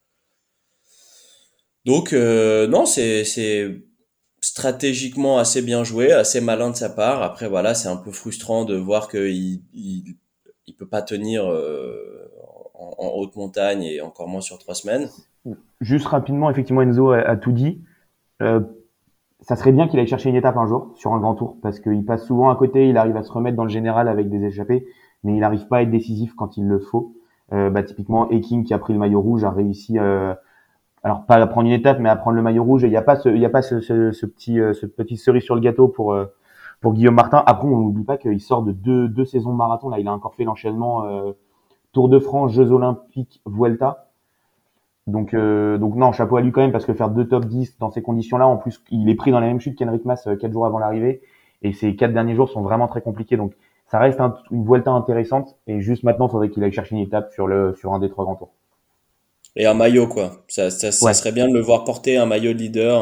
Donc 1.83 2.13
euh, 2.13 2.67
non, 2.67 2.85
c'est 2.85 3.23
c'est 3.23 3.81
stratégiquement 4.39 5.39
assez 5.39 5.63
bien 5.63 5.83
joué, 5.83 6.11
assez 6.11 6.41
malin 6.41 6.69
de 6.69 6.75
sa 6.75 6.89
part. 6.89 7.23
Après 7.23 7.47
voilà, 7.47 7.73
c'est 7.73 7.87
un 7.87 7.97
peu 7.97 8.11
frustrant 8.11 8.65
de 8.65 8.75
voir 8.75 9.09
qu'il 9.09 9.61
il, 9.73 10.15
il 10.67 10.75
peut 10.75 10.87
pas 10.87 11.01
tenir 11.01 11.51
euh, 11.51 12.29
en, 12.75 13.13
haute 13.15 13.35
montagne 13.35 13.81
et 13.83 14.01
encore 14.01 14.27
moins 14.27 14.41
sur 14.41 14.59
trois 14.59 14.75
semaines. 14.75 15.09
Juste 15.81 16.05
rapidement, 16.05 16.51
effectivement, 16.51 16.81
Enzo 16.81 17.11
a, 17.11 17.19
a 17.19 17.35
tout 17.35 17.51
dit. 17.51 17.81
Euh, 19.47 19.55
ça 19.55 19.55
serait 19.55 19.71
bien 19.71 19.87
qu'il 19.87 19.99
aille 19.99 20.07
chercher 20.07 20.29
une 20.29 20.35
étape 20.35 20.57
un 20.57 20.67
jour 20.67 20.91
sur 20.95 21.13
un 21.13 21.19
grand 21.19 21.35
tour 21.35 21.57
parce 21.61 21.79
qu'il 21.79 22.05
passe 22.05 22.25
souvent 22.25 22.49
à 22.49 22.55
côté, 22.55 22.89
il 22.89 22.97
arrive 22.97 23.17
à 23.17 23.23
se 23.23 23.31
remettre 23.31 23.57
dans 23.57 23.63
le 23.63 23.69
général 23.69 24.07
avec 24.07 24.29
des 24.29 24.43
échappées, 24.43 24.85
mais 25.23 25.33
il 25.33 25.39
n'arrive 25.39 25.67
pas 25.67 25.77
à 25.77 25.81
être 25.81 25.91
décisif 25.91 26.33
quand 26.35 26.57
il 26.57 26.67
le 26.67 26.79
faut. 26.79 27.13
Euh, 27.53 27.69
bah, 27.69 27.83
typiquement, 27.83 28.29
Eking 28.29 28.65
qui 28.65 28.73
a 28.73 28.79
pris 28.79 28.93
le 28.93 28.99
maillot 28.99 29.21
rouge 29.21 29.45
a 29.45 29.51
réussi, 29.51 29.97
euh, 29.99 30.33
alors 31.03 31.25
pas 31.25 31.35
à 31.35 31.47
prendre 31.47 31.67
une 31.67 31.73
étape, 31.73 31.99
mais 31.99 32.09
à 32.09 32.15
prendre 32.17 32.35
le 32.35 32.41
maillot 32.41 32.63
rouge. 32.63 32.83
Et 32.83 32.87
il 32.87 32.91
n'y 32.91 32.97
a 32.97 33.01
pas 33.01 33.15
ce, 33.15 33.29
y 33.29 33.45
a 33.45 33.49
pas 33.49 33.61
ce, 33.61 33.79
ce, 33.79 34.25
petit, 34.25 34.59
euh, 34.59 34.73
ce 34.73 34.85
petit 34.85 35.17
cerise 35.17 35.43
sur 35.43 35.55
le 35.55 35.61
gâteau 35.61 35.87
pour 35.87 36.13
euh, 36.13 36.25
pour 36.81 36.93
Guillaume 36.93 37.15
Martin. 37.15 37.43
Après, 37.45 37.67
on 37.67 37.77
n'oublie 37.77 38.03
pas 38.03 38.17
qu'il 38.17 38.39
sort 38.41 38.63
de 38.63 38.71
deux, 38.71 39.07
deux 39.07 39.25
saisons 39.25 39.53
marathon. 39.53 39.89
Là, 39.89 39.99
il 39.99 40.07
a 40.07 40.13
encore 40.13 40.35
fait 40.35 40.43
l'enchaînement 40.43 41.05
euh, 41.05 41.31
Tour 41.93 42.09
de 42.09 42.19
France, 42.19 42.51
Jeux 42.51 42.71
Olympiques, 42.71 43.41
Vuelta. 43.45 44.06
Donc, 45.07 45.33
euh, 45.33 45.77
donc 45.77 45.95
non, 45.95 46.11
chapeau 46.11 46.35
à 46.35 46.41
lui 46.41 46.51
quand 46.51 46.61
même 46.61 46.73
parce 46.73 46.85
que 46.85 46.93
faire 46.93 47.09
deux 47.09 47.27
top 47.27 47.45
10 47.45 47.77
dans 47.79 47.89
ces 47.89 48.01
conditions-là, 48.01 48.45
en 48.45 48.57
plus, 48.57 48.83
il 48.91 49.09
est 49.09 49.15
pris 49.15 49.31
dans 49.31 49.39
la 49.39 49.47
même 49.47 49.59
chute 49.59 49.77
qu'Henrik 49.77 50.03
Mas 50.05 50.27
euh, 50.27 50.35
quatre 50.35 50.51
jours 50.51 50.65
avant 50.65 50.79
l'arrivée, 50.79 51.21
et 51.61 51.71
ces 51.73 51.95
quatre 51.95 52.13
derniers 52.13 52.35
jours 52.35 52.49
sont 52.49 52.61
vraiment 52.61 52.87
très 52.87 53.01
compliqués. 53.01 53.37
Donc, 53.37 53.53
ça 53.89 53.99
reste 53.99 54.19
une 54.51 54.65
Vuelta 54.65 54.91
intéressante, 54.91 55.55
et 55.65 55.79
juste 55.79 56.03
maintenant, 56.03 56.27
il 56.27 56.31
faudrait 56.31 56.49
qu'il 56.49 56.63
aille 56.63 56.73
chercher 56.73 56.95
une 56.95 57.01
étape 57.01 57.31
sur 57.31 57.47
le 57.47 57.73
sur 57.79 57.93
un 57.93 57.99
des 57.99 58.09
trois 58.09 58.25
grands 58.25 58.35
tours. 58.35 58.51
Et 59.55 59.65
un 59.65 59.73
maillot, 59.73 60.07
quoi. 60.07 60.43
Ça, 60.49 60.69
ça, 60.69 60.91
serait 60.91 61.31
bien 61.31 61.47
de 61.47 61.53
le 61.53 61.61
voir 61.61 61.83
porter 61.83 62.17
un 62.17 62.25
maillot 62.25 62.53
de 62.53 62.59
leader 62.59 63.01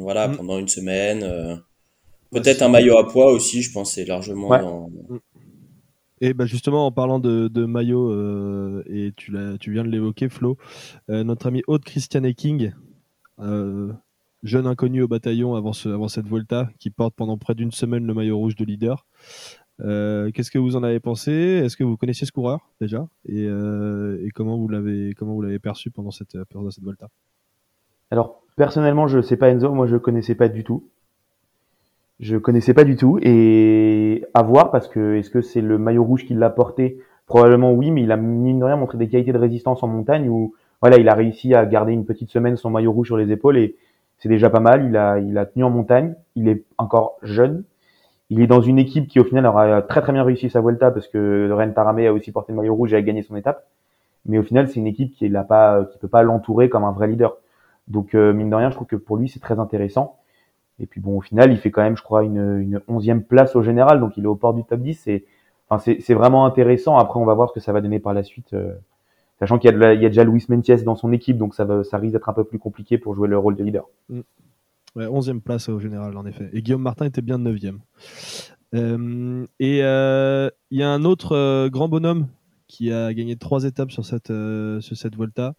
voilà, 0.00 0.28
mm. 0.28 0.36
pendant 0.36 0.58
une 0.58 0.68
semaine. 0.68 1.22
Euh. 1.22 1.56
Peut-être 2.30 2.62
un 2.62 2.68
maillot 2.68 2.98
à 2.98 3.08
poids 3.08 3.32
aussi, 3.32 3.62
je 3.62 3.72
pense, 3.72 3.92
c'est 3.92 4.04
largement 4.04 4.48
dans... 4.48 4.90
Et 6.24 6.32
bah 6.32 6.46
justement, 6.46 6.86
en 6.86 6.90
parlant 6.90 7.18
de, 7.18 7.66
maillot, 7.66 8.10
euh, 8.10 8.82
et 8.86 9.12
tu, 9.14 9.30
viens 9.30 9.84
de 9.84 9.90
l'évoquer, 9.90 10.30
Flo, 10.30 10.56
euh, 11.10 11.22
notre 11.22 11.48
ami 11.48 11.62
Aude 11.66 11.84
Christiane 11.84 12.32
King, 12.32 12.72
jeune 13.38 14.66
inconnu 14.66 15.02
au 15.02 15.06
bataillon 15.06 15.54
avant, 15.54 15.74
ce, 15.74 15.90
avant 15.90 16.08
cette 16.08 16.26
Volta, 16.26 16.70
qui 16.78 16.88
porte 16.88 17.14
pendant 17.14 17.36
près 17.36 17.54
d'une 17.54 17.72
semaine 17.72 18.06
le 18.06 18.14
maillot 18.14 18.38
rouge 18.38 18.56
de 18.56 18.64
leader. 18.64 19.04
Euh, 19.80 20.30
qu'est-ce 20.30 20.50
que 20.50 20.56
vous 20.56 20.76
en 20.76 20.82
avez 20.82 20.98
pensé? 20.98 21.30
Est-ce 21.30 21.76
que 21.76 21.84
vous 21.84 21.98
connaissiez 21.98 22.26
ce 22.26 22.32
coureur 22.32 22.70
déjà? 22.80 23.06
Et, 23.26 23.44
euh, 23.46 24.26
comment 24.34 24.56
vous 24.56 24.68
l'avez 24.68 25.58
perçu 25.58 25.90
pendant 25.90 26.10
cette 26.10 26.38
Volta? 26.80 27.08
Alors 28.10 28.40
personnellement, 28.56 29.08
je 29.08 29.20
sais 29.20 29.36
pas 29.36 29.50
Enzo, 29.50 29.74
moi 29.74 29.86
je 29.86 29.96
connaissais 29.98 30.34
pas 30.34 30.48
du 30.48 30.64
tout. 30.64 30.88
Je 32.20 32.36
connaissais 32.36 32.74
pas 32.74 32.84
du 32.84 32.96
tout 32.96 33.18
et 33.22 34.24
à 34.34 34.42
voir 34.42 34.70
parce 34.70 34.88
que 34.88 35.16
est-ce 35.16 35.30
que 35.30 35.40
c'est 35.40 35.60
le 35.60 35.78
maillot 35.78 36.04
rouge 36.04 36.24
qui 36.24 36.34
l'a 36.34 36.50
porté? 36.50 36.98
Probablement 37.26 37.72
oui, 37.72 37.90
mais 37.90 38.02
il 38.02 38.12
a 38.12 38.16
mine 38.16 38.60
de 38.60 38.64
rien 38.64 38.76
montré 38.76 38.98
des 38.98 39.08
qualités 39.08 39.32
de 39.32 39.38
résistance 39.38 39.82
en 39.82 39.88
montagne 39.88 40.28
où 40.28 40.54
voilà, 40.80 40.98
il 40.98 41.08
a 41.08 41.14
réussi 41.14 41.54
à 41.54 41.66
garder 41.66 41.92
une 41.92 42.04
petite 42.04 42.30
semaine 42.30 42.56
son 42.56 42.70
maillot 42.70 42.92
rouge 42.92 43.08
sur 43.08 43.16
les 43.16 43.32
épaules 43.32 43.56
et 43.56 43.76
c'est 44.18 44.28
déjà 44.28 44.50
pas 44.50 44.60
mal. 44.60 44.86
Il 44.86 44.96
a 44.96 45.18
il 45.18 45.36
a 45.38 45.46
tenu 45.46 45.64
en 45.64 45.70
montagne. 45.70 46.14
Il 46.36 46.48
est 46.48 46.64
encore 46.78 47.16
jeune 47.22 47.64
il 48.30 48.40
est 48.40 48.46
dans 48.46 48.60
une 48.60 48.78
équipe 48.78 49.06
qui 49.06 49.20
au 49.20 49.24
final 49.24 49.46
aura 49.46 49.82
très 49.82 50.00
très 50.00 50.12
bien 50.12 50.24
réussi 50.24 50.50
sa 50.50 50.60
Vuelta 50.60 50.90
parce 50.90 51.08
que 51.08 51.50
Ren 51.52 51.70
Taramé 51.70 52.06
a 52.06 52.12
aussi 52.12 52.32
porté 52.32 52.52
le 52.52 52.58
maillot 52.58 52.74
rouge 52.74 52.92
et 52.92 52.96
a 52.96 53.02
gagné 53.02 53.22
son 53.22 53.36
étape. 53.36 53.66
Mais 54.26 54.38
au 54.38 54.42
final, 54.42 54.68
c'est 54.68 54.80
une 54.80 54.86
équipe 54.86 55.12
qui 55.12 55.28
n'a 55.28 55.44
pas, 55.44 55.84
qui 55.84 55.98
peut 55.98 56.08
pas 56.08 56.22
l'entourer 56.22 56.70
comme 56.70 56.84
un 56.84 56.92
vrai 56.92 57.06
leader. 57.08 57.36
Donc 57.88 58.14
euh, 58.14 58.32
mine 58.32 58.48
de 58.48 58.54
rien, 58.54 58.70
je 58.70 58.74
trouve 58.74 58.86
que 58.86 58.96
pour 58.96 59.18
lui 59.18 59.28
c'est 59.28 59.40
très 59.40 59.58
intéressant. 59.58 60.16
Et 60.78 60.86
puis 60.86 61.00
bon, 61.00 61.18
au 61.18 61.20
final, 61.20 61.52
il 61.52 61.58
fait 61.58 61.70
quand 61.70 61.82
même, 61.82 61.96
je 61.96 62.02
crois, 62.02 62.24
une, 62.24 62.58
une 62.60 62.80
onzième 62.88 63.22
place 63.22 63.54
au 63.56 63.62
général, 63.62 64.00
donc 64.00 64.16
il 64.16 64.24
est 64.24 64.28
au 64.28 64.34
port 64.34 64.54
du 64.54 64.64
top 64.64 64.80
10. 64.80 65.06
Et 65.06 65.24
enfin, 65.68 65.94
c'est 66.00 66.14
vraiment 66.14 66.46
intéressant. 66.46 66.96
Après, 66.98 67.20
on 67.20 67.24
va 67.24 67.34
voir 67.34 67.48
ce 67.48 67.54
que 67.54 67.60
ça 67.60 67.72
va 67.72 67.80
donner 67.80 68.00
par 68.00 68.14
la 68.14 68.22
suite, 68.22 68.54
euh, 68.54 68.74
sachant 69.38 69.58
qu'il 69.58 69.70
y, 69.70 69.84
a 69.84 69.96
déjà 69.96 70.24
Luis 70.24 70.44
Mentiès 70.48 70.84
dans 70.84 70.96
son 70.96 71.12
équipe, 71.12 71.38
donc 71.38 71.54
ça, 71.54 71.64
risque 71.64 72.12
d'être 72.12 72.28
un 72.28 72.34
peu 72.34 72.44
plus 72.44 72.58
compliqué 72.58 72.98
pour 72.98 73.14
jouer 73.14 73.28
le 73.28 73.38
rôle 73.38 73.56
de 73.56 73.64
leader. 73.64 73.86
Mm. 74.08 74.20
Ouais, 74.96 75.06
11e 75.06 75.40
place 75.40 75.68
au 75.68 75.80
général, 75.80 76.16
en 76.16 76.24
effet. 76.24 76.48
Et 76.52 76.62
Guillaume 76.62 76.82
Martin 76.82 77.06
était 77.06 77.22
bien 77.22 77.38
9e. 77.38 77.78
Euh, 78.74 79.46
et 79.60 79.80
euh, 79.82 80.50
il 80.70 80.78
y 80.78 80.82
a 80.82 80.90
un 80.90 81.04
autre 81.04 81.32
euh, 81.32 81.68
grand 81.68 81.88
bonhomme 81.88 82.28
qui 82.66 82.92
a 82.92 83.14
gagné 83.14 83.36
trois 83.36 83.64
étapes 83.64 83.92
sur 83.92 84.04
cette, 84.04 84.32
sur 84.80 84.96
cette 84.96 85.14
Volta. 85.14 85.54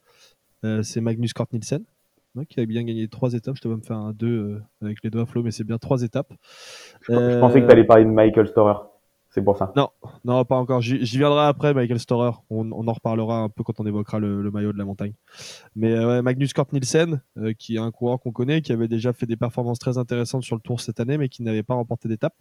c'est 0.82 1.00
Magnus 1.00 1.34
Kort 1.34 1.48
Nielsen, 1.54 1.84
qui 2.44 2.60
a 2.60 2.66
bien 2.66 2.84
gagné 2.84 3.08
trois 3.08 3.34
étapes. 3.34 3.56
Je 3.56 3.62
te 3.62 3.68
vais 3.68 3.76
me 3.76 3.82
faire 3.82 3.98
un 3.98 4.12
2 4.12 4.62
avec 4.82 4.98
les 5.04 5.10
doigts 5.10 5.26
flots, 5.26 5.44
mais 5.44 5.52
c'est 5.52 5.64
bien 5.64 5.78
trois 5.78 6.02
étapes. 6.04 6.34
Je, 7.02 7.40
pensais 7.40 7.62
que 7.62 7.66
tu 7.66 7.72
allais 7.72 7.86
parler 7.86 8.04
de 8.04 8.10
Michael 8.10 8.48
Storer. 8.48 8.76
C'est 9.36 9.44
pour 9.44 9.58
ça. 9.58 9.74
Non, 9.76 9.90
non, 10.24 10.46
pas 10.46 10.56
encore. 10.56 10.80
J'y 10.80 11.18
viendrai 11.18 11.44
après, 11.44 11.74
Michael 11.74 12.00
Storer. 12.00 12.32
On, 12.50 12.72
en 12.72 12.94
reparlera 12.94 13.40
un 13.40 13.50
peu 13.50 13.66
quand 13.66 13.82
on 13.82 13.86
évoquera 13.86 14.18
le, 14.18 14.50
maillot 14.50 14.72
de 14.72 14.78
la 14.78 14.86
montagne. 14.86 15.12
Mais 15.76 15.92
euh, 15.92 16.22
Magnus 16.22 16.54
Kort 16.54 16.68
Nielsen, 16.72 17.22
euh, 17.38 17.52
qui 17.52 17.76
est 17.76 17.80
un 17.80 17.92
coureur 17.92 18.22
qu'on 18.22 18.32
connaît, 18.32 18.62
qui 18.62 18.72
avait 18.72 18.88
déjà 18.88 19.12
fait 19.12 19.26
des 19.26 19.36
performances 19.36 19.78
très 19.78 19.98
intéressantes 19.98 20.44
sur 20.44 20.56
le 20.56 20.62
Tour 20.62 20.80
cette 20.80 21.02
année, 21.02 21.18
mais 21.18 21.28
qui 21.28 21.44
n'avait 21.44 21.64
pas 21.64 21.74
remporté 21.74 22.08
d'étape, 22.08 22.34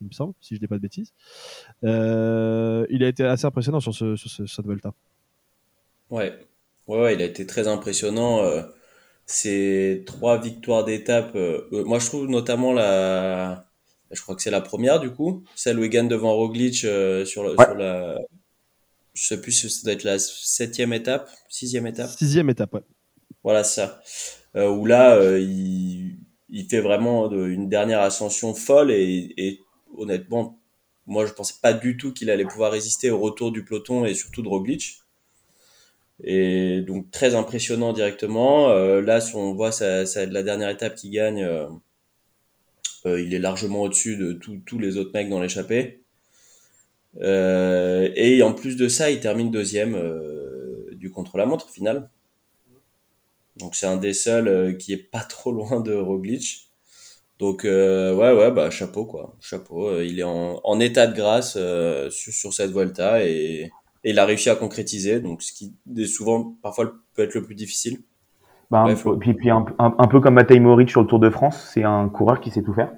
il 0.00 0.06
me 0.06 0.12
semble, 0.12 0.34
si 0.40 0.54
je 0.54 0.60
dis 0.60 0.68
pas 0.68 0.76
de 0.76 0.82
bêtises. 0.82 1.12
Euh, 1.82 2.86
il 2.90 3.02
a 3.02 3.08
été 3.08 3.24
assez 3.24 3.46
impressionnant 3.46 3.80
sur, 3.80 3.92
ce, 3.92 4.14
sur 4.14 4.48
cette 4.48 4.66
Vuelta. 4.66 4.92
Ouais. 6.10 6.32
ouais, 6.86 7.14
il 7.14 7.22
a 7.22 7.24
été 7.24 7.44
très 7.44 7.66
impressionnant. 7.66 8.40
Ces 9.26 10.04
trois 10.06 10.40
victoires 10.40 10.84
d'étape. 10.84 11.36
moi, 11.72 11.98
je 11.98 12.06
trouve 12.06 12.28
notamment 12.28 12.72
la 12.72 13.66
je 14.10 14.20
crois 14.22 14.34
que 14.36 14.42
c'est 14.42 14.50
la 14.50 14.60
première 14.60 15.00
du 15.00 15.10
coup, 15.10 15.44
celle 15.54 15.78
où 15.78 15.84
il 15.84 15.90
gagne 15.90 16.08
devant 16.08 16.34
Roglic 16.34 16.84
euh, 16.84 17.24
sur, 17.24 17.42
le, 17.42 17.56
sur, 17.56 17.74
la, 17.74 18.18
je 19.14 19.26
sais 19.26 19.40
plus 19.40 19.52
si 19.52 19.68
ça 19.68 19.82
doit 19.84 19.92
être 19.92 20.04
la 20.04 20.18
septième 20.18 20.92
étape, 20.92 21.28
sixième 21.48 21.86
étape. 21.86 22.10
Sixième 22.10 22.50
étape, 22.50 22.74
ouais. 22.74 22.82
Voilà 23.42 23.64
ça. 23.64 24.00
Euh, 24.56 24.68
où 24.68 24.86
là, 24.86 25.14
euh, 25.16 25.40
il, 25.40 26.18
il 26.48 26.66
fait 26.66 26.80
vraiment 26.80 27.30
une 27.30 27.68
dernière 27.68 28.00
ascension 28.00 28.54
folle 28.54 28.90
et, 28.90 29.34
et 29.36 29.60
honnêtement, 29.96 30.60
moi 31.06 31.26
je 31.26 31.32
pensais 31.32 31.54
pas 31.60 31.72
du 31.72 31.96
tout 31.96 32.12
qu'il 32.12 32.30
allait 32.30 32.44
pouvoir 32.44 32.72
résister 32.72 33.10
au 33.10 33.18
retour 33.18 33.52
du 33.52 33.64
peloton 33.64 34.04
et 34.04 34.14
surtout 34.14 34.42
de 34.42 34.48
Roglic. 34.48 35.00
Et 36.24 36.82
donc 36.82 37.10
très 37.10 37.34
impressionnant 37.34 37.92
directement. 37.92 38.70
Euh, 38.70 39.00
là, 39.00 39.20
si 39.20 39.34
on 39.36 39.54
voit 39.54 39.72
ça, 39.72 40.06
ça, 40.06 40.26
la 40.26 40.42
dernière 40.42 40.70
étape 40.70 40.94
qu'il 40.94 41.10
gagne 41.10 41.46
euh, 43.06 43.20
il 43.22 43.34
est 43.34 43.38
largement 43.38 43.82
au-dessus 43.82 44.16
de 44.16 44.32
tous 44.32 44.78
les 44.78 44.96
autres 44.96 45.12
mecs 45.14 45.30
dans 45.30 45.40
l'échappée. 45.40 46.02
Euh, 47.22 48.10
et 48.14 48.42
en 48.42 48.52
plus 48.52 48.76
de 48.76 48.88
ça, 48.88 49.10
il 49.10 49.20
termine 49.20 49.50
deuxième 49.50 49.94
euh, 49.94 50.90
du 50.92 51.10
contre-la-montre 51.10 51.70
final. 51.70 52.10
Donc 53.56 53.74
c'est 53.74 53.86
un 53.86 53.96
des 53.96 54.12
seuls 54.12 54.76
qui 54.76 54.92
est 54.92 54.96
pas 54.96 55.20
trop 55.28 55.52
loin 55.52 55.80
de 55.80 55.94
Roglic. 55.94 56.68
Donc 57.38 57.64
ouais 57.64 58.32
ouais 58.32 58.50
bah 58.50 58.70
chapeau 58.70 59.04
quoi, 59.04 59.36
chapeau. 59.42 60.00
il 60.00 60.20
est 60.20 60.22
en, 60.22 60.80
état 60.80 61.06
de 61.06 61.14
grâce 61.14 61.58
sur, 62.08 62.54
cette 62.54 62.70
Volta 62.70 63.22
et, 63.26 63.70
il 64.10 64.18
a 64.18 64.24
réussi 64.24 64.50
à 64.50 64.56
concrétiser. 64.56 65.20
Donc 65.20 65.42
ce 65.42 65.52
qui 65.52 65.74
est 65.96 66.06
souvent 66.06 66.54
parfois 66.62 66.92
peut 67.14 67.22
être 67.22 67.34
le 67.34 67.42
plus 67.42 67.54
difficile. 67.54 67.98
Bah, 68.70 68.82
un, 68.82 69.16
puis, 69.16 69.34
puis 69.34 69.48
un, 69.50 69.62
peu 69.62 70.20
comme 70.20 70.34
Matej 70.34 70.60
Moric 70.60 70.90
sur 70.90 71.00
le 71.00 71.06
Tour 71.06 71.20
de 71.20 71.30
France, 71.30 71.70
c'est 71.72 71.84
un 71.84 72.08
coureur 72.08 72.40
qui 72.40 72.50
sait 72.50 72.62
tout 72.62 72.74
faire. 72.74 72.92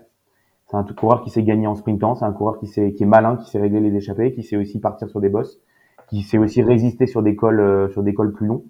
C'est 0.71 0.77
un 0.77 0.85
coureur 0.85 1.23
qui 1.23 1.31
sait 1.31 1.43
gagner 1.43 1.67
en 1.67 1.75
sprintant, 1.75 2.15
c'est 2.15 2.25
un 2.25 2.33
coureur 2.33 2.59
qui 2.59 2.67
sait, 2.67 2.93
qui 2.93 3.03
est 3.03 3.07
malin, 3.07 3.37
qui 3.37 3.51
sait 3.51 3.59
régler 3.59 3.81
les 3.81 3.95
échappées, 3.97 4.33
qui 4.33 4.43
sait 4.43 4.57
aussi 4.57 4.81
partir 4.81 5.09
sur 5.09 5.21
des 5.21 5.29
bosses, 5.29 5.61
qui 6.09 6.23
sait 6.23 6.39
aussi 6.39 6.63
résister 6.63 7.07
sur 7.07 7.23
des 7.23 7.37
cols, 7.37 7.61
euh, 7.61 7.89
sur 7.91 8.03
des 8.03 8.15
cols 8.15 8.33
plus 8.33 8.47
longs. 8.47 8.65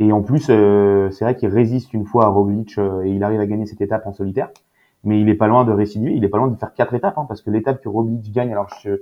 Et 0.00 0.12
en 0.12 0.22
plus, 0.22 0.46
euh, 0.50 1.10
c'est 1.10 1.24
vrai 1.24 1.36
qu'il 1.36 1.48
résiste 1.48 1.92
une 1.92 2.04
fois 2.04 2.26
à 2.26 2.28
Roglic 2.28 2.78
euh, 2.78 3.02
et 3.02 3.10
il 3.10 3.22
arrive 3.22 3.40
à 3.40 3.46
gagner 3.46 3.66
cette 3.66 3.80
étape 3.80 4.06
en 4.06 4.12
solitaire. 4.12 4.50
Mais 5.04 5.20
il 5.20 5.28
est 5.28 5.34
pas 5.34 5.46
loin 5.46 5.64
de 5.64 5.72
récidiver, 5.72 6.12
il 6.12 6.24
est 6.24 6.28
pas 6.28 6.38
loin 6.38 6.48
de 6.48 6.56
faire 6.56 6.74
quatre 6.74 6.94
étapes, 6.94 7.18
hein, 7.18 7.24
parce 7.28 7.42
que 7.42 7.50
l'étape 7.50 7.80
que 7.82 7.88
Roglic 7.88 8.32
gagne, 8.32 8.50
alors 8.50 8.68
je, 8.82 9.00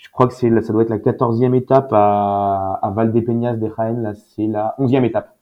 je 0.00 0.10
crois 0.10 0.26
que 0.26 0.34
c'est, 0.34 0.48
ça 0.62 0.72
doit 0.72 0.82
être 0.82 0.90
la 0.90 0.98
quatorzième 0.98 1.54
étape 1.54 1.92
à, 1.92 2.78
à 2.82 2.90
Valdepeñas 2.90 3.56
de 3.56 3.70
Jaén, 3.76 4.02
là 4.02 4.14
c'est 4.14 4.46
la 4.46 4.74
onzième 4.78 5.04
étape 5.04 5.38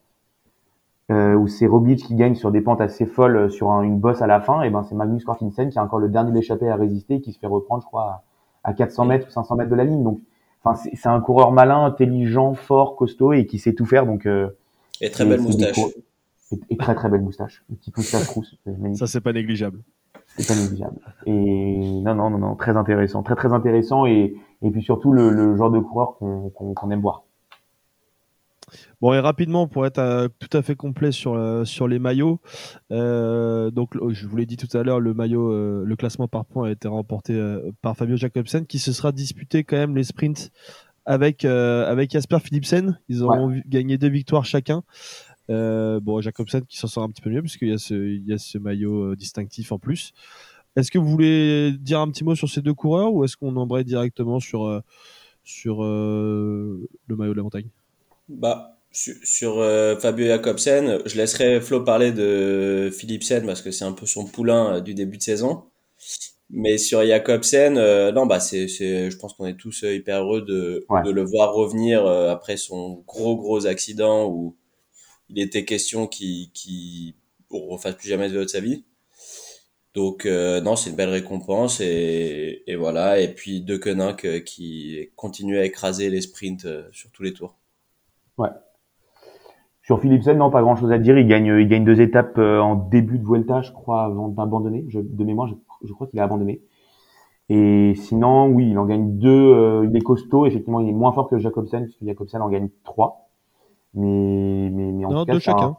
euh, 1.11 1.35
où 1.35 1.47
c'est 1.47 1.67
Roglic 1.67 2.05
qui 2.05 2.15
gagne 2.15 2.35
sur 2.35 2.51
des 2.51 2.61
pentes 2.61 2.81
assez 2.81 3.07
folles 3.07 3.37
euh, 3.37 3.49
sur 3.49 3.71
une 3.83 3.99
bosse 3.99 4.23
à 4.23 4.27
la 4.27 4.41
fin, 4.41 4.63
et 4.63 4.71
ben 4.71 4.83
c'est 4.83 4.95
Magnus 4.95 5.25
Korfinsen 5.25 5.71
qui 5.71 5.79
a 5.79 5.85
encore 5.85 6.01
le 6.01 6.09
dernier 6.09 6.33
d'échappée 6.33 6.69
à 6.69 6.75
résister, 6.77 7.21
qui 7.21 7.33
se 7.33 7.39
fait 7.39 7.47
reprendre, 7.47 7.83
je 7.83 7.87
crois, 7.87 8.25
à 8.65 8.73
400 8.73 9.05
mètres 9.05 9.29
ou 9.29 9.31
500 9.31 9.55
mètres 9.57 9.71
de 9.71 9.77
la 9.77 9.85
ligne. 9.85 10.03
Donc, 10.03 10.21
enfin, 10.65 10.81
c'est 10.95 11.09
un 11.09 11.21
coureur 11.21 11.53
malin, 11.53 11.85
intelligent, 11.85 12.55
fort, 12.55 12.97
costaud 12.97 13.33
et 13.33 13.47
qui 13.47 13.59
sait 13.59 13.73
tout 13.73 13.87
faire. 13.87 14.05
Donc, 14.05 14.27
euh, 14.27 14.49
et 15.01 15.11
très 15.11 15.25
belle 15.25 15.41
moustache. 15.41 15.79
Et, 16.71 16.77
très 16.77 16.95
très 16.95 17.09
belle 17.09 17.23
moustache, 17.23 17.65
une 17.71 17.77
petite 17.77 17.97
moustache 17.97 18.29
rousse. 18.29 18.57
Ça 18.95 19.07
c'est 19.07 19.21
pas 19.21 19.33
négligeable. 19.33 19.83
C'est 20.37 20.47
pas 20.47 20.61
négligeable. 20.61 20.99
Et 21.27 22.01
non 22.03 22.15
non 22.15 22.31
non 22.31 22.39
non, 22.39 22.57
très 22.57 22.77
intéressant, 22.77 23.23
très 23.23 23.37
très 23.37 23.53
intéressant 23.53 24.07
et 24.07 24.35
et 24.63 24.71
puis 24.71 24.83
surtout 24.83 25.13
le, 25.13 25.31
le 25.31 25.57
genre 25.57 25.71
de 25.71 25.81
coureur 25.81 26.17
qu'on 26.19 26.91
aime 26.91 27.01
voir. 27.01 27.23
Bon, 29.01 29.13
et 29.13 29.21
rapidement, 29.21 29.69
pour 29.69 29.87
être 29.87 29.99
euh, 29.99 30.29
tout 30.39 30.55
à 30.57 30.63
fait 30.63 30.75
complet 30.75 31.13
sur, 31.13 31.35
euh, 31.35 31.65
sur 31.65 31.87
les 31.87 31.99
maillots, 31.99 32.41
euh, 32.93 33.71
donc 33.71 33.91
je 34.11 34.27
vous 34.27 34.37
l'ai 34.37 34.47
dit 34.47 34.57
tout 34.57 34.75
à 34.77 34.83
l'heure, 34.83 35.01
le 35.01 35.15
maillot, 35.15 35.85
le 35.85 35.97
classement 35.97 36.29
par 36.29 36.45
points 36.45 36.69
a 36.69 36.71
été 36.73 36.89
remporté 36.89 37.41
par 37.83 37.97
Fabio 37.97 38.17
Jacobsen, 38.17 38.67
qui 38.67 38.79
se 38.79 38.93
sera 38.93 39.13
disputé 39.13 39.65
quand 39.65 39.77
même 39.77 39.97
les 39.97 40.05
sprints 40.05 40.51
avec, 41.05 41.45
avec 41.45 42.11
Jasper 42.11 42.39
Philipsen. 42.41 42.99
Ils 43.09 43.23
auront 43.23 43.55
gagné 43.67 43.99
deux 43.99 44.09
victoires 44.09 44.45
chacun. 44.45 44.83
Bon, 45.49 46.21
Jacobsen 46.21 46.65
qui 46.67 46.79
s'en 46.79 46.89
sort 46.89 47.03
un 47.03 47.11
petit 47.11 47.23
peu 47.23 47.31
mieux, 47.31 47.43
puisqu'il 47.43 47.69
y 47.69 47.73
a 47.73 47.79
ce, 47.79 47.95
il 47.95 48.27
y 48.27 48.33
a 48.33 48.39
ce 48.39 48.59
maillot 48.59 49.15
distinctif 49.15 49.73
en 49.73 49.79
plus. 49.79 50.13
Est-ce 50.77 50.91
que 50.91 50.99
vous 50.99 51.09
voulez 51.09 51.73
dire 51.73 52.01
un 52.01 52.11
petit 52.11 52.25
mot 52.25 52.35
sur 52.35 52.49
ces 52.49 52.61
deux 52.61 52.75
coureurs 52.75 53.13
ou 53.13 53.25
est-ce 53.25 53.37
qu'on 53.37 53.57
embraye 53.57 53.85
directement 53.85 54.41
sur, 54.41 54.83
sur 55.45 55.83
le 55.83 56.89
maillot 57.09 57.33
de 57.33 57.37
la 57.39 57.43
montagne? 57.43 57.69
Bah, 58.29 58.77
sur, 58.97 59.59
euh, 59.59 59.97
Fabio 59.97 60.27
Jacobsen, 60.27 61.01
je 61.05 61.17
laisserai 61.17 61.61
Flo 61.61 61.83
parler 61.83 62.13
de 62.13 62.91
Philipsen 62.93 63.45
parce 63.45 63.61
que 63.61 63.71
c'est 63.71 63.85
un 63.85 63.93
peu 63.93 64.07
son 64.07 64.25
poulain 64.25 64.77
euh, 64.77 64.81
du 64.81 64.95
début 64.95 65.19
de 65.19 65.23
saison. 65.23 65.65
Mais 66.49 66.79
sur 66.79 67.05
Jacobsen, 67.05 67.77
euh, 67.77 68.13
non, 68.13 68.25
bah 68.25 68.41
c'est, 68.41 68.69
je 68.69 69.17
pense 69.19 69.35
qu'on 69.35 69.47
est 69.47 69.57
tous 69.57 69.83
hyper 69.83 70.23
heureux 70.23 70.43
de, 70.43 70.87
de 71.05 71.11
le 71.11 71.25
voir 71.25 71.53
revenir 71.53 72.07
après 72.07 72.57
son 72.57 73.03
gros 73.07 73.37
gros 73.37 73.67
accident 73.67 74.31
où 74.31 74.55
il 75.29 75.41
était 75.41 75.65
question 75.65 76.07
qu'il 76.07 76.51
qui 76.53 77.17
refasse 77.51 77.95
plus 77.95 78.09
jamais 78.09 78.29
de 78.29 78.33
vélo 78.33 78.45
de 78.45 78.51
sa 78.51 78.61
vie. 78.61 78.85
Donc 79.95 80.27
non, 80.27 80.77
c'est 80.77 80.91
une 80.91 80.97
belle 80.97 81.09
récompense 81.11 81.81
et, 81.81 82.63
voilà. 82.79 83.19
Et 83.19 83.29
puis 83.29 83.63
De 83.63 83.77
Koenig 83.77 84.45
qui 84.45 85.11
continue 85.17 85.59
à 85.59 85.65
écraser 85.65 86.11
les 86.11 86.21
sprints 86.21 86.67
sur 86.93 87.11
tous 87.11 87.23
les 87.23 87.33
tours. 87.33 87.57
Ouais. 88.37 88.51
Sur 89.83 90.01
Philipsen, 90.01 90.37
non, 90.37 90.51
pas 90.51 90.63
grand 90.63 90.77
chose 90.77 90.93
à 90.93 90.99
dire. 90.99 91.17
Il 91.17 91.27
gagne, 91.27 91.47
il 91.47 91.69
gagne 91.69 91.85
deux 91.85 92.01
étapes 92.01 92.39
en 92.39 92.75
début 92.75 93.19
de 93.19 93.25
Vuelta, 93.25 93.63
je 93.63 93.73
crois, 93.73 94.05
avant 94.05 94.29
d'abandonner. 94.29 94.85
de 94.93 95.25
mémoire, 95.25 95.49
je, 95.83 95.93
crois 95.93 96.09
qu'il 96.09 96.21
a 96.21 96.25
abandonné. 96.25 96.61
Et 97.49 97.95
sinon, 97.95 98.49
oui, 98.49 98.69
il 98.71 98.79
en 98.79 98.85
gagne 98.85 99.17
deux. 99.19 99.85
il 99.85 99.97
est 99.97 100.01
costaud. 100.01 100.45
Effectivement, 100.45 100.81
il 100.81 100.89
est 100.89 100.93
moins 100.93 101.13
fort 101.13 101.29
que 101.29 101.39
Jacobsen, 101.39 101.85
puisque 101.85 102.05
Jacobsen 102.05 102.43
en 102.43 102.51
gagne 102.51 102.69
trois. 102.85 103.26
Mais, 103.95 104.71
mais, 104.71 104.93
mais 104.93 105.05
en 105.05 105.11
non, 105.11 105.21
tout 105.21 105.27
cas, 105.27 105.33
deux 105.33 105.39
chacun. 105.39 105.77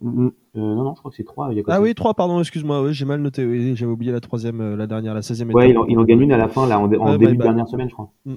Mm, 0.00 0.24
mm. 0.24 0.32
Euh, 0.56 0.60
non, 0.74 0.84
non, 0.84 0.94
je 0.94 1.00
crois 1.00 1.10
que 1.10 1.16
c'est 1.16 1.24
3. 1.24 1.50
Ah 1.68 1.80
oui, 1.80 1.94
3, 1.94 2.14
pardon, 2.14 2.40
excuse-moi, 2.40 2.82
oui, 2.82 2.92
j'ai 2.92 3.04
mal 3.04 3.20
noté. 3.20 3.44
Oui, 3.44 3.76
j'avais 3.76 3.92
oublié 3.92 4.12
la 4.12 4.20
troisième, 4.20 4.60
euh, 4.60 4.76
la 4.76 4.86
dernière, 4.86 5.14
la 5.14 5.20
16e 5.20 5.52
Ouais, 5.52 5.70
il 5.70 5.78
en, 5.78 5.84
il 5.86 5.98
en, 5.98 6.04
gagne 6.04 6.20
une 6.20 6.32
à 6.32 6.38
la 6.38 6.48
fin, 6.48 6.66
là, 6.66 6.78
en, 6.78 6.84
en 6.92 7.16
début 7.16 7.36
de 7.36 7.42
dernière 7.42 7.68
semaine, 7.68 7.88
je 7.88 7.94
crois. 7.94 8.10
Mm. 8.24 8.34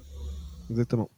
Exactement. 0.70 1.10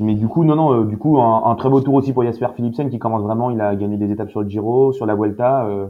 Mais 0.00 0.14
du 0.14 0.28
coup, 0.28 0.44
non, 0.44 0.56
non, 0.56 0.72
euh, 0.72 0.84
du 0.86 0.96
coup, 0.96 1.18
un, 1.20 1.44
un, 1.44 1.54
très 1.56 1.68
beau 1.68 1.82
tour 1.82 1.94
aussi 1.94 2.14
pour 2.14 2.24
Jasper 2.24 2.48
Philipsen 2.56 2.88
qui 2.88 2.98
commence 2.98 3.22
vraiment, 3.22 3.50
il 3.50 3.60
a 3.60 3.76
gagné 3.76 3.98
des 3.98 4.10
étapes 4.10 4.30
sur 4.30 4.40
le 4.40 4.48
Giro, 4.48 4.92
sur 4.92 5.04
la 5.04 5.14
Vuelta. 5.14 5.66
Euh, 5.66 5.88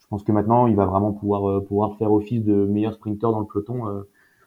je 0.00 0.06
pense 0.08 0.24
que 0.24 0.32
maintenant, 0.32 0.66
il 0.66 0.74
va 0.74 0.84
vraiment 0.84 1.12
pouvoir, 1.12 1.48
euh, 1.48 1.64
pouvoir 1.64 1.96
faire 1.96 2.12
office 2.12 2.44
de 2.44 2.66
meilleur 2.66 2.92
sprinter 2.94 3.30
dans 3.30 3.38
le 3.38 3.46
peloton. 3.46 3.84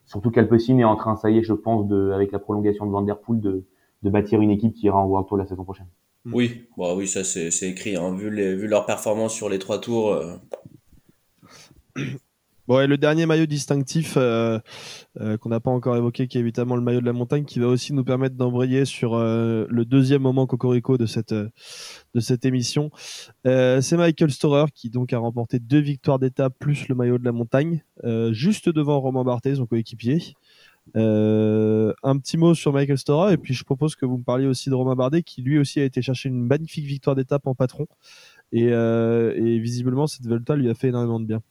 surtout 0.05 0.31
qu'Alpecin 0.31 0.77
est 0.79 0.83
en 0.83 0.97
train, 0.97 1.15
ça 1.15 1.29
y 1.29 1.37
est, 1.37 1.43
je 1.43 1.53
pense, 1.53 1.87
de, 1.87 2.11
avec 2.11 2.33
la 2.33 2.39
prolongation 2.39 2.85
de 2.85 2.91
Van 2.91 3.01
Der 3.01 3.17
Poel, 3.19 3.39
de, 3.39 3.63
de 4.03 4.09
bâtir 4.09 4.41
une 4.41 4.51
équipe 4.51 4.73
qui 4.73 4.85
ira 4.85 4.97
en 4.97 5.05
World 5.05 5.27
Tour 5.27 5.37
la 5.37 5.45
saison 5.45 5.63
prochaine. 5.63 5.87
Mm. 6.25 6.33
Oui, 6.33 6.67
bah 6.77 6.95
oui, 6.95 7.07
ça 7.07 7.23
c'est 7.23 7.49
écrit. 7.63 7.95
Hein. 7.95 8.15
Vu, 8.15 8.29
les, 8.29 8.55
vu 8.55 8.67
leur 8.67 8.85
performance 8.85 9.33
sur 9.33 9.49
les 9.49 9.59
trois 9.59 9.79
tours. 9.79 10.13
Euh. 10.13 10.35
Bon, 12.67 12.79
et 12.79 12.85
le 12.85 12.99
dernier 12.99 13.25
maillot 13.25 13.47
distinctif 13.47 14.13
euh, 14.15 14.59
euh, 15.19 15.37
qu'on 15.37 15.49
n'a 15.49 15.59
pas 15.59 15.71
encore 15.71 15.97
évoqué, 15.97 16.27
qui 16.27 16.37
est 16.37 16.41
évidemment 16.41 16.75
le 16.75 16.83
maillot 16.83 17.01
de 17.01 17.05
la 17.07 17.13
montagne, 17.13 17.43
qui 17.43 17.57
va 17.57 17.65
aussi 17.65 17.93
nous 17.93 18.03
permettre 18.03 18.35
d'embrayer 18.35 18.85
sur 18.85 19.17
le 19.17 19.83
deuxième 19.85 20.21
moment 20.21 20.45
cocorico 20.45 20.95
de 20.95 21.07
cette 21.07 21.33
de 21.33 22.19
cette 22.19 22.45
émission. 22.45 22.91
c'est 23.43 23.97
Michael 23.97 24.29
Storer 24.29 24.65
qui 24.71 24.91
donc 24.91 25.13
a 25.13 25.17
remporté 25.17 25.57
deux 25.57 25.79
victoires 25.79 26.19
d'étape 26.19 26.53
plus 26.59 26.87
le 26.89 26.93
maillot 26.93 27.17
de 27.17 27.25
la 27.25 27.31
montagne, 27.31 27.83
juste 28.29 28.69
devant 28.69 28.99
Romain 28.99 29.23
Barthez, 29.23 29.55
son 29.55 29.65
coéquipier. 29.65 30.35
Euh, 30.95 31.93
un 32.03 32.17
petit 32.17 32.37
mot 32.37 32.53
sur 32.53 32.73
Michael 32.73 32.97
Stora 32.97 33.33
et 33.33 33.37
puis 33.37 33.53
je 33.53 33.63
propose 33.63 33.95
que 33.95 34.05
vous 34.05 34.17
me 34.17 34.23
parliez 34.23 34.47
aussi 34.47 34.69
de 34.69 34.75
Romain 34.75 34.95
Bardet 34.95 35.23
qui 35.23 35.41
lui 35.41 35.59
aussi 35.59 35.79
a 35.79 35.83
été 35.83 36.01
chercher 36.01 36.29
une 36.29 36.45
magnifique 36.45 36.85
victoire 36.85 37.15
d'étape 37.15 37.45
en 37.47 37.55
patron 37.55 37.87
et, 38.51 38.69
euh, 38.71 39.33
visiblement 39.37 40.07
cette 40.07 40.25
Volta 40.25 40.55
lui 40.55 40.69
a 40.69 40.73
fait 40.73 40.89
énormément 40.89 41.19
de 41.19 41.25
bien. 41.25 41.41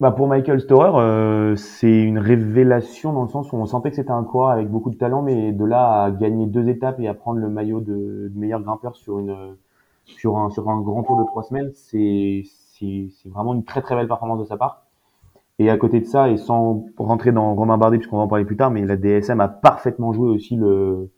Bah 0.00 0.10
pour 0.10 0.26
Michael 0.26 0.60
Storer, 0.60 0.90
euh, 0.96 1.54
c'est 1.54 2.02
une 2.02 2.18
révélation 2.18 3.12
dans 3.12 3.22
le 3.22 3.28
sens 3.28 3.52
où 3.52 3.56
on 3.56 3.64
sentait 3.64 3.90
que 3.90 3.96
c'était 3.96 4.10
un 4.10 4.24
coureur 4.24 4.50
avec 4.50 4.68
beaucoup 4.68 4.90
de 4.90 4.96
talent, 4.96 5.22
mais 5.22 5.52
de 5.52 5.64
là 5.64 6.02
à 6.02 6.10
gagner 6.10 6.46
deux 6.46 6.68
étapes 6.68 6.98
et 6.98 7.06
à 7.06 7.14
prendre 7.14 7.38
le 7.38 7.48
maillot 7.48 7.80
de, 7.80 8.28
de 8.28 8.38
meilleur 8.38 8.60
grimpeur 8.60 8.96
sur 8.96 9.20
une 9.20 9.56
sur 10.04 10.36
un 10.36 10.50
sur 10.50 10.68
un 10.68 10.80
grand 10.80 11.04
tour 11.04 11.18
de 11.18 11.24
trois 11.24 11.44
semaines, 11.44 11.70
c'est 11.74 12.42
c'est 12.78 13.28
vraiment 13.28 13.54
une 13.54 13.64
très 13.64 13.82
très 13.82 13.94
belle 13.94 14.08
performance 14.08 14.40
de 14.40 14.44
sa 14.44 14.56
part. 14.56 14.84
Et 15.58 15.70
à 15.70 15.76
côté 15.76 16.00
de 16.00 16.06
ça, 16.06 16.30
et 16.30 16.36
sans 16.36 16.86
rentrer 16.96 17.30
dans 17.30 17.54
Romain 17.54 17.78
Bardet, 17.78 17.98
puisqu'on 17.98 18.16
va 18.16 18.24
en 18.24 18.28
parler 18.28 18.44
plus 18.44 18.56
tard, 18.56 18.70
mais 18.70 18.84
la 18.84 18.96
DSM 18.96 19.40
a 19.40 19.48
parfaitement 19.48 20.12
joué 20.12 20.28
aussi 20.28 20.56
le, 20.56 21.10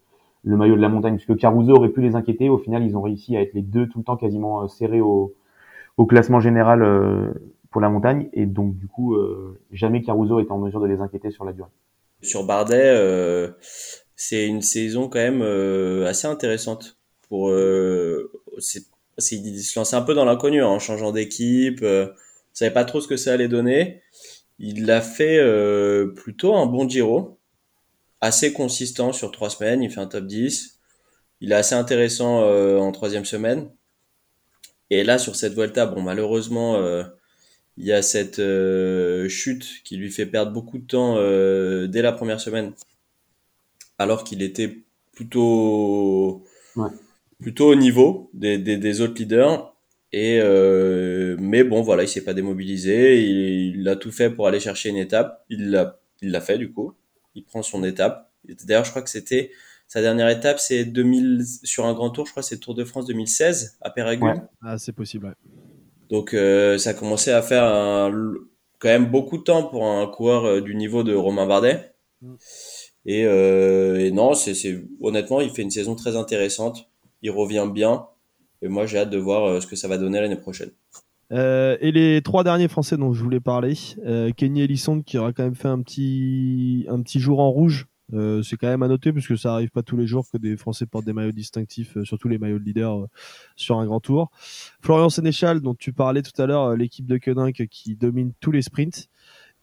le 0.47 0.57
maillot 0.57 0.77
de 0.77 0.81
la 0.81 0.89
montagne, 0.89 1.17
puisque 1.17 1.37
Caruso 1.37 1.73
aurait 1.73 1.89
pu 1.89 2.01
les 2.01 2.15
inquiéter. 2.15 2.49
Au 2.49 2.59
final, 2.59 2.85
ils 2.85 2.97
ont 2.97 3.03
réussi 3.03 3.37
à 3.37 3.43
être 3.43 3.53
les 3.53 3.63
deux 3.63 3.89
tout 3.89 3.99
le 3.99 4.05
temps 4.05 4.17
quasiment 4.17 4.63
euh, 4.63 4.69
serrés 4.69 5.01
au, 5.01 5.35
au 5.97 6.07
classement 6.07 6.39
général 6.39 6.83
euh, 6.83 7.33
pour 7.71 7.81
la 7.81 7.89
montagne. 7.89 8.29
Et 8.33 8.47
donc, 8.47 8.77
du 8.77 8.87
coup, 8.87 9.17
euh, 9.17 9.59
jamais 9.73 10.03
Caruso 10.03 10.39
était 10.39 10.53
en 10.53 10.59
mesure 10.59 10.81
de 10.81 10.87
les 10.87 11.01
inquiéter 11.01 11.31
sur 11.31 11.45
la 11.45 11.53
durée. 11.53 11.71
Sur 12.23 12.45
Bardet, 12.45 13.53
c'est 14.15 14.47
une 14.47 14.63
saison 14.63 15.09
quand 15.09 15.19
même 15.19 15.43
assez 16.07 16.27
intéressante. 16.27 16.97
Pour, 17.29 17.53
c'est, 18.59 18.83
il 19.33 19.59
se 19.59 19.79
lançait 19.79 19.97
un 19.97 20.03
peu 20.03 20.15
dans 20.15 20.25
l'inconnu 20.25 20.63
hein, 20.63 20.69
en 20.69 20.79
changeant 20.79 21.13
d'équipe. 21.13 21.85
Savait 22.57 22.73
pas 22.73 22.85
trop 22.85 23.01
ce 23.01 23.07
que 23.09 23.17
ça 23.17 23.35
allait 23.35 23.49
donner. 23.49 24.03
Il 24.59 24.91
a 24.91 25.03
fait 25.03 25.39
euh, 25.39 26.15
plutôt 26.15 26.55
un 26.55 26.65
bon 26.65 26.89
Giro, 26.89 27.39
assez 28.23 28.55
consistant 28.55 29.13
sur 29.13 29.31
trois 29.31 29.51
semaines. 29.51 29.83
Il 29.83 29.91
fait 29.91 30.01
un 30.01 30.07
top 30.07 30.27
10. 30.27 30.81
Il 31.43 31.53
est 31.53 31.55
assez 31.55 31.75
intéressant 31.75 32.43
euh, 32.43 32.79
en 32.79 32.93
troisième 32.93 33.27
semaine. 33.27 33.71
Et 34.89 35.05
là, 35.05 35.19
sur 35.19 35.37
cette 35.37 35.53
Vuelta, 35.53 35.85
bon, 35.85 36.01
malheureusement, 36.01 36.77
euh, 36.77 37.03
il 37.77 37.85
y 37.85 37.93
a 37.93 38.01
cette 38.01 38.41
chute 39.29 39.83
qui 39.85 39.99
lui 39.99 40.11
fait 40.11 40.25
perdre 40.25 40.53
beaucoup 40.53 40.79
de 40.79 40.87
temps 40.87 41.17
dès 41.89 42.01
la 42.01 42.13
première 42.13 42.41
semaine, 42.41 42.73
alors 43.99 44.25
qu'il 44.25 44.41
était 44.43 44.79
plutôt, 45.13 46.43
plutôt 47.39 47.69
au 47.69 47.75
niveau 47.75 48.31
des, 48.33 48.57
des, 48.57 48.79
des 48.79 49.01
autres 49.03 49.19
leaders. 49.19 49.76
Et 50.13 50.39
euh, 50.41 51.37
mais 51.39 51.65
bon, 51.65 51.83
voilà, 51.83 52.05
il 52.05 52.09
s'est 52.09 52.25
pas 52.25 52.35
démobilisé. 52.35 53.23
Il, 53.23 53.89
a 53.89 53.97
tout 53.97 54.13
fait 54.13 54.31
pour 54.31 54.47
aller 54.47 54.61
chercher 54.61 54.89
une 54.89 54.97
étape. 54.97 55.45
Il 55.51 55.71
l'a, 55.71 56.01
il 56.23 56.31
l'a 56.31 56.41
fait 56.41 56.59
du 56.59 56.73
coup. 56.73 56.95
Il 57.35 57.45
prend 57.45 57.63
son 57.63 57.85
étape. 57.85 58.31
D'ailleurs, 58.65 58.85
je 58.85 58.91
crois 58.91 59.03
que 59.03 59.11
c'était 59.11 59.51
sa 59.89 60.01
dernière 60.01 60.29
étape, 60.29 60.59
c'est 60.59 60.85
2000 60.85 61.45
sur 61.63 61.87
un 61.87 61.95
grand 61.95 62.11
tour. 62.11 62.27
Je 62.27 62.33
crois 62.33 62.43
que 62.43 62.49
c'est 62.49 62.57
le 62.57 62.61
Tour 62.61 62.75
de 62.75 62.85
France 62.85 63.07
2016 63.07 63.79
à 63.81 63.91
Péragude. 63.91 64.43
Ah, 64.63 64.79
c'est 64.79 64.93
possible. 64.93 65.35
Donc 66.11 66.35
euh, 66.35 66.79
ça 66.79 66.91
a 66.91 66.95
commencé 66.95 67.31
à 67.31 67.43
faire 67.43 67.65
quand 68.79 68.89
même 68.89 69.11
beaucoup 69.11 69.39
de 69.39 69.43
temps 69.43 69.65
pour 69.65 69.87
un 69.87 70.07
coureur 70.07 70.45
euh, 70.45 70.61
du 70.61 70.75
niveau 70.75 71.03
de 71.03 71.15
Romain 71.15 71.47
Bardet. 71.47 71.93
Mm. 72.21 72.35
Et, 73.07 73.25
euh, 73.25 74.05
et 74.05 74.11
non, 74.11 74.35
c'est, 74.35 74.55
c'est 74.55 74.83
honnêtement, 75.01 75.41
il 75.41 75.51
fait 75.51 75.63
une 75.63 75.71
saison 75.71 75.95
très 75.95 76.17
intéressante. 76.17 76.91
Il 77.23 77.31
revient 77.31 77.69
bien. 77.73 78.07
Et 78.67 78.69
moi, 78.69 78.85
j'ai 78.85 78.99
hâte 78.99 79.11
de 79.11 79.19
voir 79.19 79.45
euh, 79.45 79.61
ce 79.61 79.67
que 79.69 79.77
ça 79.77 79.87
va 79.87 79.97
donner 79.97 80.21
l'année 80.21 80.35
prochaine. 80.35 80.71
Euh, 81.33 81.77
et 81.81 81.93
les 81.93 82.21
trois 82.21 82.43
derniers 82.43 82.67
Français 82.67 82.97
dont 82.97 83.13
je 83.13 83.23
voulais 83.23 83.39
parler, 83.39 83.75
euh, 84.05 84.33
Kenny 84.33 84.63
Ellison 84.63 85.03
qui 85.03 85.19
aura 85.19 85.33
quand 85.33 85.45
même 85.45 85.55
fait 85.55 85.69
un 85.69 85.81
petit 85.81 86.85
un 86.89 87.01
petit 87.01 87.21
jour 87.21 87.39
en 87.39 87.49
rouge. 87.49 87.87
Euh, 88.13 88.43
c'est 88.43 88.57
quand 88.57 88.67
même 88.67 88.83
à 88.83 88.89
noter 88.89 89.13
parce 89.13 89.27
que 89.29 89.37
ça 89.37 89.53
arrive 89.53 89.71
pas 89.71 89.83
tous 89.83 89.97
les 89.97 90.07
jours 90.09 90.27
que 90.33 90.37
des 90.37 90.57
Français 90.57 90.87
portent 90.87 91.05
des 91.05 91.13
maillots 91.13 91.31
distinctifs, 91.31 91.97
surtout 92.03 92.29
les 92.29 92.39
maillots 92.39 92.59
de 92.59 92.65
leader 92.65 93.07
sur 93.55 93.79
un 93.79 93.87
grand 93.87 94.01
tour. 94.01 94.31
Florian 94.81 95.11
Sénéchal 95.11 95.61
dont 95.61 95.75
tu 95.75 95.93
parlais 95.93 96.23
tout 96.23 96.43
à 96.43 96.47
l'heure, 96.47 96.77
l'équipe 96.77 97.07
de 97.07 97.19
Queninck 97.19 97.67
qui 97.69 97.95
domine 97.95 98.33
tous 98.41 98.51
les 98.51 98.63
sprints, 98.63 99.09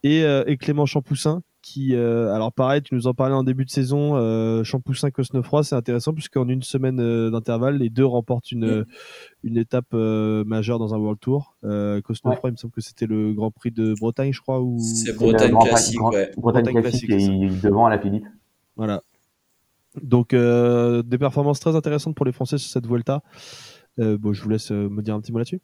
et, 0.04 0.24
et 0.48 0.58
Clément 0.58 0.86
Champoussin 0.86 1.42
qui, 1.64 1.96
euh, 1.96 2.32
alors 2.34 2.52
pareil, 2.52 2.84
tu 2.84 2.94
nous 2.94 3.08
en 3.08 3.14
parlais 3.14 3.34
en 3.34 3.44
début 3.44 3.64
de 3.64 3.70
saison, 3.70 4.18
euh, 4.18 4.64
Champoussin 4.66 5.10
Cosnefroy, 5.12 5.64
c'est 5.64 5.76
intéressant 5.76 6.14
puisqu'en 6.14 6.48
une 6.50 6.62
semaine 6.62 7.00
euh, 7.00 7.32
d'intervalle, 7.32 7.78
les 7.78 7.90
deux 7.90 8.06
remportent 8.06 8.52
une, 8.52 8.86
une 9.44 9.58
étape 9.58 9.88
euh, 9.94 10.44
majeure 10.44 10.78
dans 10.78 10.94
un 10.94 10.98
World 10.98 11.20
Tour. 11.22 11.56
Euh, 11.64 12.02
Cosnefroy, 12.02 12.50
il 12.50 12.52
me 12.52 12.58
semble 12.58 12.74
que 12.74 12.82
c'était 12.82 13.08
le 13.08 13.34
Grand 13.34 13.50
Prix 13.50 13.72
de 13.72 13.96
Bretagne, 13.98 14.34
je 14.34 14.42
crois. 14.42 14.62
Ou... 14.62 14.78
C'est 14.78 15.16
Bretagne 15.16 15.58
classique, 15.58 16.02
ouais. 16.02 16.32
Bretagne, 16.38 16.82
classique, 16.82 17.10
et 17.10 17.48
devant 17.64 17.86
à 17.86 17.90
la 17.90 17.98
Philippe. 17.98 18.28
Voilà. 18.76 19.02
Donc 20.02 20.32
des 20.36 21.18
performances 21.18 21.62
très 21.62 21.76
intéressantes 21.76 22.16
pour 22.16 22.26
les 22.26 22.34
Français 22.34 22.58
sur 22.58 22.70
cette 22.70 22.88
Vuelta. 22.88 23.24
bon, 23.98 24.34
je 24.34 24.44
vous 24.44 24.50
laisse 24.50 24.70
me 24.72 25.02
dire 25.02 25.16
un 25.16 25.22
petit 25.22 25.32
mot 25.32 25.38
là-dessus. 25.38 25.62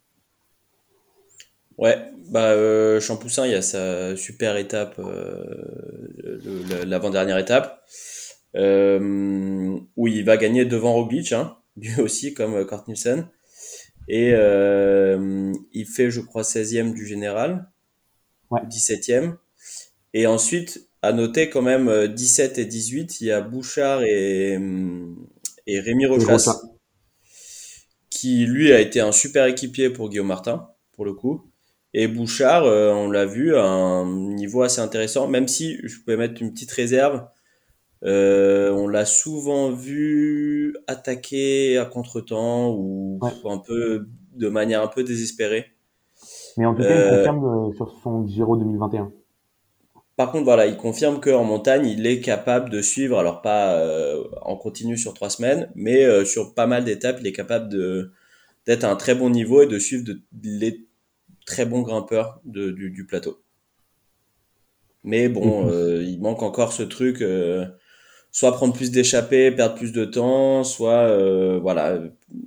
Ouais, 1.80 1.96
bah 2.28 2.50
euh, 2.50 3.00
Champoussin, 3.00 3.46
il 3.46 3.52
y 3.52 3.54
a 3.54 3.62
sa 3.62 4.14
super 4.14 4.58
étape, 4.58 4.96
euh, 4.98 6.38
l'avant-dernière 6.84 7.38
étape, 7.38 7.82
euh, 8.54 9.78
où 9.96 10.06
il 10.06 10.22
va 10.26 10.36
gagner 10.36 10.66
devant 10.66 10.92
Roglic, 10.92 11.32
hein, 11.32 11.56
lui 11.76 11.98
aussi 11.98 12.34
comme 12.34 12.54
euh, 12.54 12.66
Kurt 12.66 12.86
Nielsen. 12.86 13.28
Et 14.08 14.32
euh, 14.34 15.54
il 15.72 15.86
fait, 15.86 16.10
je 16.10 16.20
crois, 16.20 16.44
16e 16.44 16.92
du 16.92 17.06
général, 17.06 17.70
ouais. 18.50 18.60
17e. 18.68 19.38
Et 20.12 20.26
ensuite, 20.26 20.88
à 21.00 21.12
noter 21.12 21.48
quand 21.48 21.62
même 21.62 22.08
17 22.08 22.58
et 22.58 22.66
18, 22.66 23.22
il 23.22 23.28
y 23.28 23.32
a 23.32 23.40
Bouchard 23.40 24.02
et, 24.02 24.58
et 25.66 25.80
Rémi 25.80 26.04
Rochas, 26.06 26.60
qui 28.10 28.44
lui 28.44 28.72
a 28.72 28.80
été 28.80 29.00
un 29.00 29.12
super 29.12 29.46
équipier 29.46 29.88
pour 29.88 30.10
Guillaume 30.10 30.26
Martin, 30.26 30.68
pour 30.92 31.06
le 31.06 31.14
coup. 31.14 31.49
Et 31.92 32.06
Bouchard, 32.06 32.64
euh, 32.64 32.92
on 32.92 33.10
l'a 33.10 33.26
vu, 33.26 33.56
à 33.56 33.64
un 33.64 34.06
niveau 34.06 34.62
assez 34.62 34.80
intéressant, 34.80 35.26
même 35.26 35.48
si 35.48 35.78
je 35.82 35.98
pouvais 36.00 36.16
mettre 36.16 36.40
une 36.40 36.52
petite 36.52 36.70
réserve. 36.70 37.26
Euh, 38.04 38.70
on 38.72 38.86
l'a 38.86 39.04
souvent 39.04 39.70
vu 39.70 40.74
attaquer 40.86 41.76
à 41.78 41.84
contre-temps 41.84 42.70
ou 42.70 43.18
un 43.44 43.58
peu 43.58 44.06
de 44.34 44.48
manière 44.48 44.82
un 44.82 44.86
peu 44.86 45.02
désespérée. 45.02 45.66
Mais 46.56 46.64
en 46.64 46.74
tout 46.74 46.82
cas, 46.82 46.88
il 46.88 46.92
euh, 46.92 47.16
confirme 47.16 47.74
sur 47.74 47.92
son 48.02 48.26
Giro 48.26 48.56
2021. 48.56 49.10
Par 50.16 50.32
contre, 50.32 50.44
voilà, 50.44 50.66
il 50.66 50.76
confirme 50.76 51.20
qu'en 51.20 51.44
montagne, 51.44 51.86
il 51.86 52.06
est 52.06 52.20
capable 52.20 52.70
de 52.70 52.82
suivre, 52.82 53.18
alors 53.18 53.42
pas 53.42 53.82
en 54.42 54.54
continu 54.54 54.98
sur 54.98 55.14
trois 55.14 55.30
semaines, 55.30 55.70
mais 55.74 56.24
sur 56.26 56.54
pas 56.54 56.66
mal 56.66 56.84
d'étapes, 56.84 57.18
il 57.20 57.26
est 57.26 57.32
capable 57.32 57.70
de 57.70 58.12
d'être 58.66 58.84
à 58.84 58.90
un 58.90 58.96
très 58.96 59.14
bon 59.14 59.30
niveau 59.30 59.62
et 59.62 59.66
de 59.66 59.78
suivre 59.78 60.04
de, 60.04 60.20
les 60.42 60.86
très 61.46 61.66
bon 61.66 61.82
grimpeur 61.82 62.40
de, 62.44 62.70
du, 62.70 62.90
du, 62.90 63.06
plateau. 63.06 63.40
Mais 65.04 65.28
bon, 65.28 65.64
mhm. 65.64 65.70
euh, 65.70 66.02
il 66.02 66.20
manque 66.20 66.42
encore 66.42 66.72
ce 66.72 66.82
truc. 66.82 67.22
Euh, 67.22 67.66
soit 68.32 68.52
prendre 68.52 68.72
plus 68.72 68.92
d'échappées, 68.92 69.50
perdre 69.50 69.74
plus 69.74 69.92
de 69.92 70.04
temps, 70.04 70.62
soit 70.62 70.92
euh, 70.92 71.58
voilà, 71.60 71.98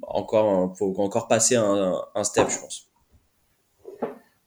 encore 0.03 0.73
faut 0.77 0.93
encore 0.99 1.27
passer 1.27 1.57
un, 1.57 1.95
un 2.15 2.23
step, 2.23 2.47
je 2.49 2.59
pense. 2.59 2.89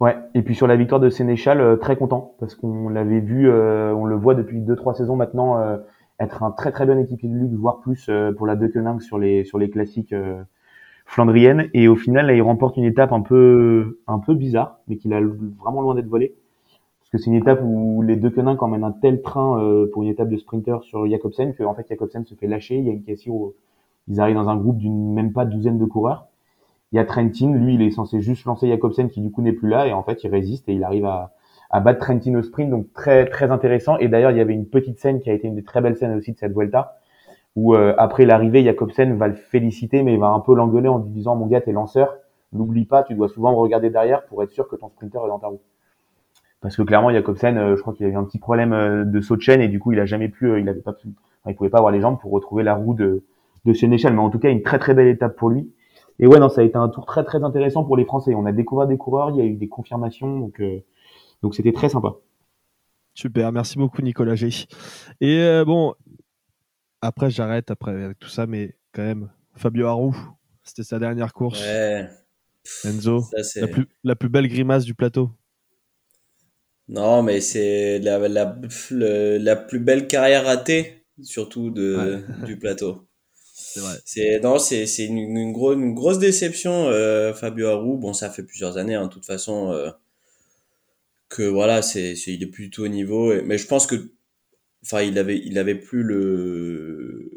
Ouais, 0.01 0.17
et 0.35 0.43
puis 0.43 0.55
sur 0.55 0.67
la 0.67 0.77
victoire 0.77 1.01
de 1.01 1.11
Sénéchal, 1.11 1.79
très 1.79 1.97
content 1.97 2.37
parce 2.41 2.55
qu'on 2.55 2.89
l'avait 2.89 3.21
vu, 3.21 3.51
on 3.51 4.05
le 4.05 4.17
voit 4.17 4.35
depuis 4.35 4.61
deux 4.61 4.77
trois 4.77 4.95
saisons 4.95 5.17
maintenant 5.17 5.79
être 6.19 6.43
un 6.43 6.53
très 6.53 6.73
très 6.73 6.87
bon 6.87 6.99
équipier 6.99 7.29
de 7.29 7.35
luxe, 7.35 7.55
voire 7.55 7.81
plus 7.81 8.11
pour 8.37 8.47
la 8.47 8.57
Deceuninck 8.57 9.03
sur 9.03 9.19
les 9.19 9.45
sur 9.45 9.59
les 9.59 9.69
classiques 9.69 10.15
flandriennes. 11.07 11.71
Et 11.75 11.89
au 11.89 11.97
final, 11.97 12.27
là, 12.27 12.35
il 12.35 12.43
remporte 12.43 12.77
une 12.77 12.85
étape 12.85 13.13
un 13.13 13.23
peu 13.23 13.99
un 14.07 14.19
peu 14.19 14.35
bizarre, 14.35 14.81
mais 14.89 14.97
qu'il 14.97 15.13
a 15.15 15.21
vraiment 15.21 15.81
loin 15.81 15.95
d'être 15.95 16.09
volé 16.09 16.35
parce 17.01 17.11
que 17.11 17.19
c'est 17.19 17.31
une 17.31 17.37
étape 17.37 17.61
où 17.63 18.03
les 18.03 18.17
Deceuninck 18.17 18.61
emmènent 18.63 18.83
un 18.83 18.91
tel 18.91 19.23
train 19.23 19.61
pour 19.93 20.03
une 20.03 20.09
étape 20.09 20.29
de 20.29 20.37
sprinter 20.37 20.83
sur 20.83 21.09
Jacobsen 21.09 21.55
que 21.55 21.63
en 21.63 21.73
fait 21.73 21.87
Jacobsen 21.89 22.27
se 22.27 22.35
fait 22.35 22.49
lâcher. 22.49 22.79
Il 22.79 22.85
y 22.85 22.91
a 22.91 22.93
une 22.93 23.33
où 23.33 23.55
ils 24.09 24.21
arrivent 24.21 24.35
dans 24.35 24.49
un 24.49 24.57
groupe 24.57 24.79
d'une 24.79 25.15
même 25.15 25.33
pas 25.33 25.45
douzaine 25.45 25.79
de 25.79 25.85
coureurs 25.85 26.27
il 26.93 26.97
y 26.97 26.99
a 26.99 27.05
Trentin, 27.05 27.53
lui, 27.53 27.75
il 27.75 27.83
est 27.83 27.91
censé 27.91 28.21
juste 28.21 28.45
lancer 28.45 28.69
Jacobsen 28.69 29.09
qui 29.09 29.21
du 29.21 29.31
coup 29.31 29.43
n'est 29.43 29.53
plus 29.53 29.69
là 29.69 29.87
et 29.87 29.93
en 29.93 30.03
fait 30.03 30.23
il 30.25 30.31
résiste 30.31 30.69
et 30.69 30.75
il 30.75 30.85
arrive 30.85 31.05
à, 31.05 31.35
à 31.71 31.81
battre 31.81 32.01
Trentin 32.01 32.35
au 32.37 32.43
sprint, 32.43 32.71
donc 32.71 32.93
très 32.93 33.27
très 33.27 33.51
intéressant. 33.51 33.99
Et 33.99 34.09
d'ailleurs 34.09 34.31
il 34.31 34.39
y 34.39 34.41
avait 34.41 34.55
une 34.55 34.67
petite 34.67 34.99
scène 34.99 35.21
qui 35.21 35.31
a 35.31 35.33
été 35.33 35.49
une 35.49 35.57
des 35.57 35.65
très 35.65 35.81
belles 35.81 35.97
scènes 35.97 36.17
aussi 36.17 36.33
de 36.33 36.39
cette 36.39 36.53
Vuelta 36.53 36.97
où 37.57 37.75
euh, 37.75 37.95
après 37.99 38.25
l'arrivée 38.27 38.63
Jacobsen 38.63 39.17
va 39.17 39.29
le 39.29 39.35
féliciter 39.35 40.03
mais 40.03 40.15
il 40.15 40.21
va 40.21 40.29
un 40.29 40.41
peu 40.41 40.55
l'engueuler 40.55 40.89
en 40.89 40.99
lui 40.99 41.11
disant 41.11 41.35
mon 41.37 41.47
gars 41.47 41.61
t'es 41.61 41.73
lanceur, 41.73 42.17
n'oublie 42.53 42.85
pas, 42.85 43.03
tu 43.03 43.15
dois 43.15 43.29
souvent 43.29 43.55
regarder 43.55 43.91
derrière 43.91 44.25
pour 44.27 44.43
être 44.43 44.51
sûr 44.51 44.69
que 44.69 44.77
ton 44.77 44.89
sprinter 44.89 45.19
est 45.25 45.29
dans 45.29 45.39
ta 45.39 45.49
roue. 45.49 45.61
Parce 46.61 46.77
que 46.77 46.83
clairement 46.83 47.11
Jacobsen, 47.11 47.59
euh, 47.59 47.77
je 47.77 47.81
crois 47.81 47.95
qu'il 47.95 48.07
a 48.07 48.09
eu 48.09 48.17
un 48.17 48.25
petit 48.25 48.39
problème 48.39 48.73
euh, 48.73 49.05
de 49.05 49.21
saut 49.21 49.37
de 49.37 49.43
chaîne 49.43 49.61
et 49.61 49.69
du 49.69 49.81
coup 49.81 49.93
il 49.93 50.01
a 50.01 50.07
jamais 50.07 50.29
pu, 50.29 50.61
il 50.61 50.69
avait 50.69 50.81
pas 50.81 50.93
pu, 50.93 51.09
il 51.47 51.55
pouvait 51.57 51.71
pas 51.71 51.79
avoir 51.79 51.93
les 51.93 52.01
jambes 52.01 52.21
pour 52.21 52.31
retrouver 52.31 52.63
la 52.63 52.75
roue 52.75 52.95
de 52.95 53.25
de 53.67 53.73
Sénéchal, 53.73 54.15
mais 54.15 54.21
en 54.21 54.31
tout 54.31 54.39
cas 54.39 54.49
une 54.49 54.63
très 54.63 54.79
très 54.79 54.95
belle 54.95 55.09
étape 55.09 55.37
pour 55.37 55.51
lui. 55.51 55.71
Et 56.19 56.27
ouais, 56.27 56.39
non, 56.39 56.49
ça 56.49 56.63
a 56.63 56.65
été 56.65 56.77
un 56.77 56.89
tour 56.89 57.05
très 57.05 57.25
très 57.25 57.45
intéressant 57.45 57.85
pour 57.85 57.97
les 57.97 58.07
Français. 58.07 58.35
On 58.35 58.47
a 58.47 58.53
découvert 58.53 58.87
des 58.87 58.97
coureurs, 58.97 59.31
il 59.31 59.37
y 59.37 59.41
a 59.41 59.45
eu 59.45 59.55
des 59.55 59.69
confirmations, 59.69 60.39
donc 60.39 60.61
euh, 60.61 60.79
donc 61.43 61.55
c'était 61.55 61.73
très 61.73 61.91
sympa. 61.91 62.15
Super, 63.13 63.51
merci 63.53 63.79
beaucoup 63.79 64.03
Nicolas 64.03 64.35
G. 64.35 64.49
Et 65.21 65.41
euh, 65.41 65.65
bon, 65.65 65.95
après 67.01 67.31
j'arrête 67.31 67.71
après 67.71 67.93
avec 67.93 68.19
tout 68.19 68.29
ça, 68.29 68.47
mais 68.47 68.77
quand 68.93 69.03
même 69.03 69.31
Fabio 69.55 69.87
Harou, 69.87 70.17
c'était 70.63 70.85
sa 70.85 70.99
dernière 70.99 71.33
course. 71.33 71.61
Ouais. 71.61 72.09
Enzo, 72.85 73.25
la, 73.55 73.69
plus, 73.69 73.87
la 74.03 74.17
plus 74.17 74.29
belle 74.29 74.49
grimace 74.49 74.85
du 74.85 74.95
plateau. 74.95 75.31
Non, 76.89 77.23
mais 77.23 77.41
c'est 77.41 77.99
la, 77.99 78.29
la, 78.29 78.57
la, 78.91 79.57
plus 79.57 79.81
belle 79.81 80.07
carrière 80.07 80.45
ratée, 80.45 81.05
surtout 81.23 81.71
de, 81.71 82.23
du 82.45 82.59
plateau. 82.59 83.03
C'est 84.05 84.41
non, 84.41 84.59
c'est 84.59 84.87
c'est 84.87 85.05
une, 85.05 85.19
une, 85.19 85.37
une 85.37 85.95
grosse 85.95 86.19
déception 86.19 86.89
euh, 86.89 87.35
Fabio 87.35 87.69
Aru. 87.69 87.99
Bon, 87.99 88.15
ça 88.15 88.31
fait 88.31 88.43
plusieurs 88.43 88.79
années, 88.79 88.95
hein, 88.95 89.07
de 89.07 89.13
toute 89.13 89.27
façon, 89.27 89.71
euh, 89.73 89.91
que 91.29 91.43
voilà, 91.43 91.83
c'est 91.83 92.15
il 92.27 92.43
est 92.43 92.47
plutôt 92.47 92.85
au 92.85 92.89
niveau. 92.89 93.35
mais 93.43 93.59
je 93.59 93.67
pense 93.67 93.87
que, 93.87 94.13
enfin, 94.87 95.03
il 95.03 95.19
avait 95.19 95.39
il 95.45 95.59
avait 95.59 95.75
plus 95.75 96.03
le, 96.03 97.31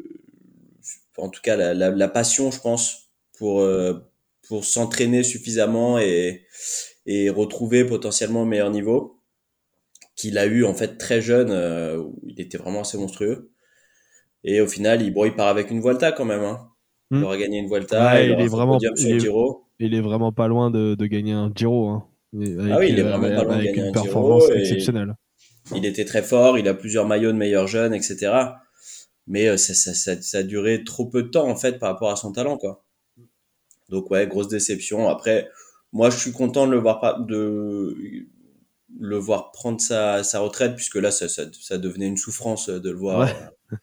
en 1.16 1.28
tout 1.28 1.42
cas 1.42 1.56
la, 1.56 1.74
la, 1.74 1.90
la 1.90 2.08
passion, 2.08 2.50
je 2.50 2.60
pense, 2.60 3.10
pour 3.38 3.60
euh, 3.60 3.94
pour 4.48 4.64
s'entraîner 4.64 5.22
suffisamment 5.22 5.98
et 5.98 6.46
et 7.06 7.28
retrouver 7.30 7.84
potentiellement 7.84 8.42
le 8.44 8.48
meilleur 8.48 8.70
niveau 8.70 9.20
qu'il 10.16 10.38
a 10.38 10.46
eu 10.46 10.64
en 10.64 10.74
fait 10.74 10.98
très 10.98 11.20
jeune. 11.20 11.50
Euh, 11.50 11.98
où 11.98 12.20
il 12.26 12.40
était 12.40 12.58
vraiment 12.58 12.82
assez 12.82 12.98
monstrueux. 12.98 13.50
Et 14.44 14.60
au 14.60 14.66
final, 14.66 15.02
il, 15.02 15.12
bon, 15.12 15.24
il 15.24 15.34
part 15.34 15.48
avec 15.48 15.70
une 15.70 15.80
Vuelta 15.80 16.12
quand 16.12 16.24
même. 16.24 16.42
Hein. 16.42 16.68
Il 17.10 17.18
hmm. 17.18 17.24
aura 17.24 17.36
gagné 17.36 17.58
une 17.58 17.68
Vuelta. 17.68 18.22
il, 18.22 18.30
est 18.32 18.46
vraiment, 18.46 18.78
il, 18.78 18.86
est, 18.86 19.30
il 19.78 19.94
est 19.94 20.00
vraiment 20.00 20.32
pas 20.32 20.48
loin 20.48 20.70
de, 20.70 20.94
de 20.94 21.06
gagner 21.06 21.32
un 21.32 21.50
Giro. 21.54 21.88
Hein. 21.88 22.04
ah 22.34 22.78
oui, 22.78 22.88
il 22.90 22.98
est 22.98 23.02
vraiment 23.02 23.28
pas 23.28 23.44
loin 23.44 23.58
de 23.58 23.64
gagner 23.64 23.86
une 23.86 23.92
performance 23.92 24.48
exceptionnelle. 24.50 25.14
Il 25.74 25.84
était 25.86 26.04
très 26.04 26.22
fort, 26.22 26.58
il 26.58 26.68
a 26.68 26.74
plusieurs 26.74 27.06
maillots 27.06 27.32
de 27.32 27.36
meilleurs 27.36 27.66
jeunes, 27.66 27.94
etc. 27.94 28.32
Mais 29.26 29.48
euh, 29.48 29.56
ça, 29.56 29.74
ça, 29.74 29.94
ça, 29.94 30.20
ça, 30.20 30.38
a 30.38 30.42
duré 30.42 30.84
trop 30.84 31.06
peu 31.06 31.22
de 31.22 31.28
temps 31.28 31.48
en 31.48 31.56
fait 31.56 31.78
par 31.78 31.90
rapport 31.90 32.10
à 32.10 32.16
son 32.16 32.32
talent, 32.32 32.56
quoi. 32.56 32.84
Donc 33.88 34.10
ouais, 34.10 34.26
grosse 34.26 34.48
déception. 34.48 35.08
Après, 35.08 35.48
moi, 35.92 36.10
je 36.10 36.16
suis 36.16 36.32
content 36.32 36.66
de 36.66 36.72
le 36.72 36.78
voir 36.78 37.20
de 37.24 37.96
le 38.98 39.16
voir 39.16 39.52
prendre 39.52 39.80
sa, 39.80 40.24
sa 40.24 40.40
retraite 40.40 40.74
puisque 40.74 40.96
là, 40.96 41.10
ça, 41.10 41.28
ça, 41.28 41.44
ça 41.60 41.78
devenait 41.78 42.06
une 42.06 42.16
souffrance 42.16 42.68
de 42.68 42.90
le 42.90 42.96
voir. 42.96 43.20
Ouais 43.20 43.78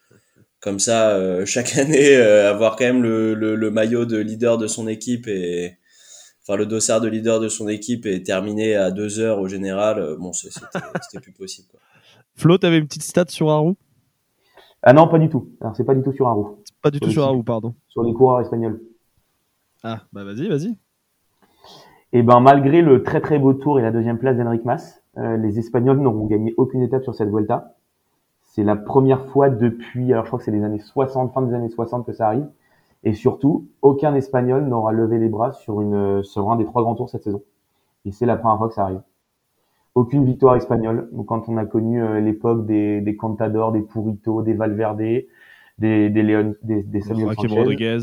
comme 0.60 0.80
ça 0.80 1.12
euh, 1.12 1.46
chaque 1.46 1.78
année 1.78 2.16
euh, 2.16 2.50
avoir 2.50 2.76
quand 2.76 2.86
même 2.86 3.04
le, 3.04 3.34
le, 3.34 3.72
maillot 3.72 4.06
de 4.06 4.18
leader 4.18 4.58
de 4.58 4.68
son 4.68 4.88
équipe 4.88 5.28
et 5.28 5.78
enfin 6.48 6.58
le 6.58 6.66
dossard 6.66 7.02
de 7.02 7.08
leader 7.08 7.40
de 7.40 7.50
son 7.50 7.68
équipe 7.68 8.06
et 8.06 8.24
terminer 8.24 8.76
à 8.76 8.92
deux 8.92 9.20
heures 9.20 9.40
au 9.40 9.48
général. 9.48 10.00
Euh, 10.00 10.16
bon 10.18 10.32
c'était 10.34 11.20
plus 11.22 11.34
possible 11.34 11.68
quoi. 11.70 11.80
Flo 12.36 12.58
t'avais 12.58 12.78
une 12.78 12.88
petite 12.88 13.04
stat 13.04 13.26
sur 13.30 13.50
Haru 13.50 13.74
ah 14.84 14.94
non 14.94 15.08
pas 15.08 15.20
du 15.20 15.28
tout. 15.28 15.50
Alors 15.60 15.76
c'est 15.76 15.84
pas 15.84 15.96
du 15.96 16.04
tout 16.04 16.14
sur 16.14 16.28
Haru 16.28 16.46
pas 16.82 16.92
du 16.92 17.00
tout 17.00 17.10
sur 17.10 17.24
Haru 17.24 17.44
pardon. 17.44 17.74
Sur 17.90 18.04
les 18.04 18.14
coureurs 18.14 18.42
espagnols. 18.42 18.82
Ah 19.84 20.02
bah 20.14 20.24
vas-y 20.24 20.48
vas-y. 20.48 20.78
Et 22.14 22.20
eh 22.20 22.24
ben 22.24 22.40
malgré 22.40 22.82
le 22.82 23.04
très 23.04 23.20
très 23.20 23.38
beau 23.38 23.54
tour 23.54 23.80
et 23.80 23.82
la 23.82 23.92
deuxième 23.92 24.18
place 24.18 24.38
d'Enric 24.38 24.64
Mas 24.64 25.02
les 25.18 25.58
Espagnols 25.58 26.00
n'auront 26.00 26.28
gagné 26.28 26.54
aucune 26.58 26.84
étape 26.84 27.04
sur 27.04 27.16
cette 27.16 27.30
Vuelta. 27.30 27.76
C'est 28.44 28.64
la 28.64 28.76
première 28.76 29.26
fois 29.26 29.50
depuis, 29.50 30.14
alors 30.14 30.26
je 30.26 30.30
crois 30.30 30.40
que 30.40 30.46
c'est 30.46 30.52
les 30.52 30.64
années 30.64 30.80
60, 30.80 31.34
fin 31.34 31.42
des 31.42 31.56
années 31.56 31.70
60 31.70 32.06
que 32.06 32.14
ça 32.14 32.28
arrive. 32.28 32.48
Et 33.04 33.14
surtout, 33.14 33.68
aucun 33.82 34.16
Espagnol 34.16 34.66
n'aura 34.66 34.92
levé 34.92 35.18
les 35.20 35.30
bras 35.30 35.54
sur 35.54 35.82
une, 35.82 36.24
sur 36.24 36.52
un 36.52 36.56
des 36.56 36.66
trois 36.66 36.82
grands 36.82 36.96
tours 36.96 37.10
cette 37.10 37.24
saison. 37.24 37.42
Et 38.06 38.12
c'est 38.12 38.26
la 38.26 38.38
première 38.38 38.58
fois 38.58 38.68
que 38.68 38.74
ça 38.74 38.84
arrive. 38.84 39.02
Aucune 39.96 40.26
victoire 40.26 40.56
espagnole. 40.56 41.10
Donc 41.12 41.28
quand 41.28 41.50
on 41.50 41.58
a 41.58 41.66
connu 41.66 42.02
euh, 42.02 42.20
l'époque 42.20 42.66
des, 42.66 43.02
des 43.02 43.16
Contador, 43.16 43.72
des 43.72 43.82
Purito, 43.82 44.42
des 44.42 44.54
Valverde, 44.54 44.98
des, 44.98 45.28
des 45.78 46.10
Léon, 46.10 46.56
des, 46.64 46.84
des 46.84 47.02
Samuel 47.02 47.34
Sanchez. 47.36 47.48
Rodriguez. 47.48 48.00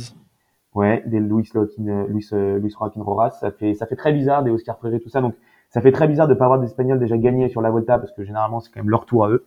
Ouais, 0.75 1.03
des 1.07 1.21
Luis 1.21 1.49
Lotin, 1.55 2.07
Luis, 2.09 2.29
euh, 2.33 2.59
Luis 2.59 2.71
Joaquin 2.71 3.03
Rojas. 3.03 3.31
Ça 3.41 3.51
fait, 3.51 3.75
ça 3.75 3.87
fait 3.87 3.97
très 3.97 4.13
bizarre, 4.13 4.43
des 4.43 4.51
Oscar 4.51 4.77
Freire, 4.79 4.99
tout 5.01 5.09
ça. 5.09 5.21
Donc, 5.21 5.35
ça 5.71 5.81
fait 5.81 5.93
très 5.93 6.09
bizarre 6.09 6.29
de 6.29 6.35
pas 6.35 6.45
avoir 6.45 6.61
d'Espagnols 6.61 6.99
déjà 6.99 7.17
gagnés 7.17 7.49
sur 7.49 7.61
la 7.61 7.71
Volta 7.71 7.99
parce 7.99 8.13
que 8.13 8.25
généralement 8.25 8.61
c'est 8.61 8.71
quand 8.73 8.81
même 8.81 8.91
leur 8.91 9.07
tour 9.07 9.25
à 9.25 9.31
eux. 9.31 9.45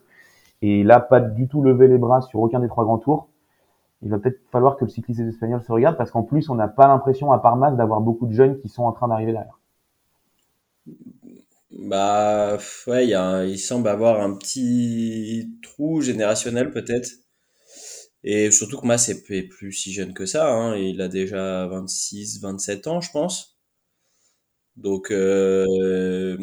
Et 0.61 0.83
là, 0.83 0.99
pas 0.99 1.19
du 1.19 1.47
tout 1.47 1.61
lever 1.61 1.87
les 1.87 1.97
bras 1.97 2.21
sur 2.21 2.39
aucun 2.39 2.59
des 2.59 2.67
trois 2.67 2.83
grands 2.83 2.97
tours. 2.97 3.27
Il 4.01 4.09
va 4.09 4.19
peut-être 4.19 4.39
falloir 4.51 4.77
que 4.77 4.85
le 4.85 4.91
cycliste 4.91 5.19
espagnol 5.21 5.61
se 5.63 5.71
regarde 5.71 5.97
parce 5.97 6.11
qu'en 6.11 6.23
plus, 6.23 6.49
on 6.49 6.55
n'a 6.55 6.67
pas 6.67 6.87
l'impression, 6.87 7.31
à 7.31 7.39
part 7.39 7.55
masse, 7.55 7.75
d'avoir 7.75 8.01
beaucoup 8.01 8.27
de 8.27 8.33
jeunes 8.33 8.59
qui 8.59 8.69
sont 8.69 8.83
en 8.83 8.91
train 8.91 9.07
d'arriver 9.07 9.33
derrière. 9.33 9.59
Bah, 11.71 12.57
ouais, 12.87 13.07
il 13.07 13.59
semble 13.59 13.87
avoir 13.87 14.21
un 14.21 14.35
petit 14.35 15.51
trou 15.63 16.01
générationnel 16.01 16.71
peut-être. 16.71 17.09
Et 18.23 18.51
surtout 18.51 18.79
que 18.79 18.85
Mas 18.85 19.09
est 19.09 19.23
plus 19.23 19.71
si 19.71 19.93
jeune 19.93 20.13
que 20.13 20.25
ça. 20.25 20.51
Hein. 20.51 20.75
Il 20.75 21.01
a 21.01 21.07
déjà 21.07 21.65
26, 21.67 22.41
27 22.41 22.87
ans, 22.87 23.01
je 23.01 23.11
pense. 23.11 23.57
Donc, 24.75 25.11
euh, 25.11 26.37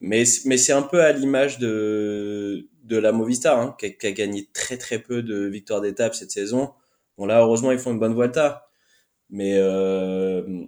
mais 0.00 0.24
c'est 0.24 0.72
un 0.72 0.82
peu 0.82 1.02
à 1.02 1.12
l'image 1.12 1.58
de 1.58 2.68
de 2.84 2.96
la 2.96 3.12
Movistar, 3.12 3.58
hein, 3.58 3.76
qui, 3.78 4.06
a, 4.06 4.12
gagné 4.12 4.48
très 4.52 4.76
très 4.76 4.98
peu 4.98 5.22
de 5.22 5.46
victoires 5.46 5.80
d'étape 5.80 6.14
cette 6.14 6.32
saison. 6.32 6.72
Bon 7.20 7.26
là, 7.26 7.42
heureusement, 7.42 7.70
ils 7.70 7.78
font 7.78 7.92
une 7.92 7.98
bonne 7.98 8.14
Vuelta, 8.14 8.70
mais 9.28 9.52
euh, 9.58 10.64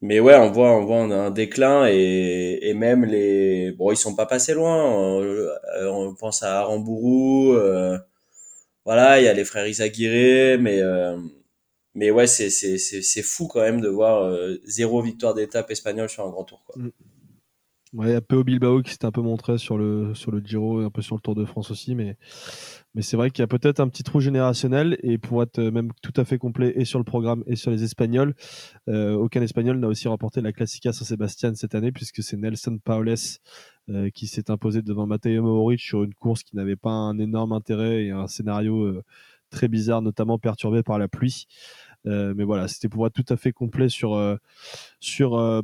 mais 0.00 0.18
ouais, 0.18 0.34
on 0.34 0.50
voit 0.50 0.72
on 0.72 0.86
voit 0.86 0.96
un 1.02 1.30
déclin 1.30 1.86
et, 1.90 2.58
et 2.62 2.72
même 2.72 3.04
les 3.04 3.70
bon 3.72 3.92
ils 3.92 3.98
sont 3.98 4.16
pas 4.16 4.24
passés 4.24 4.54
loin. 4.54 4.82
On, 4.82 5.22
on 5.82 6.14
pense 6.14 6.42
à 6.42 6.60
Arambourou, 6.60 7.52
euh, 7.52 7.98
voilà, 8.86 9.20
il 9.20 9.24
y 9.24 9.28
a 9.28 9.34
les 9.34 9.44
frères 9.44 9.66
Isaguirre, 9.66 10.58
mais 10.58 10.80
euh, 10.80 11.18
mais 11.94 12.10
ouais, 12.10 12.26
c'est 12.26 13.22
fou 13.22 13.46
quand 13.46 13.60
même 13.60 13.82
de 13.82 13.88
voir 13.88 14.22
euh, 14.22 14.56
zéro 14.64 15.02
victoire 15.02 15.34
d'étape 15.34 15.70
espagnole 15.70 16.08
sur 16.08 16.24
un 16.24 16.30
grand 16.30 16.44
tour 16.44 16.62
quoi. 16.64 16.82
Mm. 16.82 16.92
Ouais, 17.92 18.14
a 18.14 18.20
Peu 18.20 18.44
Bilbao 18.44 18.82
qui 18.82 18.92
s'est 18.92 19.04
un 19.04 19.10
peu 19.10 19.20
montré 19.20 19.58
sur 19.58 19.76
le, 19.76 20.14
sur 20.14 20.30
le 20.30 20.38
Giro 20.38 20.80
et 20.80 20.84
un 20.84 20.90
peu 20.90 21.02
sur 21.02 21.16
le 21.16 21.20
Tour 21.20 21.34
de 21.34 21.44
France 21.44 21.72
aussi, 21.72 21.96
mais, 21.96 22.16
mais 22.94 23.02
c'est 23.02 23.16
vrai 23.16 23.30
qu'il 23.30 23.42
y 23.42 23.44
a 23.44 23.46
peut-être 23.46 23.80
un 23.80 23.88
petit 23.88 24.02
trou 24.02 24.20
générationnel 24.20 24.98
et 25.02 25.18
pour 25.18 25.42
être 25.42 25.60
même 25.60 25.90
tout 26.02 26.12
à 26.16 26.24
fait 26.24 26.38
complet 26.38 26.72
et 26.76 26.84
sur 26.84 26.98
le 26.98 27.04
programme 27.04 27.44
et 27.46 27.56
sur 27.56 27.70
les 27.70 27.84
Espagnols, 27.84 28.34
euh, 28.88 29.14
aucun 29.14 29.42
Espagnol 29.42 29.78
n'a 29.78 29.88
aussi 29.88 30.08
remporté 30.08 30.40
la 30.40 30.52
Classica 30.52 30.92
San-Sébastien 30.92 31.54
cette 31.54 31.74
année 31.74 31.92
puisque 31.92 32.22
c'est 32.22 32.36
Nelson 32.36 32.78
Paules 32.82 33.14
euh, 33.88 34.10
qui 34.10 34.26
s'est 34.26 34.50
imposé 34.50 34.82
devant 34.82 35.06
Matteo 35.06 35.42
Mohoric 35.42 35.80
sur 35.80 36.02
une 36.02 36.14
course 36.14 36.42
qui 36.42 36.56
n'avait 36.56 36.76
pas 36.76 36.90
un 36.90 37.18
énorme 37.18 37.52
intérêt 37.52 38.04
et 38.04 38.10
un 38.10 38.26
scénario 38.26 38.82
euh, 38.82 39.04
très 39.50 39.68
bizarre, 39.68 40.00
notamment 40.00 40.38
perturbé 40.38 40.82
par 40.82 40.98
la 40.98 41.08
pluie. 41.08 41.46
Euh, 42.06 42.32
mais 42.34 42.44
voilà, 42.44 42.66
c'était 42.68 42.88
pour 42.88 43.06
être 43.06 43.12
tout 43.12 43.30
à 43.32 43.36
fait 43.36 43.52
complet 43.52 43.88
sur, 43.88 44.14
euh, 44.14 44.36
sur, 45.00 45.34
euh, 45.34 45.60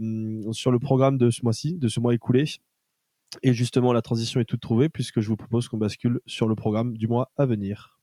sur 0.53 0.71
le 0.71 0.79
programme 0.79 1.17
de 1.17 1.31
ce 1.31 1.43
mois-ci, 1.43 1.75
de 1.75 1.89
ce 1.89 2.01
mois 2.01 2.15
écoulé. 2.15 2.45
Et 3.43 3.53
justement, 3.53 3.93
la 3.93 4.03
transition 4.03 4.41
est 4.41 4.45
toute 4.45 4.61
trouvée 4.61 4.89
puisque 4.89 5.21
je 5.21 5.29
vous 5.29 5.37
propose 5.37 5.69
qu'on 5.69 5.79
bascule 5.79 6.21
sur 6.27 6.49
le 6.49 6.55
programme 6.55 6.97
du 6.97 7.09
mois 7.09 7.31
à 7.37 7.47
venir. 7.47 7.99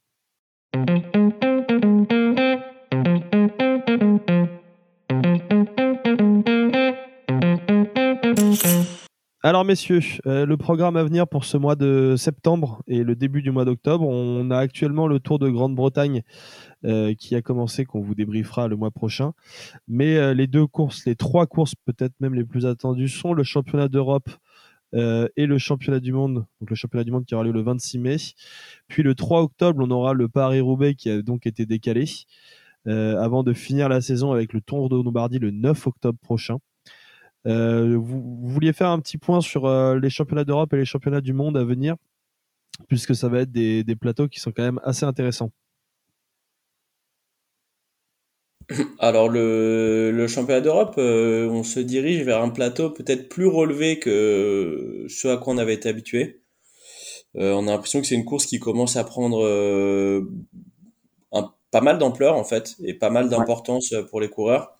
Alors 9.46 9.66
messieurs, 9.66 10.00
euh, 10.26 10.46
le 10.46 10.56
programme 10.56 10.96
à 10.96 11.04
venir 11.04 11.28
pour 11.28 11.44
ce 11.44 11.58
mois 11.58 11.76
de 11.76 12.16
septembre 12.18 12.82
et 12.88 13.04
le 13.04 13.14
début 13.14 13.42
du 13.42 13.52
mois 13.52 13.66
d'octobre, 13.66 14.08
on 14.08 14.50
a 14.52 14.58
actuellement 14.58 15.06
le 15.06 15.20
Tour 15.20 15.38
de 15.38 15.50
Grande-Bretagne 15.50 16.24
euh, 16.86 17.14
qui 17.14 17.36
a 17.36 17.42
commencé, 17.42 17.84
qu'on 17.84 18.00
vous 18.00 18.16
débriefera 18.16 18.70
le 18.70 18.78
mois 18.78 18.90
prochain. 18.90 19.34
Mais 19.86 20.16
euh, 20.16 20.34
les 20.34 20.48
deux 20.48 20.66
courses, 20.66 21.06
les 21.06 21.18
trois 21.18 21.46
courses 21.46 21.76
peut-être 21.76 22.14
même 22.22 22.36
les 22.36 22.46
plus 22.46 22.66
attendues 22.66 23.10
sont 23.10 23.34
le 23.34 23.44
championnat 23.44 23.90
d'Europe 23.90 24.30
et 24.94 25.46
le 25.46 25.58
championnat 25.58 26.00
du 26.00 26.14
monde. 26.14 26.46
Donc 26.62 26.70
le 26.70 26.76
championnat 26.76 27.04
du 27.04 27.12
monde 27.12 27.26
qui 27.26 27.36
aura 27.36 27.44
lieu 27.44 27.52
le 27.52 27.62
26 27.62 28.00
mai. 28.00 28.18
Puis 28.88 29.04
le 29.04 29.16
3 29.16 29.42
octobre, 29.42 29.84
on 29.84 29.90
aura 29.92 30.14
le 30.14 30.30
Paris-Roubaix 30.30 30.96
qui 30.96 31.10
a 31.10 31.22
donc 31.22 31.48
été 31.48 31.66
décalé 31.66 32.06
avant 32.86 33.44
de 33.44 33.54
finir 33.54 33.90
la 33.90 34.02
saison 34.02 34.32
avec 34.32 34.54
le 34.54 34.62
Tour 34.62 34.90
de 34.90 34.96
Lombardie 34.96 35.40
le 35.40 35.52
9 35.52 35.88
octobre 35.88 36.20
prochain. 36.22 36.60
Euh, 37.46 37.98
vous, 37.98 38.40
vouliez 38.42 38.74
faire 38.74 38.90
un 38.90 39.00
petit 39.00 39.18
point 39.18 39.42
sur 39.42 39.66
euh, 39.66 40.00
les 40.00 40.10
championnats 40.10 40.46
d'Europe 40.46 40.74
et 40.74 40.78
les 40.78 40.86
championnats 40.86 41.22
du 41.22 41.34
monde 41.34 41.58
à 41.58 41.64
venir, 41.64 41.96
puisque 42.88 43.16
ça 43.16 43.28
va 43.28 43.40
être 43.42 43.52
des, 43.52 43.84
plateaux 44.00 44.28
qui 44.28 44.40
sont 44.40 44.52
quand 44.52 44.64
même 44.64 44.80
assez 44.84 45.06
intéressants. 45.06 45.52
Alors 49.00 49.30
le, 49.30 50.26
championnat 50.28 50.62
d'Europe, 50.62 50.96
euh, 50.98 51.48
on 51.50 51.64
se 51.64 51.80
dirige 51.80 52.24
vers 52.24 52.42
un 52.42 52.50
plateau 52.50 52.90
peut-être 52.90 53.30
plus 53.30 53.48
relevé 53.48 54.00
que 54.00 55.06
ce 55.10 55.28
à 55.28 55.38
quoi 55.38 55.54
on 55.54 55.58
avait 55.58 55.74
été 55.74 55.90
habitué. 55.90 56.42
on 57.36 57.68
a 57.68 57.72
l'impression 57.72 58.02
que 58.02 58.08
c'est 58.08 58.16
une 58.16 58.26
course 58.26 58.46
qui 58.46 58.60
commence 58.60 58.96
à 58.96 59.04
prendre 59.04 59.44
pas 61.72 61.82
mal 61.82 61.98
d'ampleur 61.98 62.36
en 62.38 62.44
fait 62.44 62.76
et 62.84 62.94
pas 62.94 63.10
mal 63.10 63.30
d'importance 63.30 63.96
pour 64.12 64.22
les 64.22 64.30
coureurs 64.30 64.78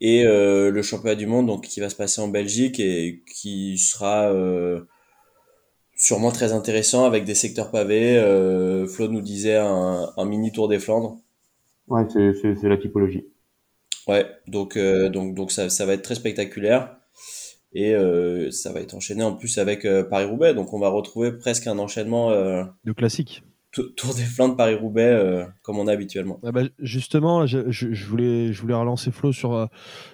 et 0.00 0.24
euh, 0.24 0.70
le 0.70 0.82
championnat 0.82 1.14
du 1.14 1.26
monde 1.26 1.46
donc 1.46 1.66
qui 1.66 1.80
va 1.80 1.88
se 1.88 1.96
passer 1.96 2.20
en 2.20 2.28
Belgique 2.28 2.80
et 2.80 3.22
qui 3.32 3.78
sera 3.78 4.30
euh, 4.32 4.82
sûrement 5.96 6.32
très 6.32 6.52
intéressant 6.52 7.04
avec 7.04 7.24
des 7.24 7.34
secteurs 7.34 7.70
pavés. 7.70 8.16
Euh, 8.16 8.86
Flo 8.86 9.08
nous 9.08 9.20
disait 9.20 9.56
un, 9.56 10.12
un, 10.16 10.24
mini 10.24 10.52
Tour 10.52 10.68
des 10.68 10.78
Flandres. 10.78 11.18
Ouais, 11.88 12.06
c'est 12.08 12.68
la 12.68 12.76
typologie. 12.76 13.26
Ouais, 14.08 14.26
donc 14.46 14.76
euh, 14.76 15.08
donc 15.08 15.34
donc 15.34 15.50
ça, 15.50 15.68
ça 15.68 15.84
va 15.86 15.94
être 15.94 16.02
très 16.02 16.14
spectaculaire 16.14 16.96
et 17.72 17.94
euh, 17.94 18.50
ça 18.50 18.72
va 18.72 18.80
être 18.80 18.94
enchaîné 18.94 19.24
en 19.24 19.34
plus 19.34 19.58
avec 19.58 19.84
euh, 19.84 20.04
Paris 20.04 20.26
Roubaix. 20.26 20.54
Donc 20.54 20.72
on 20.72 20.78
va 20.78 20.88
retrouver 20.88 21.32
presque 21.32 21.66
un 21.66 21.78
enchaînement 21.78 22.30
de 22.30 22.92
classique. 22.92 23.42
Tour 23.96 24.14
des 24.14 24.22
Flandres 24.22 24.56
Paris-Roubaix 24.56 25.12
euh, 25.12 25.44
comme 25.62 25.78
on 25.78 25.86
a 25.86 25.92
habituellement. 25.92 26.40
Ah 26.42 26.52
bah, 26.52 26.62
justement, 26.78 27.46
je, 27.46 27.58
voulais, 28.06 28.52
je 28.52 28.60
voulais 28.62 28.74
relancer 28.74 29.10
Flo 29.10 29.32
sur, 29.32 29.68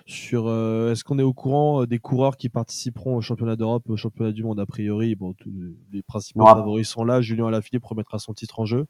sur 0.05 0.49
euh, 0.49 0.91
est-ce 0.91 1.05
qu'on 1.05 1.19
est 1.19 1.23
au 1.23 1.33
courant 1.33 1.85
des 1.85 2.01
coureurs 2.01 2.37
qui 2.37 2.49
participeront 2.49 3.17
au 3.17 3.21
championnat 3.21 3.55
d'Europe, 3.55 3.89
au 3.89 3.97
championnat 3.97 4.33
du 4.33 4.43
monde? 4.43 4.59
A 4.59 4.67
priori. 4.67 5.15
Bon, 5.15 5.35
les 5.93 6.03
principaux 6.03 6.45
favoris 6.45 6.89
sont 6.89 7.05
là. 7.05 7.21
Julien 7.21 7.47
Alaphilippe 7.47 7.85
remettra 7.85 8.19
son 8.19 8.35
titre 8.35 8.59
en 8.59 8.65
jeu. 8.65 8.87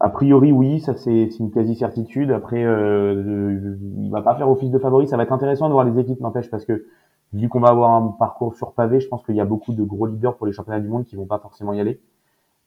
A 0.00 0.10
priori, 0.10 0.52
oui, 0.52 0.80
ça 0.80 0.94
c'est 0.94 1.28
une 1.40 1.50
quasi 1.50 1.74
certitude. 1.74 2.30
Après, 2.30 2.64
euh, 2.64 3.76
il 3.98 4.10
va 4.10 4.22
pas 4.22 4.36
faire 4.36 4.48
office 4.48 4.70
de 4.70 4.78
favori. 4.78 5.08
Ça 5.08 5.16
va 5.16 5.24
être 5.24 5.32
intéressant 5.32 5.68
de 5.68 5.72
voir 5.72 5.84
les 5.84 5.98
équipes, 5.98 6.20
n'empêche, 6.20 6.50
parce 6.50 6.64
que 6.64 6.86
vu 7.32 7.48
qu'on 7.48 7.60
va 7.60 7.68
avoir 7.68 7.90
un 7.90 8.08
parcours 8.18 8.54
sur 8.54 8.72
pavé, 8.72 9.00
je 9.00 9.08
pense 9.08 9.24
qu'il 9.24 9.34
y 9.34 9.40
a 9.40 9.44
beaucoup 9.44 9.74
de 9.74 9.82
gros 9.82 10.06
leaders 10.06 10.36
pour 10.36 10.46
les 10.46 10.52
championnats 10.52 10.80
du 10.80 10.88
monde 10.88 11.04
qui 11.04 11.16
vont 11.16 11.26
pas 11.26 11.38
forcément 11.38 11.72
y 11.72 11.80
aller. 11.80 12.00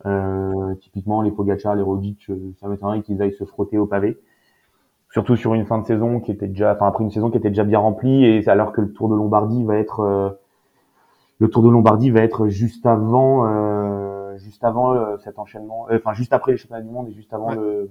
Euh, 0.05 0.75
typiquement, 0.75 1.21
les 1.21 1.31
Pogacar, 1.31 1.75
les 1.75 1.83
Roglic, 1.83 2.29
euh, 2.29 2.53
ça 2.59 2.67
m'étonnerait 2.67 3.01
qu'ils 3.01 3.21
aillent 3.21 3.35
se 3.35 3.45
frotter 3.45 3.77
au 3.77 3.85
pavé. 3.85 4.19
Surtout 5.09 5.35
sur 5.35 5.53
une 5.53 5.65
fin 5.65 5.77
de 5.77 5.85
saison 5.85 6.19
qui 6.19 6.31
était 6.31 6.47
déjà, 6.47 6.73
enfin 6.73 6.87
après 6.87 7.03
une 7.03 7.11
saison 7.11 7.29
qui 7.29 7.37
était 7.37 7.49
déjà 7.49 7.63
bien 7.63 7.79
remplie 7.79 8.25
et 8.25 8.47
alors 8.47 8.71
que 8.71 8.81
le 8.81 8.91
Tour 8.93 9.09
de 9.09 9.15
Lombardie 9.15 9.63
va 9.63 9.75
être, 9.75 9.99
euh, 10.01 10.29
le 11.39 11.49
Tour 11.49 11.63
de 11.63 11.69
Lombardie 11.69 12.11
va 12.11 12.21
être 12.21 12.47
juste 12.47 12.85
avant, 12.85 13.45
juste 14.37 14.63
avant 14.63 15.17
cet 15.17 15.39
enchaînement, 15.39 15.87
enfin 15.91 16.13
juste 16.13 16.33
après 16.33 16.51
les 16.51 16.57
championnats 16.57 16.81
du 16.81 16.89
monde 16.89 17.09
et 17.09 17.13
juste 17.13 17.33
avant 17.33 17.53
le, 17.53 17.89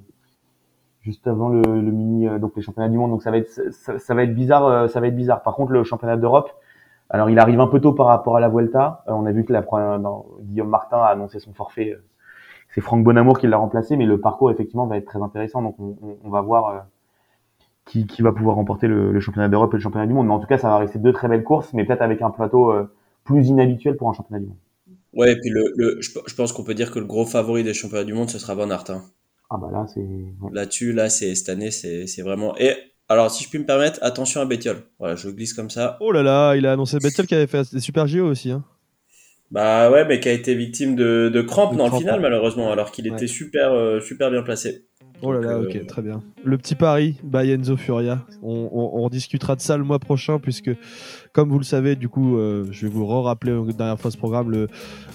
juste 1.00 1.26
avant 1.26 1.48
le, 1.48 1.60
le 1.62 1.90
mini, 1.90 2.28
donc 2.38 2.52
les 2.56 2.62
championnats 2.62 2.88
du 2.88 2.98
monde. 2.98 3.10
Donc 3.10 3.22
ça 3.22 3.30
va 3.30 3.38
être, 3.38 3.50
ça, 3.72 3.98
ça 3.98 4.14
va 4.14 4.22
être 4.24 4.34
bizarre, 4.34 4.88
ça 4.88 5.00
va 5.00 5.08
être 5.08 5.16
bizarre. 5.16 5.42
Par 5.42 5.54
contre, 5.54 5.72
le 5.72 5.84
championnat 5.84 6.16
d'Europe, 6.16 6.50
alors 7.10 7.28
il 7.28 7.38
arrive 7.40 7.60
un 7.60 7.66
peu 7.66 7.80
tôt 7.80 7.92
par 7.92 8.06
rapport 8.06 8.36
à 8.36 8.40
la 8.40 8.48
Vuelta. 8.48 9.02
Euh, 9.08 9.12
on 9.12 9.26
a 9.26 9.32
vu 9.32 9.44
que 9.44 9.52
la 9.52 9.62
dans, 9.98 10.26
Guillaume 10.42 10.68
Martin 10.68 10.98
a 10.98 11.06
annoncé 11.06 11.40
son 11.40 11.52
forfait. 11.52 11.90
Euh, 11.90 12.04
c'est 12.72 12.80
Franck 12.80 13.02
Bonamour 13.02 13.38
qui 13.38 13.48
l'a 13.48 13.56
remplacé, 13.56 13.96
mais 13.96 14.06
le 14.06 14.20
parcours 14.20 14.50
effectivement 14.52 14.86
va 14.86 14.96
être 14.96 15.06
très 15.06 15.20
intéressant. 15.20 15.60
Donc 15.60 15.74
on, 15.80 15.96
on, 16.24 16.30
va 16.30 16.40
voir 16.40 16.68
euh, 16.68 16.78
qui, 17.84 18.06
qui, 18.06 18.22
va 18.22 18.30
pouvoir 18.30 18.54
remporter 18.54 18.86
le, 18.86 19.10
le 19.10 19.20
championnat 19.20 19.48
d'Europe 19.48 19.74
et 19.74 19.76
le 19.76 19.82
championnat 19.82 20.06
du 20.06 20.14
monde. 20.14 20.28
Mais 20.28 20.32
en 20.32 20.38
tout 20.38 20.46
cas, 20.46 20.56
ça 20.56 20.68
va 20.68 20.78
rester 20.78 21.00
deux 21.00 21.12
très 21.12 21.26
belles 21.26 21.42
courses, 21.42 21.74
mais 21.74 21.84
peut-être 21.84 22.02
avec 22.02 22.22
un 22.22 22.30
plateau 22.30 22.72
plus 23.24 23.48
inhabituel 23.48 23.96
pour 23.96 24.08
un 24.08 24.12
championnat 24.12 24.38
du 24.38 24.46
monde. 24.46 24.56
Ouais, 25.12 25.32
et 25.32 25.36
puis 25.36 25.50
le, 25.50 25.72
le 25.76 26.00
je, 26.00 26.34
pense 26.34 26.52
qu'on 26.52 26.62
peut 26.62 26.74
dire 26.74 26.90
que 26.90 26.98
le 26.98 27.04
gros 27.04 27.26
favori 27.26 27.64
des 27.64 27.74
championnats 27.74 28.04
du 28.04 28.12
monde, 28.12 28.30
ce 28.30 28.38
sera 28.38 28.54
Van 28.54 28.70
Aert. 28.70 28.90
Hein. 28.90 29.04
Ah 29.50 29.56
bah 29.60 29.68
là, 29.72 29.86
c'est. 29.92 30.06
Là-dessus, 30.52 30.92
là, 30.92 31.08
c'est 31.08 31.34
cette 31.34 31.48
année, 31.48 31.70
c'est 31.70 32.22
vraiment. 32.22 32.56
Et 32.58 32.74
alors, 33.08 33.30
si 33.30 33.42
je 33.42 33.48
puis 33.48 33.58
me 33.58 33.66
permettre, 33.66 33.98
attention 34.02 34.40
à 34.40 34.44
Bettiol. 34.44 34.84
Voilà, 35.00 35.16
je 35.16 35.28
glisse 35.30 35.52
comme 35.52 35.70
ça. 35.70 35.96
Oh 36.00 36.12
là 36.12 36.22
là, 36.22 36.54
il 36.54 36.64
a 36.64 36.72
annoncé 36.72 36.98
Bettiol 36.98 37.26
qui 37.26 37.34
avait 37.34 37.48
fait 37.48 37.72
des 37.72 37.80
super 37.80 38.06
JO 38.06 38.24
aussi. 38.24 38.52
Hein. 38.52 38.64
Bah 39.50 39.90
ouais, 39.90 40.04
mais 40.04 40.20
qui 40.20 40.28
a 40.28 40.32
été 40.32 40.54
victime 40.54 40.94
de, 40.94 41.28
de 41.28 41.42
crampes 41.42 41.76
dans 41.76 41.88
le 41.88 41.98
final, 41.98 42.20
malheureusement, 42.20 42.70
alors 42.70 42.92
qu'il 42.92 43.08
était 43.08 43.26
super, 43.26 43.72
euh, 43.72 44.00
super 44.00 44.30
bien 44.30 44.42
placé. 44.42 44.86
Oh 45.22 45.32
là 45.32 45.40
là, 45.40 45.60
ok, 45.60 45.76
euh, 45.76 45.84
très 45.84 46.02
bien. 46.02 46.22
Le 46.44 46.56
petit 46.56 46.74
pari 46.74 47.16
by 47.22 47.50
Enzo 47.50 47.76
Furia. 47.76 48.24
On, 48.42 48.68
on, 48.72 49.08
discutera 49.08 49.56
de 49.56 49.60
ça 49.60 49.76
le 49.76 49.84
mois 49.84 49.98
prochain, 49.98 50.38
puisque, 50.38 50.70
comme 51.32 51.50
vous 51.50 51.58
le 51.58 51.64
savez, 51.64 51.96
du 51.96 52.08
coup, 52.08 52.36
euh, 52.36 52.66
je 52.70 52.86
vais 52.86 52.92
vous 52.92 53.06
re-rappeler 53.06 53.52
une 53.52 53.72
dernière 53.72 54.00
fois 54.00 54.10
ce 54.10 54.16
programme 54.16 54.50
le, 54.50 54.68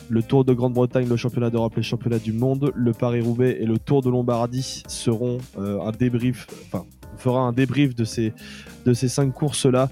le 0.09 0.23
Tour 0.23 0.45
de 0.45 0.53
Grande-Bretagne, 0.53 1.07
le 1.07 1.15
championnat 1.15 1.49
d'Europe, 1.49 1.73
les 1.75 1.83
championnats 1.83 2.19
du 2.19 2.33
monde, 2.33 2.71
le 2.75 2.91
Paris-Roubaix 2.91 3.57
et 3.59 3.65
le 3.65 3.79
Tour 3.79 4.01
de 4.01 4.09
Lombardie 4.09 4.83
seront 4.87 5.39
un 5.57 5.91
débrief, 5.91 6.47
enfin, 6.67 6.85
fera 7.17 7.41
un 7.41 7.51
débrief 7.51 7.95
de 7.95 8.03
ces, 8.03 8.33
de 8.85 8.93
ces 8.93 9.07
cinq 9.07 9.33
courses-là. 9.33 9.89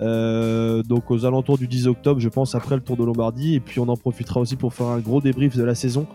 Euh, 0.00 0.82
donc 0.82 1.10
aux 1.10 1.24
alentours 1.24 1.58
du 1.58 1.68
10 1.68 1.86
octobre, 1.86 2.20
je 2.20 2.28
pense, 2.28 2.54
après 2.54 2.74
le 2.74 2.82
Tour 2.82 2.96
de 2.96 3.04
Lombardie. 3.04 3.54
Et 3.54 3.60
puis 3.60 3.80
on 3.80 3.88
en 3.88 3.96
profitera 3.96 4.40
aussi 4.40 4.56
pour 4.56 4.74
faire 4.74 4.88
un 4.88 4.98
gros 4.98 5.20
débrief 5.20 5.56
de 5.56 5.62
la 5.62 5.74
saison, 5.74 6.06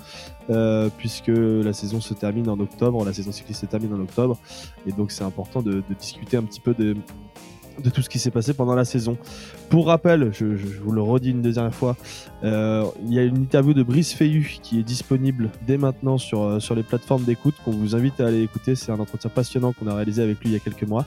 euh, 0.50 0.90
puisque 0.98 1.28
la 1.28 1.74
saison 1.74 2.02
se 2.02 2.14
termine 2.14 2.50
en 2.50 2.60
octobre, 2.60 3.04
la 3.06 3.14
saison 3.14 3.32
cycliste 3.32 3.62
se 3.62 3.66
termine 3.66 3.94
en 3.94 4.02
octobre. 4.02 4.38
Et 4.86 4.92
donc 4.92 5.12
c'est 5.12 5.24
important 5.24 5.62
de, 5.62 5.76
de, 5.76 5.94
discuter 5.98 6.38
un 6.38 6.44
petit 6.44 6.60
peu 6.60 6.74
de, 6.74 6.96
de 7.84 7.90
tout 7.90 8.02
ce 8.02 8.10
qui 8.10 8.20
s'est 8.20 8.32
passé 8.32 8.54
pendant 8.54 8.76
la 8.76 8.86
saison. 8.86 9.18
Pour 9.70 9.88
rappel, 9.88 10.32
je, 10.34 10.46
vous 10.46 10.92
le 10.92 11.02
redis 11.02 11.32
une 11.32 11.42
deuxième 11.42 11.72
fois, 11.72 11.96
euh, 12.44 12.86
il 13.06 13.14
y 13.14 13.20
a 13.20 13.24
une 13.24 13.38
interview 13.38 13.74
de 13.74 13.84
Brice 13.84 14.14
Feyu 14.14 14.58
qui 14.62 14.80
est 14.80 14.84
disponible 14.84 15.50
dès 15.66 15.78
maintenant 15.78 16.18
sur, 16.18 16.42
euh, 16.42 16.60
sur 16.60 16.76
les 16.76 16.84
plateformes 16.84 17.24
d'écoute 17.24 17.56
qu'on 17.64 17.72
vous 17.72 17.96
invite 17.96 18.20
à 18.20 18.28
aller 18.28 18.42
écouter. 18.42 18.76
C'est 18.76 18.92
un 18.92 19.00
entretien 19.00 19.30
passionnant 19.30 19.74
qu'on 19.74 19.88
a 19.88 19.96
réalisé 19.96 20.22
avec 20.22 20.40
lui 20.40 20.50
il 20.50 20.54
y 20.54 20.56
a 20.56 20.60
quelques 20.60 20.88
mois. 20.88 21.06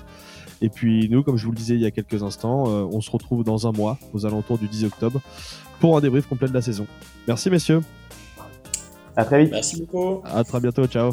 Et 0.63 0.69
puis 0.69 1.09
nous, 1.09 1.23
comme 1.23 1.37
je 1.37 1.47
vous 1.47 1.53
le 1.53 1.57
disais 1.57 1.75
il 1.75 1.81
y 1.81 1.87
a 1.87 1.91
quelques 1.91 2.23
instants, 2.23 2.65
euh, 2.69 2.87
on 2.91 3.01
se 3.01 3.11
retrouve 3.11 3.45
dans 3.45 3.67
un 3.67 3.73
mois, 3.73 3.99
aux 4.13 4.27
alentours 4.27 4.59
du 4.59 4.69
10 4.69 4.85
octobre, 4.85 5.21
pour 5.81 5.97
un 5.97 6.01
débrief 6.01 6.27
complet 6.27 6.49
de 6.49 6.55
la 6.55 6.63
saison. 6.63 6.87
Merci 7.27 7.51
messieurs. 7.51 7.81
À 9.17 9.25
très 9.25 9.43
vite. 9.43 9.53
Merci 9.53 9.81
beaucoup. 9.81 10.23
À 10.25 10.45
très 10.45 10.61
bientôt. 10.61 10.87
Ciao. 10.87 11.13